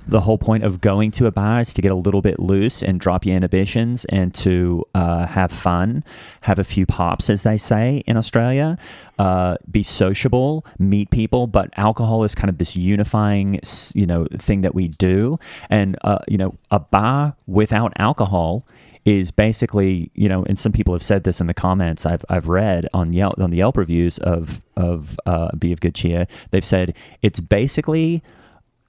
The 0.07 0.20
whole 0.20 0.39
point 0.39 0.64
of 0.64 0.80
going 0.80 1.11
to 1.12 1.26
a 1.26 1.30
bar 1.30 1.61
is 1.61 1.72
to 1.74 1.82
get 1.82 1.93
a 1.93 1.95
little 1.95 2.22
bit 2.22 2.39
loose 2.39 2.82
and 2.82 3.01
drop 3.01 3.26
your 3.26 3.36
inhibitions 3.36 4.05
and 4.07 4.34
to 4.34 4.84
uh, 4.95 5.26
have 5.26 5.53
fun, 5.53 6.05
have 6.43 6.59
a 6.59 6.64
few 6.64 6.86
pops, 6.86 7.28
as 7.28 7.43
they 7.43 7.57
say 7.57 8.03
in 8.07 8.16
Australia, 8.16 8.78
uh, 9.18 9.57
be 9.70 9.82
sociable, 9.82 10.64
meet 10.78 11.11
people. 11.11 11.47
But 11.47 11.70
alcohol 11.76 12.24
is 12.24 12.34
kind 12.34 12.49
of 12.49 12.59
this 12.59 12.76
unifying, 12.76 13.61
you 13.95 14.07
know, 14.07 14.26
thing 14.39 14.62
that 14.62 14.74
we 14.74 14.89
do. 14.89 15.39
And 15.68 15.97
uh, 16.03 16.18
you 16.26 16.39
know, 16.39 16.55
a 16.70 16.78
bar 16.78 17.34
without 17.47 17.93
alcohol 17.97 18.66
is 19.05 19.30
basically, 19.30 20.11
you 20.14 20.28
know, 20.28 20.45
and 20.45 20.59
some 20.59 20.72
people 20.72 20.95
have 20.95 21.03
said 21.03 21.24
this 21.24 21.41
in 21.41 21.47
the 21.47 21.55
comments 21.55 22.05
I've, 22.05 22.24
I've 22.28 22.49
read 22.49 22.89
on 22.93 23.12
Yelp 23.12 23.39
on 23.39 23.51
the 23.51 23.59
Yelp 23.59 23.76
reviews 23.76 24.18
of 24.18 24.64
of 24.76 25.18
uh, 25.26 25.55
Be 25.57 25.72
of 25.72 25.80
Good 25.80 25.95
Cheer. 25.95 26.26
They've 26.51 26.64
said 26.64 26.95
it's 27.22 27.41
basically 27.41 28.22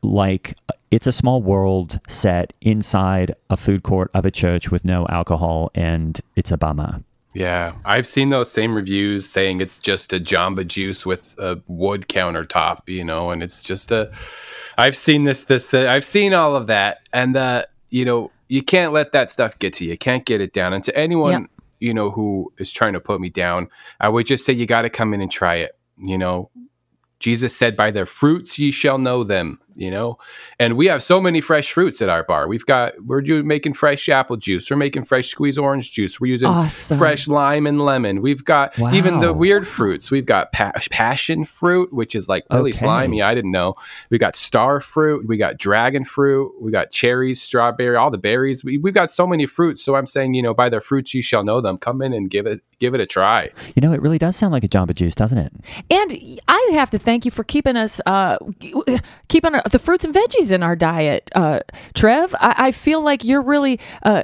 like 0.01 0.55
it's 0.91 1.07
a 1.07 1.11
small 1.11 1.41
world 1.41 1.99
set 2.07 2.53
inside 2.61 3.35
a 3.49 3.57
food 3.57 3.83
court 3.83 4.09
of 4.13 4.25
a 4.25 4.31
church 4.31 4.71
with 4.71 4.83
no 4.85 5.05
alcohol 5.09 5.71
and 5.75 6.19
it's 6.35 6.51
a 6.51 6.57
bummer. 6.57 7.03
Yeah, 7.35 7.73
I've 7.85 8.07
seen 8.07 8.29
those 8.29 8.51
same 8.51 8.73
reviews 8.73 9.29
saying 9.29 9.61
it's 9.61 9.77
just 9.77 10.11
a 10.13 10.19
Jamba 10.19 10.65
Juice 10.65 11.05
with 11.05 11.35
a 11.37 11.61
wood 11.67 12.07
countertop, 12.09 12.81
you 12.87 13.03
know, 13.03 13.29
and 13.29 13.43
it's 13.43 13.61
just 13.61 13.91
a. 13.91 14.11
I've 14.79 14.95
seen 14.97 15.25
this, 15.25 15.43
this, 15.43 15.71
uh, 15.73 15.87
I've 15.87 16.03
seen 16.03 16.33
all 16.33 16.55
of 16.55 16.65
that, 16.67 17.01
and 17.13 17.37
uh, 17.37 17.65
you 17.91 18.03
know, 18.03 18.31
you 18.47 18.63
can't 18.63 18.93
let 18.93 19.11
that 19.11 19.29
stuff 19.29 19.59
get 19.59 19.73
to 19.73 19.83
you. 19.85 19.91
You 19.91 19.97
can't 19.97 20.25
get 20.25 20.41
it 20.41 20.53
down. 20.53 20.73
And 20.73 20.83
to 20.85 20.97
anyone, 20.97 21.41
Yep. 21.41 21.49
you 21.79 21.93
know, 21.93 22.09
who 22.09 22.51
is 22.57 22.71
trying 22.71 22.93
to 22.93 22.99
put 22.99 23.21
me 23.21 23.29
down, 23.29 23.69
I 24.01 24.09
would 24.09 24.25
just 24.25 24.43
say 24.43 24.53
you 24.53 24.65
got 24.65 24.81
to 24.81 24.89
come 24.89 25.13
in 25.13 25.21
and 25.21 25.31
try 25.31 25.55
it. 25.57 25.77
You 26.03 26.17
know, 26.17 26.49
Jesus 27.19 27.55
said, 27.55 27.75
"By 27.75 27.91
their 27.91 28.07
fruits 28.07 28.57
ye 28.57 28.71
shall 28.71 28.97
know 28.97 29.23
them." 29.23 29.59
You 29.79 29.89
know, 29.91 30.17
and 30.59 30.75
we 30.75 30.87
have 30.87 31.01
so 31.01 31.21
many 31.21 31.39
fresh 31.39 31.71
fruits 31.71 32.01
at 32.01 32.09
our 32.09 32.23
bar. 32.23 32.49
We've 32.49 32.65
got 32.65 33.01
we're 33.05 33.21
doing 33.21 33.47
making 33.47 33.75
fresh 33.75 34.09
apple 34.09 34.35
juice. 34.35 34.69
We're 34.69 34.75
making 34.75 35.05
fresh 35.05 35.29
squeeze 35.29 35.57
orange 35.57 35.93
juice. 35.93 36.19
We're 36.19 36.31
using 36.31 36.49
Awesome. 36.49 36.97
fresh 36.97 37.29
lime 37.29 37.65
and 37.65 37.79
lemon. 37.85 38.21
We've 38.21 38.43
got 38.43 38.77
even 38.93 39.21
the 39.21 39.31
weird 39.31 39.65
fruits. 39.65 40.11
We've 40.11 40.25
got 40.25 40.51
pa- 40.51 40.73
passion 40.91 41.45
fruit, 41.45 41.93
which 41.93 42.13
is 42.13 42.27
like 42.27 42.43
really 42.51 42.71
Okay. 42.71 42.79
slimy. 42.79 43.21
I 43.21 43.33
didn't 43.33 43.53
know. 43.53 43.75
We 44.09 44.17
got 44.17 44.35
star 44.35 44.81
fruit. 44.81 45.25
We 45.27 45.37
got 45.37 45.57
dragon 45.57 46.03
fruit. 46.03 46.51
We 46.59 46.71
got 46.71 46.91
cherries, 46.91 47.41
strawberry, 47.41 47.95
all 47.95 48.11
the 48.11 48.17
berries. 48.17 48.65
We, 48.65 48.77
we've 48.77 48.93
got 48.93 49.11
so 49.11 49.25
many 49.25 49.45
fruits. 49.45 49.81
So 49.81 49.95
I'm 49.95 50.07
saying, 50.07 50.33
you 50.33 50.41
know, 50.41 50.53
by 50.53 50.67
their 50.67 50.81
fruits 50.81 51.13
you 51.13 51.21
shall 51.21 51.45
know 51.45 51.61
them. 51.61 51.77
Come 51.77 52.01
in 52.01 52.11
and 52.11 52.29
give 52.29 52.45
it 52.45 52.59
give 52.79 52.93
it 52.93 52.99
a 53.01 53.05
try. 53.05 53.49
You 53.75 53.81
know, 53.81 53.91
it 53.93 54.01
really 54.01 54.17
does 54.17 54.35
sound 54.37 54.53
like 54.53 54.63
a 54.63 54.67
Jamba 54.69 54.93
Juice, 54.95 55.13
doesn't 55.15 55.37
it? 55.37 55.51
And 55.89 56.39
I 56.47 56.69
have 56.73 56.89
to 56.91 56.97
thank 56.97 57.25
you 57.25 57.31
for 57.31 57.43
keeping 57.43 57.75
us, 57.75 57.99
uh, 58.05 58.37
keeping 59.27 59.53
our, 59.55 59.61
the 59.71 59.79
fruits 59.79 60.03
and 60.05 60.13
veggies 60.13 60.51
in 60.51 60.63
our 60.63 60.75
diet, 60.75 61.29
uh, 61.35 61.59
Trev. 61.93 62.33
I, 62.39 62.55
I 62.57 62.71
feel 62.71 63.01
like 63.03 63.23
you're 63.23 63.41
really 63.41 63.79
uh, 64.03 64.23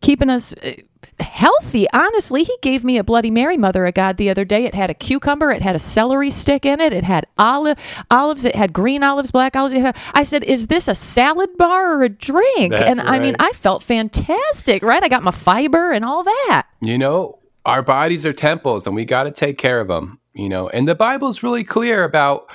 keeping 0.00 0.30
us. 0.30 0.54
uh, 0.54 0.72
Healthy, 1.18 1.86
honestly. 1.92 2.44
He 2.44 2.56
gave 2.62 2.82
me 2.82 2.96
a 2.96 3.04
Bloody 3.04 3.30
Mary, 3.30 3.58
Mother 3.58 3.84
of 3.84 3.92
God, 3.92 4.16
the 4.16 4.30
other 4.30 4.44
day. 4.44 4.64
It 4.64 4.74
had 4.74 4.88
a 4.88 4.94
cucumber, 4.94 5.50
it 5.50 5.60
had 5.60 5.76
a 5.76 5.78
celery 5.78 6.30
stick 6.30 6.64
in 6.64 6.80
it, 6.80 6.94
it 6.94 7.04
had 7.04 7.26
olive 7.36 7.76
olives, 8.10 8.46
it 8.46 8.54
had 8.54 8.72
green 8.72 9.02
olives, 9.02 9.30
black 9.30 9.54
olives. 9.54 9.74
It 9.74 9.82
had, 9.82 9.96
I 10.14 10.22
said, 10.22 10.44
"Is 10.44 10.68
this 10.68 10.88
a 10.88 10.94
salad 10.94 11.50
bar 11.58 11.94
or 11.94 12.04
a 12.04 12.08
drink?" 12.08 12.70
That's 12.72 12.98
and 12.98 13.02
I 13.02 13.18
mean. 13.18 13.36
I 13.38 13.50
felt 13.52 13.82
fantastic, 13.82 14.82
right? 14.82 15.02
I 15.02 15.08
got 15.08 15.22
my 15.22 15.30
fiber 15.30 15.92
and 15.92 16.06
all 16.06 16.22
that. 16.24 16.66
you 16.80 16.96
know, 16.96 17.38
our 17.66 17.82
bodies 17.82 18.24
are 18.24 18.32
temples 18.32 18.86
and 18.86 18.96
we 18.96 19.04
got 19.04 19.24
to 19.24 19.30
take 19.30 19.58
care 19.58 19.80
of 19.80 19.88
them, 19.88 20.18
you 20.32 20.48
know. 20.48 20.70
And 20.70 20.88
the 20.88 20.94
Bible's 20.94 21.42
really 21.42 21.64
clear 21.64 22.02
about 22.04 22.50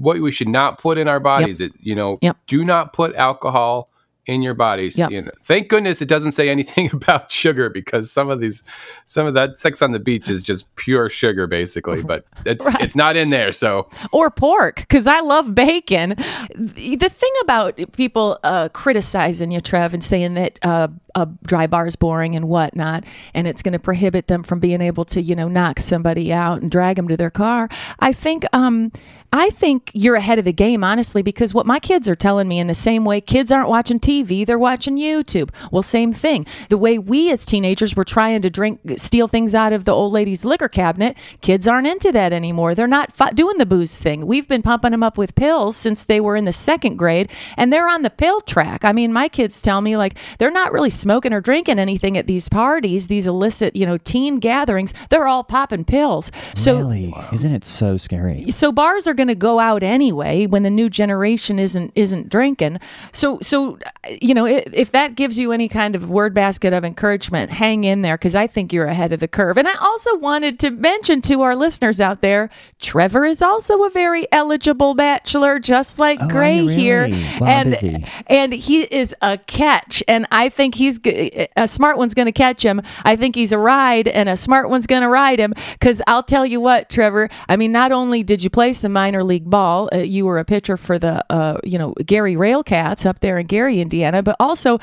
what 0.00 0.20
we 0.20 0.30
should 0.30 0.48
not 0.48 0.78
put 0.78 0.98
in 0.98 1.08
our 1.08 1.20
bodies. 1.20 1.60
It, 1.60 1.72
you 1.80 1.94
know, 1.94 2.18
Yep. 2.22 2.36
do 2.46 2.64
not 2.64 2.92
put 2.92 3.14
alcohol 3.16 3.90
in 4.26 4.42
your 4.42 4.54
bodies. 4.54 4.96
Yep. 4.96 5.10
You 5.10 5.22
know, 5.22 5.30
thank 5.42 5.68
goodness 5.68 6.00
it 6.00 6.08
doesn't 6.08 6.32
say 6.32 6.48
anything 6.48 6.88
about 6.92 7.30
sugar 7.30 7.68
because 7.68 8.10
some 8.10 8.30
of 8.30 8.40
these, 8.40 8.62
some 9.04 9.26
of 9.26 9.34
that 9.34 9.58
sex 9.58 9.82
on 9.82 9.92
the 9.92 9.98
beach 9.98 10.28
is 10.28 10.42
just 10.42 10.72
pure 10.76 11.08
sugar 11.08 11.46
basically, 11.46 12.02
but 12.12 12.24
it's 12.46 12.64
it's 12.80 12.94
not 12.96 13.16
in 13.16 13.30
there. 13.30 13.52
So 13.52 13.88
or 14.12 14.30
pork 14.30 14.76
because 14.76 15.06
I 15.06 15.20
love 15.20 15.54
bacon. 15.54 16.14
The 16.54 16.96
the 16.96 17.08
thing 17.08 17.32
about 17.42 17.80
people 17.92 18.38
uh, 18.44 18.68
criticizing 18.68 19.50
you, 19.50 19.60
Trev, 19.60 19.94
and 19.94 20.04
saying 20.04 20.34
that 20.34 20.58
uh, 20.62 20.88
a 21.14 21.26
dry 21.44 21.66
bar 21.66 21.86
is 21.86 21.96
boring 21.96 22.36
and 22.36 22.48
whatnot, 22.48 23.04
and 23.34 23.46
it's 23.46 23.62
going 23.62 23.72
to 23.72 23.78
prohibit 23.78 24.26
them 24.26 24.42
from 24.42 24.60
being 24.60 24.80
able 24.80 25.04
to, 25.06 25.20
you 25.20 25.34
know, 25.34 25.48
knock 25.48 25.78
somebody 25.78 26.32
out 26.32 26.62
and 26.62 26.70
drag 26.70 26.96
them 26.96 27.08
to 27.08 27.16
their 27.16 27.30
car. 27.30 27.68
I 27.98 28.12
think. 28.12 28.44
Um, 28.52 28.92
I 29.32 29.50
think 29.50 29.92
you're 29.94 30.16
ahead 30.16 30.40
of 30.40 30.44
the 30.44 30.52
game, 30.52 30.82
honestly, 30.82 31.22
because 31.22 31.54
what 31.54 31.64
my 31.64 31.78
kids 31.78 32.08
are 32.08 32.16
telling 32.16 32.48
me 32.48 32.58
in 32.58 32.66
the 32.66 32.74
same 32.74 33.04
way 33.04 33.20
kids 33.20 33.52
aren't 33.52 33.68
watching 33.68 34.00
TV, 34.00 34.44
they're 34.44 34.58
watching 34.58 34.96
YouTube. 34.96 35.50
Well, 35.70 35.84
same 35.84 36.12
thing. 36.12 36.46
The 36.68 36.76
way 36.76 36.98
we 36.98 37.30
as 37.30 37.46
teenagers 37.46 37.94
were 37.94 38.02
trying 38.02 38.42
to 38.42 38.50
drink, 38.50 38.80
steal 38.96 39.28
things 39.28 39.54
out 39.54 39.72
of 39.72 39.84
the 39.84 39.92
old 39.92 40.12
lady's 40.12 40.44
liquor 40.44 40.68
cabinet, 40.68 41.16
kids 41.42 41.68
aren't 41.68 41.86
into 41.86 42.10
that 42.10 42.32
anymore. 42.32 42.74
They're 42.74 42.88
not 42.88 43.12
fi- 43.12 43.30
doing 43.30 43.58
the 43.58 43.66
booze 43.66 43.96
thing. 43.96 44.26
We've 44.26 44.48
been 44.48 44.62
pumping 44.62 44.90
them 44.90 45.04
up 45.04 45.16
with 45.16 45.36
pills 45.36 45.76
since 45.76 46.02
they 46.02 46.20
were 46.20 46.34
in 46.34 46.44
the 46.44 46.52
second 46.52 46.96
grade, 46.96 47.30
and 47.56 47.72
they're 47.72 47.88
on 47.88 48.02
the 48.02 48.10
pill 48.10 48.40
track. 48.40 48.84
I 48.84 48.90
mean, 48.90 49.12
my 49.12 49.28
kids 49.28 49.62
tell 49.62 49.80
me 49.80 49.96
like 49.96 50.18
they're 50.38 50.50
not 50.50 50.72
really 50.72 50.90
smoking 51.00 51.32
or 51.32 51.40
drinking 51.40 51.78
anything 51.78 52.16
at 52.18 52.26
these 52.26 52.48
parties, 52.48 53.06
these 53.08 53.26
illicit, 53.26 53.74
you 53.74 53.86
know, 53.86 53.96
teen 53.98 54.38
gatherings. 54.38 54.92
They're 55.08 55.26
all 55.26 55.42
popping 55.44 55.84
pills. 55.84 56.30
So 56.54 56.76
really? 56.78 57.14
Isn't 57.32 57.52
it 57.52 57.64
so 57.64 57.96
scary? 57.96 58.50
so 58.50 58.72
bars 58.72 59.06
are 59.06 59.14
going 59.14 59.28
to 59.28 59.34
go 59.34 59.58
out 59.58 59.82
anyway 59.82 60.46
when 60.46 60.62
the 60.62 60.70
new 60.70 60.88
generation 60.90 61.58
isn't 61.58 61.92
isn't 61.94 62.28
drinking 62.28 62.78
so 63.12 63.38
so 63.40 63.78
you 64.20 64.34
know 64.34 64.44
if, 64.46 64.72
if 64.72 64.92
that 64.92 65.14
gives 65.14 65.38
you 65.38 65.52
any 65.52 65.68
kind 65.68 65.94
of 65.94 66.10
word 66.10 66.34
basket 66.34 66.72
of 66.72 66.84
encouragement 66.84 67.50
hang 67.50 67.84
in 67.84 68.02
there 68.02 68.16
because 68.16 68.34
i 68.34 68.46
think 68.46 68.72
you're 68.72 68.86
ahead 68.86 69.12
of 69.12 69.20
the 69.20 69.28
curve 69.28 69.56
and 69.56 69.66
i 69.68 69.74
also 69.80 70.16
wanted 70.18 70.58
to 70.58 70.70
mention 70.70 71.20
to 71.20 71.40
our 71.42 71.54
listeners 71.56 72.00
out 72.00 72.20
there 72.22 72.50
trevor 72.80 73.24
is 73.24 73.40
also 73.42 73.82
a 73.84 73.90
very 73.90 74.26
eligible 74.32 74.94
bachelor 74.94 75.58
just 75.58 75.98
like 75.98 76.18
Oh, 76.20 76.28
gray 76.28 76.66
here 76.66 77.04
really? 77.04 77.22
Wow, 77.40 77.46
and 77.46 77.70
busy. 77.72 78.04
and 78.26 78.52
he 78.52 78.82
is 78.82 79.14
a 79.22 79.38
catch 79.38 80.02
and 80.08 80.26
i 80.32 80.48
think 80.48 80.74
he's 80.74 80.89
he's 80.98 81.46
a 81.56 81.68
smart 81.68 81.98
one's 81.98 82.14
going 82.14 82.26
to 82.26 82.32
catch 82.32 82.62
him. 82.62 82.82
I 83.04 83.16
think 83.16 83.34
he's 83.34 83.52
a 83.52 83.58
ride, 83.58 84.08
and 84.08 84.28
a 84.28 84.36
smart 84.36 84.68
one's 84.68 84.86
going 84.86 85.02
to 85.02 85.08
ride 85.08 85.38
him. 85.38 85.54
Because 85.72 86.02
I'll 86.06 86.22
tell 86.22 86.46
you 86.46 86.60
what, 86.60 86.90
Trevor. 86.90 87.28
I 87.48 87.56
mean, 87.56 87.72
not 87.72 87.92
only 87.92 88.22
did 88.22 88.42
you 88.42 88.50
play 88.50 88.72
some 88.72 88.92
minor 88.92 89.22
league 89.22 89.48
ball, 89.48 89.88
uh, 89.92 89.98
you 89.98 90.26
were 90.26 90.38
a 90.38 90.44
pitcher 90.44 90.76
for 90.76 90.98
the, 90.98 91.24
uh, 91.30 91.58
you 91.64 91.78
know, 91.78 91.94
Gary 92.04 92.34
Railcats 92.34 93.06
up 93.06 93.20
there 93.20 93.38
in 93.38 93.46
Gary, 93.46 93.80
Indiana, 93.80 94.22
but 94.22 94.36
also, 94.40 94.78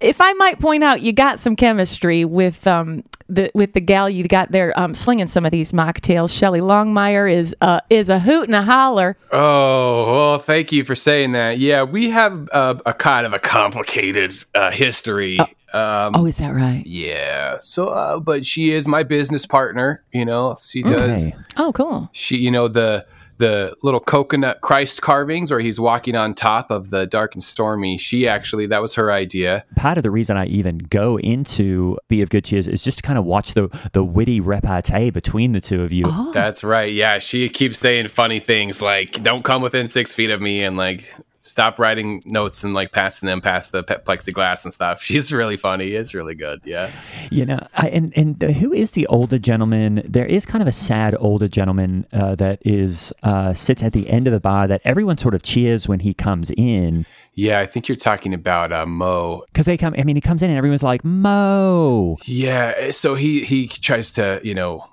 if 0.00 0.20
I 0.20 0.32
might 0.34 0.60
point 0.60 0.84
out, 0.84 1.02
you 1.02 1.12
got 1.12 1.38
some 1.38 1.56
chemistry 1.56 2.24
with 2.24 2.66
um, 2.66 3.02
the 3.28 3.50
with 3.54 3.72
the 3.74 3.80
gal 3.80 4.08
you 4.08 4.26
got 4.26 4.52
there 4.52 4.78
um, 4.78 4.94
slinging 4.94 5.26
some 5.26 5.44
of 5.44 5.50
these 5.50 5.72
mocktails. 5.72 6.36
Shelly 6.36 6.60
Longmire 6.60 7.30
is 7.32 7.54
uh, 7.60 7.80
is 7.90 8.08
a 8.08 8.18
hoot 8.18 8.46
and 8.48 8.54
a 8.56 8.62
holler. 8.62 9.16
Oh, 9.32 10.12
well, 10.12 10.38
thank 10.38 10.72
you 10.72 10.84
for 10.84 10.94
saying 10.94 11.32
that. 11.32 11.58
Yeah, 11.58 11.82
we 11.82 12.10
have 12.10 12.48
a, 12.52 12.80
a 12.86 12.94
kind 12.94 13.26
of 13.26 13.32
a 13.32 13.38
complicated 13.38 14.32
uh, 14.54 14.70
history. 14.70 15.38
Um, 15.72 16.14
Oh, 16.14 16.24
is 16.26 16.38
that 16.38 16.54
right? 16.54 16.82
yeah. 16.86 17.58
So, 17.58 17.88
uh, 17.88 18.18
but 18.20 18.46
she 18.46 18.72
is 18.72 18.88
my 18.88 19.02
business 19.02 19.44
partner. 19.44 20.02
You 20.12 20.24
know, 20.24 20.56
she 20.58 20.82
does. 20.82 21.26
Okay. 21.26 21.36
Oh, 21.58 21.72
cool. 21.72 22.08
She, 22.12 22.38
you 22.38 22.50
know, 22.50 22.68
the 22.68 23.04
the 23.38 23.74
little 23.82 24.00
coconut 24.00 24.60
Christ 24.60 25.00
carvings 25.00 25.50
where 25.50 25.60
he's 25.60 25.80
walking 25.80 26.14
on 26.14 26.34
top 26.34 26.70
of 26.70 26.90
the 26.90 27.06
dark 27.06 27.34
and 27.34 27.42
stormy. 27.42 27.98
She 27.98 28.28
actually, 28.28 28.66
that 28.66 28.82
was 28.82 28.94
her 28.94 29.10
idea. 29.10 29.64
Part 29.76 29.96
of 29.96 30.02
the 30.02 30.10
reason 30.10 30.36
I 30.36 30.46
even 30.46 30.78
go 30.78 31.18
into 31.18 31.98
Be 32.08 32.22
of 32.22 32.30
Good 32.30 32.44
Cheers 32.44 32.68
is 32.68 32.84
just 32.84 32.98
to 32.98 33.02
kind 33.02 33.18
of 33.18 33.24
watch 33.24 33.54
the 33.54 33.68
the 33.92 34.04
witty 34.04 34.40
repartee 34.40 35.10
between 35.10 35.52
the 35.52 35.60
two 35.60 35.82
of 35.82 35.92
you. 35.92 36.04
Oh. 36.06 36.32
That's 36.32 36.62
right. 36.62 36.92
Yeah, 36.92 37.18
she 37.18 37.48
keeps 37.48 37.78
saying 37.78 38.08
funny 38.08 38.40
things 38.40 38.82
like 38.82 39.22
"Don't 39.22 39.44
come 39.44 39.62
within 39.62 39.86
six 39.86 40.14
feet 40.14 40.30
of 40.30 40.40
me" 40.40 40.62
and 40.62 40.76
like 40.76 41.14
stop 41.48 41.78
writing 41.78 42.22
notes 42.26 42.62
and 42.62 42.74
like 42.74 42.92
passing 42.92 43.26
them 43.26 43.40
past 43.40 43.72
the 43.72 43.82
pe- 43.82 43.98
plexiglass 43.98 44.64
and 44.64 44.72
stuff. 44.72 45.02
She's 45.08 45.32
really 45.32 45.56
funny. 45.56 45.92
It's 45.92 46.14
really 46.14 46.34
good. 46.34 46.60
Yeah. 46.64 46.90
You 47.30 47.46
know, 47.46 47.58
I, 47.74 47.88
and 47.88 48.12
and 48.16 48.38
the, 48.38 48.52
who 48.52 48.72
is 48.72 48.92
the 48.92 49.06
older 49.08 49.38
gentleman? 49.38 50.02
There 50.06 50.26
is 50.26 50.44
kind 50.46 50.62
of 50.62 50.68
a 50.68 50.72
sad 50.72 51.16
older 51.18 51.48
gentleman 51.48 52.06
uh, 52.12 52.34
that 52.36 52.60
is 52.64 53.12
uh, 53.22 53.54
sits 53.54 53.82
at 53.82 53.92
the 53.92 54.08
end 54.08 54.26
of 54.26 54.32
the 54.32 54.40
bar 54.40 54.68
that 54.68 54.80
everyone 54.84 55.18
sort 55.18 55.34
of 55.34 55.42
cheers 55.42 55.88
when 55.88 56.00
he 56.00 56.12
comes 56.14 56.50
in 56.56 57.06
Yeah, 57.34 57.60
I 57.60 57.66
think 57.66 57.88
you're 57.88 57.96
talking 57.96 58.34
about 58.34 58.72
uh, 58.72 58.84
Mo. 58.86 59.44
because 59.52 59.66
they 59.66 59.76
come. 59.76 59.94
I 59.96 60.04
mean, 60.04 60.16
he 60.16 60.20
comes 60.20 60.42
in 60.42 60.50
and 60.50 60.58
everyone's 60.58 60.82
like 60.82 61.04
Mo. 61.04 62.18
Yeah, 62.24 62.90
so 62.90 63.14
he 63.14 63.44
he 63.44 63.68
tries 63.68 64.12
to, 64.14 64.40
you 64.42 64.54
know, 64.54 64.84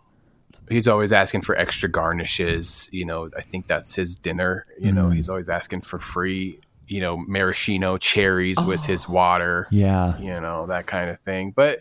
he's 0.70 0.88
always 0.88 1.12
asking 1.14 1.42
for 1.42 1.56
extra 1.56 1.90
garnishes. 1.90 2.90
You 2.92 3.06
know, 3.06 3.30
I 3.38 3.42
think 3.42 3.68
that's 3.68 3.96
his 3.96 4.16
dinner. 4.16 4.66
You 4.80 4.92
know, 4.92 5.10
he's 5.10 5.30
always 5.30 5.50
asking 5.50 5.82
for 5.82 6.00
free, 6.00 6.60
you 6.88 7.02
know, 7.02 7.18
maraschino 7.18 7.98
cherries 7.98 8.58
with 8.64 8.86
his 8.86 9.08
water. 9.08 9.68
Yeah, 9.72 10.18
you 10.20 10.40
know 10.40 10.66
that 10.68 10.88
kind 10.88 11.10
of 11.10 11.20
thing 11.20 11.52
but 11.56 11.80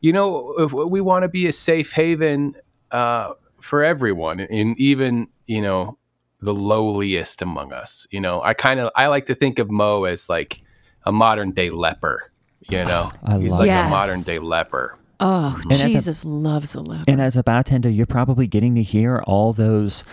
you 0.00 0.12
know 0.12 0.54
if 0.58 0.72
we 0.72 1.00
want 1.00 1.24
to 1.24 1.28
be 1.28 1.46
a 1.46 1.52
safe 1.52 1.92
haven 1.92 2.54
uh, 2.90 3.32
for 3.60 3.82
everyone 3.82 4.40
and 4.40 4.78
even 4.78 5.28
you 5.46 5.60
know 5.60 5.98
the 6.40 6.54
lowliest 6.54 7.42
among 7.42 7.72
us 7.72 8.06
you 8.10 8.20
know 8.20 8.40
i 8.42 8.54
kind 8.54 8.78
of 8.80 8.90
i 8.94 9.06
like 9.08 9.26
to 9.26 9.34
think 9.34 9.58
of 9.58 9.70
mo 9.70 10.04
as 10.04 10.28
like 10.28 10.62
a 11.04 11.12
modern 11.12 11.50
day 11.50 11.70
leper 11.70 12.20
you 12.68 12.84
know 12.84 13.10
I 13.24 13.38
he's 13.38 13.50
like 13.50 13.66
Yes. 13.66 13.86
a 13.86 13.90
modern 13.90 14.22
day 14.22 14.38
leper 14.38 14.96
Oh, 15.22 15.60
as 15.70 15.80
a- 15.80 15.88
Jesus 15.88 16.24
loves 16.24 16.74
a 16.74 16.80
leper. 16.80 17.04
and 17.08 17.20
as 17.20 17.36
a 17.36 17.42
bartender, 17.42 17.88
you're 17.88 18.06
probably 18.06 18.46
getting 18.46 18.74
to 18.74 18.82
hear 18.82 19.18
all 19.26 19.52
those. 19.52 20.04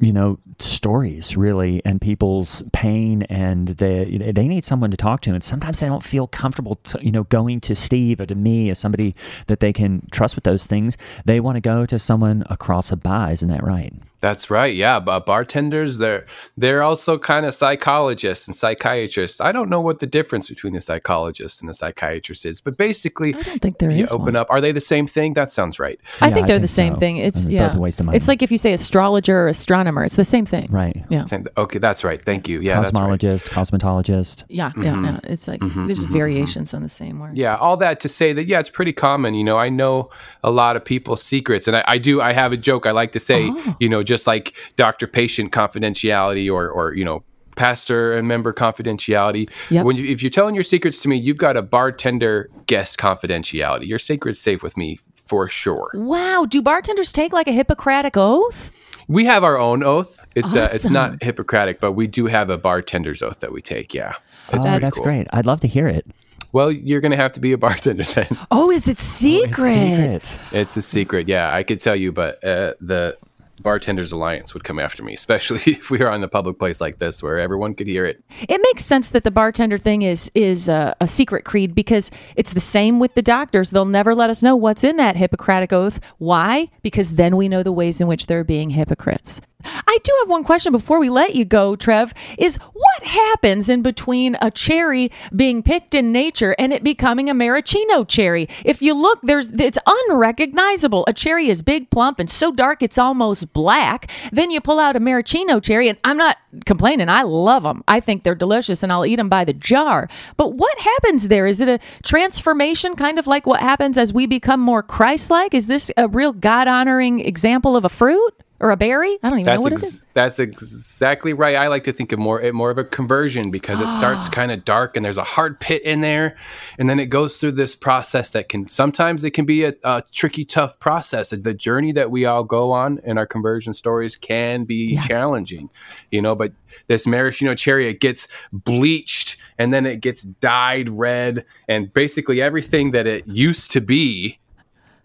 You 0.00 0.12
know 0.12 0.38
stories 0.58 1.36
really, 1.36 1.80
and 1.84 2.00
people's 2.00 2.64
pain, 2.72 3.22
and 3.30 3.68
they 3.68 4.32
they 4.34 4.48
need 4.48 4.64
someone 4.64 4.90
to 4.90 4.96
talk 4.96 5.20
to, 5.22 5.30
and 5.32 5.42
sometimes 5.42 5.78
they 5.78 5.86
don't 5.86 6.02
feel 6.02 6.26
comfortable, 6.26 6.74
to, 6.82 6.98
you 7.02 7.12
know, 7.12 7.22
going 7.22 7.60
to 7.60 7.74
Steve 7.76 8.20
or 8.20 8.26
to 8.26 8.34
me 8.34 8.70
as 8.70 8.78
somebody 8.78 9.14
that 9.46 9.60
they 9.60 9.72
can 9.72 10.06
trust 10.10 10.34
with 10.34 10.42
those 10.44 10.66
things. 10.66 10.98
They 11.24 11.38
want 11.38 11.56
to 11.56 11.60
go 11.60 11.86
to 11.86 11.98
someone 11.98 12.42
across 12.50 12.90
a 12.90 12.96
bar, 12.96 13.30
isn't 13.30 13.48
that 13.48 13.62
right? 13.62 13.94
That's 14.24 14.48
right. 14.50 14.74
Yeah, 14.74 15.00
but 15.00 15.26
bartenders 15.26 15.98
they're 15.98 16.24
they're 16.56 16.82
also 16.82 17.18
kind 17.18 17.44
of 17.46 17.52
psychologists 17.54 18.46
and 18.48 18.56
psychiatrists. 18.56 19.38
I 19.48 19.50
don't 19.52 19.68
know 19.68 19.82
what 19.88 19.98
the 20.00 20.06
difference 20.18 20.48
between 20.48 20.72
the 20.72 20.80
psychologist 20.80 21.60
and 21.60 21.68
the 21.68 21.74
psychiatrist 21.74 22.46
is, 22.46 22.60
but 22.66 22.74
basically 22.78 23.34
I 23.34 23.42
don't 23.42 23.60
think 23.60 23.78
there 23.78 23.90
you 23.90 24.04
is 24.04 24.12
open 24.12 24.24
one. 24.34 24.36
up. 24.36 24.46
Are 24.50 24.60
they 24.62 24.72
the 24.72 24.80
same 24.94 25.06
thing? 25.06 25.34
That 25.34 25.50
sounds 25.50 25.78
right. 25.78 25.98
I 26.22 26.28
Yeah, 26.28 26.34
think 26.34 26.44
I 26.44 26.46
they're 26.48 26.56
think 26.56 26.62
the 26.62 26.68
same 26.82 26.94
so. 26.94 27.00
thing. 27.00 27.16
It's 27.18 27.40
yeah, 27.48 27.66
both 27.68 27.76
a 27.76 27.80
waste 27.80 28.00
of 28.00 28.06
money. 28.06 28.16
It's 28.16 28.28
like 28.28 28.40
if 28.42 28.50
you 28.50 28.58
say 28.58 28.72
astrologer 28.72 29.36
or 29.44 29.48
astronomer. 29.48 30.04
It's 30.04 30.16
the 30.16 30.24
same 30.24 30.46
thing. 30.46 30.68
Right. 30.70 31.04
Yeah. 31.10 31.24
Same. 31.26 31.44
Okay, 31.64 31.78
that's 31.78 32.02
right. 32.08 32.20
Thank 32.30 32.48
you. 32.48 32.60
Yeah, 32.60 32.80
that's 32.80 32.98
right. 32.98 33.20
Cosmologist, 33.20 33.44
cosmetologist. 33.50 34.44
Yeah, 34.48 34.72
yeah, 34.76 34.94
Mm-hmm. 34.94 35.04
yeah. 35.04 35.20
It's 35.32 35.46
like 35.48 35.60
mm-hmm, 35.60 35.86
there's 35.86 35.98
just 36.02 36.08
variations 36.12 36.72
on 36.72 36.82
the 36.82 36.88
same 36.88 37.18
word. 37.20 37.36
Yeah, 37.36 37.56
all 37.56 37.76
that 37.78 38.00
to 38.00 38.08
say 38.08 38.32
that 38.32 38.44
yeah, 38.46 38.60
it's 38.60 38.70
pretty 38.70 38.92
common. 38.92 39.34
You 39.34 39.44
know, 39.44 39.58
I 39.58 39.68
know 39.68 40.08
a 40.42 40.50
lot 40.50 40.76
of 40.76 40.84
people's 40.84 41.22
secrets, 41.22 41.66
and 41.68 41.76
I, 41.76 41.84
I 41.86 41.98
do. 41.98 42.20
I 42.22 42.32
have 42.32 42.52
a 42.52 42.56
joke 42.56 42.86
I 42.86 42.92
like 42.92 43.12
to 43.12 43.20
say. 43.20 43.48
Oh. 43.50 43.76
You 43.80 43.88
know, 43.88 44.02
just 44.02 44.13
like 44.26 44.54
doctor-patient 44.76 45.52
confidentiality, 45.52 46.50
or 46.52 46.68
or 46.70 46.94
you 46.94 47.04
know, 47.04 47.22
pastor 47.56 48.16
and 48.16 48.26
member 48.28 48.52
confidentiality. 48.52 49.48
Yep. 49.70 49.84
When 49.84 49.96
you, 49.96 50.06
if 50.06 50.22
you're 50.22 50.30
telling 50.30 50.54
your 50.54 50.64
secrets 50.64 51.00
to 51.02 51.08
me, 51.08 51.16
you've 51.16 51.36
got 51.38 51.56
a 51.56 51.62
bartender 51.62 52.50
guest 52.66 52.98
confidentiality. 52.98 53.86
Your 53.86 53.98
secret's 53.98 54.40
safe 54.40 54.62
with 54.62 54.76
me 54.76 54.98
for 55.26 55.48
sure. 55.48 55.90
Wow. 55.94 56.46
Do 56.48 56.60
bartenders 56.62 57.12
take 57.12 57.32
like 57.32 57.46
a 57.48 57.52
Hippocratic 57.52 58.16
oath? 58.16 58.70
We 59.08 59.24
have 59.26 59.44
our 59.44 59.58
own 59.58 59.84
oath. 59.84 60.18
It's 60.34 60.54
uh, 60.54 60.68
it's 60.72 60.88
not 60.88 61.22
Hippocratic, 61.22 61.78
but 61.80 61.92
we 61.92 62.06
do 62.06 62.26
have 62.26 62.50
a 62.50 62.58
bartender's 62.58 63.22
oath 63.22 63.40
that 63.40 63.52
we 63.52 63.60
take. 63.62 63.94
Yeah, 63.94 64.14
Oh, 64.52 64.62
that's 64.62 64.90
cool. 64.90 65.04
great. 65.04 65.26
I'd 65.32 65.46
love 65.46 65.60
to 65.60 65.68
hear 65.68 65.86
it. 65.86 66.06
Well, 66.52 66.70
you're 66.70 67.00
gonna 67.00 67.16
have 67.16 67.32
to 67.34 67.40
be 67.40 67.52
a 67.52 67.58
bartender 67.66 68.02
then. 68.04 68.26
Oh, 68.50 68.70
is 68.70 68.88
it 68.88 68.98
secret? 68.98 70.24
Secret. 70.24 70.40
It's 70.52 70.76
a 70.76 70.82
secret. 70.82 71.28
Yeah, 71.28 71.54
I 71.54 71.62
could 71.62 71.80
tell 71.80 71.96
you, 71.96 72.12
but 72.12 72.42
uh, 72.44 72.74
the 72.80 73.16
Bartenders 73.60 74.12
Alliance 74.12 74.54
would 74.54 74.64
come 74.64 74.78
after 74.78 75.02
me, 75.02 75.14
especially 75.14 75.60
if 75.66 75.90
we 75.90 75.98
were 75.98 76.10
on 76.10 76.22
a 76.22 76.28
public 76.28 76.58
place 76.58 76.80
like 76.80 76.98
this 76.98 77.22
where 77.22 77.38
everyone 77.38 77.74
could 77.74 77.86
hear 77.86 78.04
it. 78.04 78.22
It 78.48 78.60
makes 78.60 78.84
sense 78.84 79.10
that 79.10 79.24
the 79.24 79.30
bartender 79.30 79.78
thing 79.78 80.02
is 80.02 80.30
is 80.34 80.68
a, 80.68 80.94
a 81.00 81.08
secret 81.08 81.44
creed 81.44 81.74
because 81.74 82.10
it's 82.36 82.52
the 82.52 82.60
same 82.60 82.98
with 82.98 83.14
the 83.14 83.22
doctors. 83.22 83.70
They'll 83.70 83.84
never 83.84 84.14
let 84.14 84.30
us 84.30 84.42
know 84.42 84.56
what's 84.56 84.84
in 84.84 84.96
that 84.96 85.16
Hippocratic 85.16 85.72
oath. 85.72 86.00
Why? 86.18 86.70
Because 86.82 87.14
then 87.14 87.36
we 87.36 87.48
know 87.48 87.62
the 87.62 87.72
ways 87.72 88.00
in 88.00 88.06
which 88.06 88.26
they're 88.26 88.44
being 88.44 88.70
hypocrites. 88.70 89.40
I 89.64 89.98
do 90.02 90.12
have 90.20 90.30
one 90.30 90.44
question 90.44 90.72
before 90.72 90.98
we 90.98 91.08
let 91.08 91.34
you 91.34 91.44
go, 91.44 91.76
Trev. 91.76 92.14
Is 92.38 92.56
what 92.56 93.04
happens 93.04 93.68
in 93.68 93.82
between 93.82 94.36
a 94.40 94.50
cherry 94.50 95.10
being 95.34 95.62
picked 95.62 95.94
in 95.94 96.12
nature 96.12 96.54
and 96.58 96.72
it 96.72 96.84
becoming 96.84 97.28
a 97.28 97.34
maraschino 97.34 98.04
cherry? 98.04 98.48
If 98.64 98.82
you 98.82 98.94
look, 98.94 99.20
there's 99.22 99.50
it's 99.52 99.78
unrecognizable. 99.86 101.04
A 101.06 101.12
cherry 101.12 101.48
is 101.48 101.62
big, 101.62 101.90
plump, 101.90 102.18
and 102.18 102.28
so 102.28 102.52
dark 102.52 102.82
it's 102.82 102.98
almost 102.98 103.52
black. 103.52 104.10
Then 104.32 104.50
you 104.50 104.60
pull 104.60 104.78
out 104.78 104.96
a 104.96 105.00
maraschino 105.00 105.60
cherry, 105.60 105.88
and 105.88 105.98
I'm 106.04 106.16
not 106.16 106.36
complaining. 106.66 107.08
I 107.08 107.22
love 107.22 107.62
them. 107.62 107.82
I 107.88 108.00
think 108.00 108.22
they're 108.22 108.34
delicious, 108.34 108.82
and 108.82 108.92
I'll 108.92 109.06
eat 109.06 109.16
them 109.16 109.28
by 109.28 109.44
the 109.44 109.52
jar. 109.52 110.08
But 110.36 110.54
what 110.54 110.78
happens 110.78 111.28
there? 111.28 111.46
Is 111.46 111.60
it 111.60 111.68
a 111.68 111.78
transformation, 112.02 112.94
kind 112.94 113.18
of 113.18 113.26
like 113.26 113.46
what 113.46 113.60
happens 113.60 113.98
as 113.98 114.12
we 114.12 114.26
become 114.26 114.60
more 114.60 114.82
Christ-like? 114.82 115.54
Is 115.54 115.66
this 115.66 115.90
a 115.96 116.08
real 116.08 116.32
God-honoring 116.32 117.20
example 117.20 117.76
of 117.76 117.84
a 117.84 117.88
fruit? 117.88 118.43
Or 118.64 118.70
a 118.70 118.78
berry? 118.78 119.18
I 119.22 119.28
don't 119.28 119.40
even 119.40 119.54
know 119.54 119.60
what 119.60 119.72
ex- 119.74 119.82
it 119.82 119.86
is. 119.88 120.04
that's 120.14 120.38
exactly 120.38 121.34
right. 121.34 121.54
I 121.54 121.68
like 121.68 121.84
to 121.84 121.92
think 121.92 122.12
of 122.12 122.18
more 122.18 122.40
more 122.54 122.70
of 122.70 122.78
a 122.78 122.84
conversion 122.84 123.50
because 123.50 123.78
it 123.78 123.88
Ah. 123.88 123.98
starts 123.98 124.26
kind 124.30 124.50
of 124.50 124.64
dark 124.64 124.96
and 124.96 125.04
there's 125.04 125.18
a 125.18 125.22
hard 125.22 125.60
pit 125.60 125.82
in 125.82 126.00
there, 126.00 126.34
and 126.78 126.88
then 126.88 126.98
it 126.98 127.10
goes 127.10 127.36
through 127.36 127.52
this 127.52 127.74
process 127.74 128.30
that 128.30 128.48
can 128.48 128.66
sometimes 128.70 129.22
it 129.22 129.32
can 129.32 129.44
be 129.44 129.64
a, 129.64 129.74
a 129.84 130.02
tricky, 130.12 130.46
tough 130.46 130.80
process. 130.80 131.28
The 131.28 131.52
journey 131.52 131.92
that 131.92 132.10
we 132.10 132.24
all 132.24 132.42
go 132.42 132.72
on 132.72 133.00
in 133.04 133.18
our 133.18 133.26
conversion 133.26 133.74
stories 133.74 134.16
can 134.16 134.64
be 134.64 134.96
challenging, 135.06 135.68
you 136.10 136.22
know. 136.22 136.34
But 136.34 136.54
this 136.86 137.06
maraschino 137.06 137.54
cherry 137.54 137.86
it 137.90 138.00
gets 138.00 138.26
bleached 138.50 139.36
and 139.58 139.74
then 139.74 139.84
it 139.84 140.00
gets 140.00 140.22
dyed 140.22 140.88
red, 140.88 141.44
and 141.68 141.92
basically 141.92 142.40
everything 142.40 142.92
that 142.92 143.06
it 143.06 143.26
used 143.26 143.70
to 143.72 143.82
be 143.82 144.38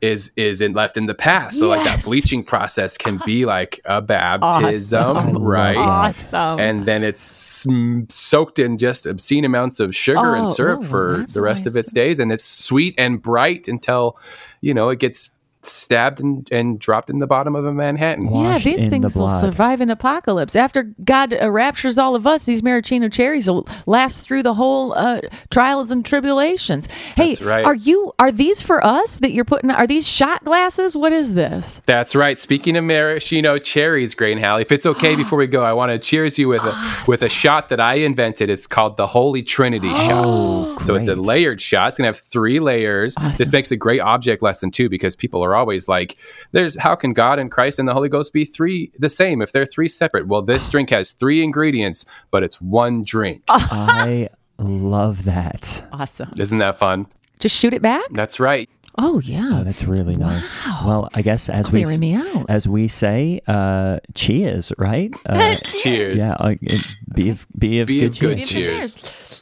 is 0.02 0.32
is 0.36 0.62
in, 0.62 0.74
left 0.74 0.97
in 0.97 1.06
the 1.06 1.14
past. 1.14 1.60
So 1.60 1.68
like 1.68 1.84
that 1.84 2.04
bleaching 2.04 2.43
process 2.43 2.97
can 2.97 3.20
be 3.26 3.45
like 3.58 3.82
a 3.86 4.02
baptism, 4.02 5.34
love 5.34 5.41
right? 5.41 5.78
Awesome. 5.78 6.60
And 6.60 6.86
then 6.86 7.04
it's 7.04 7.66
soaked 8.10 8.60
in 8.60 8.78
just 8.78 9.06
obscene 9.06 9.45
amounts 9.45 9.80
of 9.80 9.95
sugar 9.95 10.36
and 10.36 10.47
Oh, 10.47 10.54
syrup 10.54 10.82
ooh, 10.82 10.86
for 10.86 11.26
the 11.34 11.41
rest 11.41 11.68
of 11.68 11.76
its 11.76 11.91
days, 11.91 12.20
and 12.20 12.32
it's 12.32 12.45
sweet 12.45 12.95
and 12.97 13.22
bright 13.22 13.68
until 13.68 14.18
you 14.62 14.74
know 14.74 14.89
it 14.89 15.00
gets 15.00 15.30
stabbed 15.62 16.20
and, 16.22 16.47
and 16.51 16.80
dropped 16.80 17.10
in 17.10 17.20
the 17.20 17.28
bottom 17.28 17.55
of 17.55 17.66
a 17.66 17.74
Manhattan. 17.74 18.30
Wow. 18.30 18.41
Yeah, 18.43 18.49
Washed 18.53 18.64
these 18.66 18.80
in 18.82 18.86
the 18.86 18.89
things 18.91 19.16
will 19.16 19.28
blood. 19.28 19.41
survive 19.41 19.82
an 19.82 19.89
apocalypse. 19.89 20.55
After 20.55 20.84
God 21.03 21.34
uh, 21.34 21.51
raptures 21.51 21.97
all 21.97 22.16
of 22.16 22.26
us, 22.26 22.45
these 22.45 22.64
maraschino 22.64 23.10
cherries 23.10 23.47
will 23.47 23.68
last 23.86 24.22
through 24.22 24.43
the 24.43 24.53
whole 24.53 24.93
uh, 24.93 25.22
trials 25.49 25.91
and 25.91 26.05
tribulations. 26.05 26.88
Hey, 27.16 27.30
That's 27.36 27.41
right. 27.41 27.66
are 27.66 27.76
you 27.76 28.14
are 28.20 28.32
these 28.32 28.62
for 28.62 28.84
us 28.86 29.18
that 29.18 29.32
you're 29.32 29.45
putting? 29.45 29.70
Are 29.72 29.88
these 29.88 30.07
shot 30.07 30.43
glasses? 30.45 30.95
What 30.95 31.12
is 31.12 31.34
this? 31.34 31.82
That's 31.86 32.16
right. 32.16 32.39
Speaking 32.39 32.78
of 32.78 32.84
maraschino 32.86 33.57
cherries, 33.60 34.14
Grain 34.16 34.38
Hallie, 34.41 34.62
if 34.62 34.72
it's 34.72 34.86
okay 34.86 35.16
before 35.18 35.38
we 35.39 35.47
go, 35.47 35.64
I 35.64 35.74
want 35.74 35.91
to 35.91 35.99
cheers 35.99 36.38
you 36.38 36.47
with 36.47 36.64
a 36.64 37.03
with 37.07 37.22
a 37.22 37.30
shot 37.30 37.70
that 37.70 37.80
I 37.80 37.95
invented. 37.95 38.49
It's 38.49 38.66
called 38.68 38.97
the 38.97 39.07
Holy 39.07 39.43
Trinity 39.43 39.89
shot. 39.89 40.84
So 40.86 40.95
it's 40.95 41.07
a 41.07 41.16
layered 41.16 41.60
shot. 41.62 41.89
It's 41.89 41.97
gonna 41.97 42.07
have 42.07 42.18
three 42.18 42.60
layers. 42.60 43.16
This 43.38 43.51
makes 43.51 43.72
a 43.72 43.76
great 43.76 43.99
object 43.99 44.41
lesson 44.41 44.72
too, 44.72 44.88
because 44.89 45.16
people 45.16 45.43
are 45.43 45.49
always 45.56 45.88
like, 45.88 46.18
"There's 46.52 46.78
how 46.78 46.95
can 46.95 47.14
God 47.14 47.39
and 47.39 47.52
Christ 47.52 47.80
and 47.80 47.88
the 47.88 47.93
Holy 47.93 48.10
Ghost 48.10 48.34
be 48.34 48.45
three 48.45 48.91
the 49.00 49.10
same 49.10 49.41
if 49.41 49.52
they're 49.52 49.66
three 49.66 49.88
separate?" 49.88 50.28
Well, 50.28 50.41
this 50.41 50.68
drink 50.74 50.89
has 50.91 51.12
three 51.12 51.43
ingredients, 51.43 52.06
but 52.32 52.43
it's 52.43 52.60
one 52.62 53.04
drink. 53.04 53.43
I 53.50 54.30
love 54.58 55.24
that. 55.26 55.84
Awesome. 55.93 56.32
Isn't 56.38 56.58
that 56.60 56.80
fun? 56.80 57.08
Just 57.39 57.56
shoot 57.56 57.74
it 57.74 57.82
back. 57.82 58.04
That's 58.12 58.39
right. 58.39 58.70
Oh 58.97 59.20
yeah. 59.22 59.60
Oh, 59.62 59.64
that's 59.64 59.86
really 59.86 60.16
nice. 60.18 60.50
Well, 60.84 61.08
I 61.14 61.22
guess 61.22 61.47
as 61.47 61.72
we 61.72 61.84
clearing 61.84 62.00
me 62.02 62.16
out. 62.16 62.47
as 62.50 62.68
we 62.68 62.89
say, 62.89 63.39
uh, 63.47 64.00
cheers, 64.14 64.74
right? 64.78 65.14
Uh, 65.26 65.56
Cheers. 65.64 66.20
yeah, 66.20 66.34
uh, 66.34 66.56
it- 66.62 66.86
be 67.16 67.30
of, 67.30 67.47
be 67.58 67.80
of 67.80 67.88
Be 67.88 68.00
good 68.02 68.12
of 68.14 68.20
good 68.20 68.39
cheer. 68.45 68.62
cheers. 68.64 69.41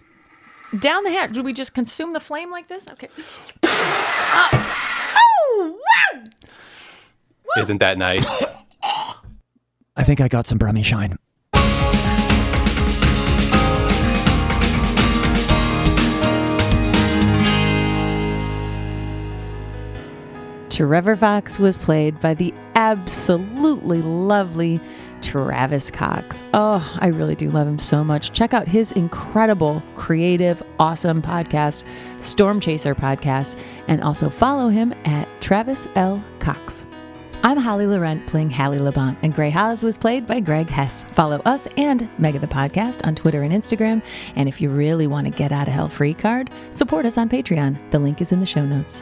Down 0.80 1.04
the 1.06 1.12
hatch. 1.12 1.32
Do 1.34 1.42
we 1.42 1.54
just 1.54 1.74
consume 1.74 2.14
the 2.14 2.20
flame 2.20 2.52
like 2.52 2.68
this? 2.68 2.88
Okay. 2.92 3.08
Isn't 7.58 7.80
that 7.80 7.98
nice? 7.98 8.44
I 9.96 10.04
think 10.04 10.22
I 10.22 10.28
got 10.28 10.48
some 10.48 10.58
Brummy 10.58 10.84
Shine. 10.84 11.18
Trevor 20.78 21.16
Fox 21.16 21.58
was 21.58 21.76
played 21.76 22.20
by 22.20 22.36
the 22.36 22.54
absolutely 22.76 24.04
lovely 24.04 24.80
Travis 25.24 25.90
Cox. 25.90 26.44
Oh, 26.54 26.88
I 27.00 27.08
really 27.08 27.34
do 27.34 27.50
love 27.50 27.68
him 27.68 27.80
so 27.80 28.04
much. 28.04 28.32
Check 28.32 28.54
out 28.54 28.68
his 28.68 28.92
incredible, 28.92 29.82
creative, 29.96 30.62
awesome 30.78 31.20
podcast, 31.20 31.84
Stormchaser 32.18 32.94
Podcast, 32.94 33.60
and 33.88 34.04
also 34.04 34.30
follow 34.30 34.70
him 34.70 34.94
at 35.04 35.28
Travis 35.42 35.88
L. 35.96 36.24
Cox. 36.38 36.86
I'm 37.42 37.58
Holly 37.58 37.88
Laurent 37.88 38.28
playing 38.28 38.52
Hallie 38.52 38.78
Labont, 38.78 39.18
and 39.24 39.34
Gray 39.34 39.50
Hollis 39.50 39.82
was 39.82 39.98
played 39.98 40.28
by 40.28 40.40
Greg 40.40 40.70
Hess. 40.70 41.04
Follow 41.14 41.42
us 41.44 41.68
and 41.78 42.08
Mega 42.20 42.38
the 42.38 42.46
Podcast 42.46 43.04
on 43.04 43.16
Twitter 43.16 43.42
and 43.42 43.52
Instagram. 43.52 44.04
And 44.36 44.48
if 44.48 44.62
you 44.62 44.70
really 44.70 45.08
want 45.08 45.26
to 45.26 45.34
get 45.34 45.52
out 45.52 45.68
of 45.68 45.74
hell 45.74 45.90
free 45.90 46.14
card, 46.14 46.52
support 46.70 47.08
us 47.08 47.18
on 47.18 47.30
Patreon. 47.30 47.90
The 47.90 47.98
link 47.98 48.22
is 48.22 48.32
in 48.32 48.42
the 48.42 48.46
show 48.46 48.64
notes. 48.64 49.02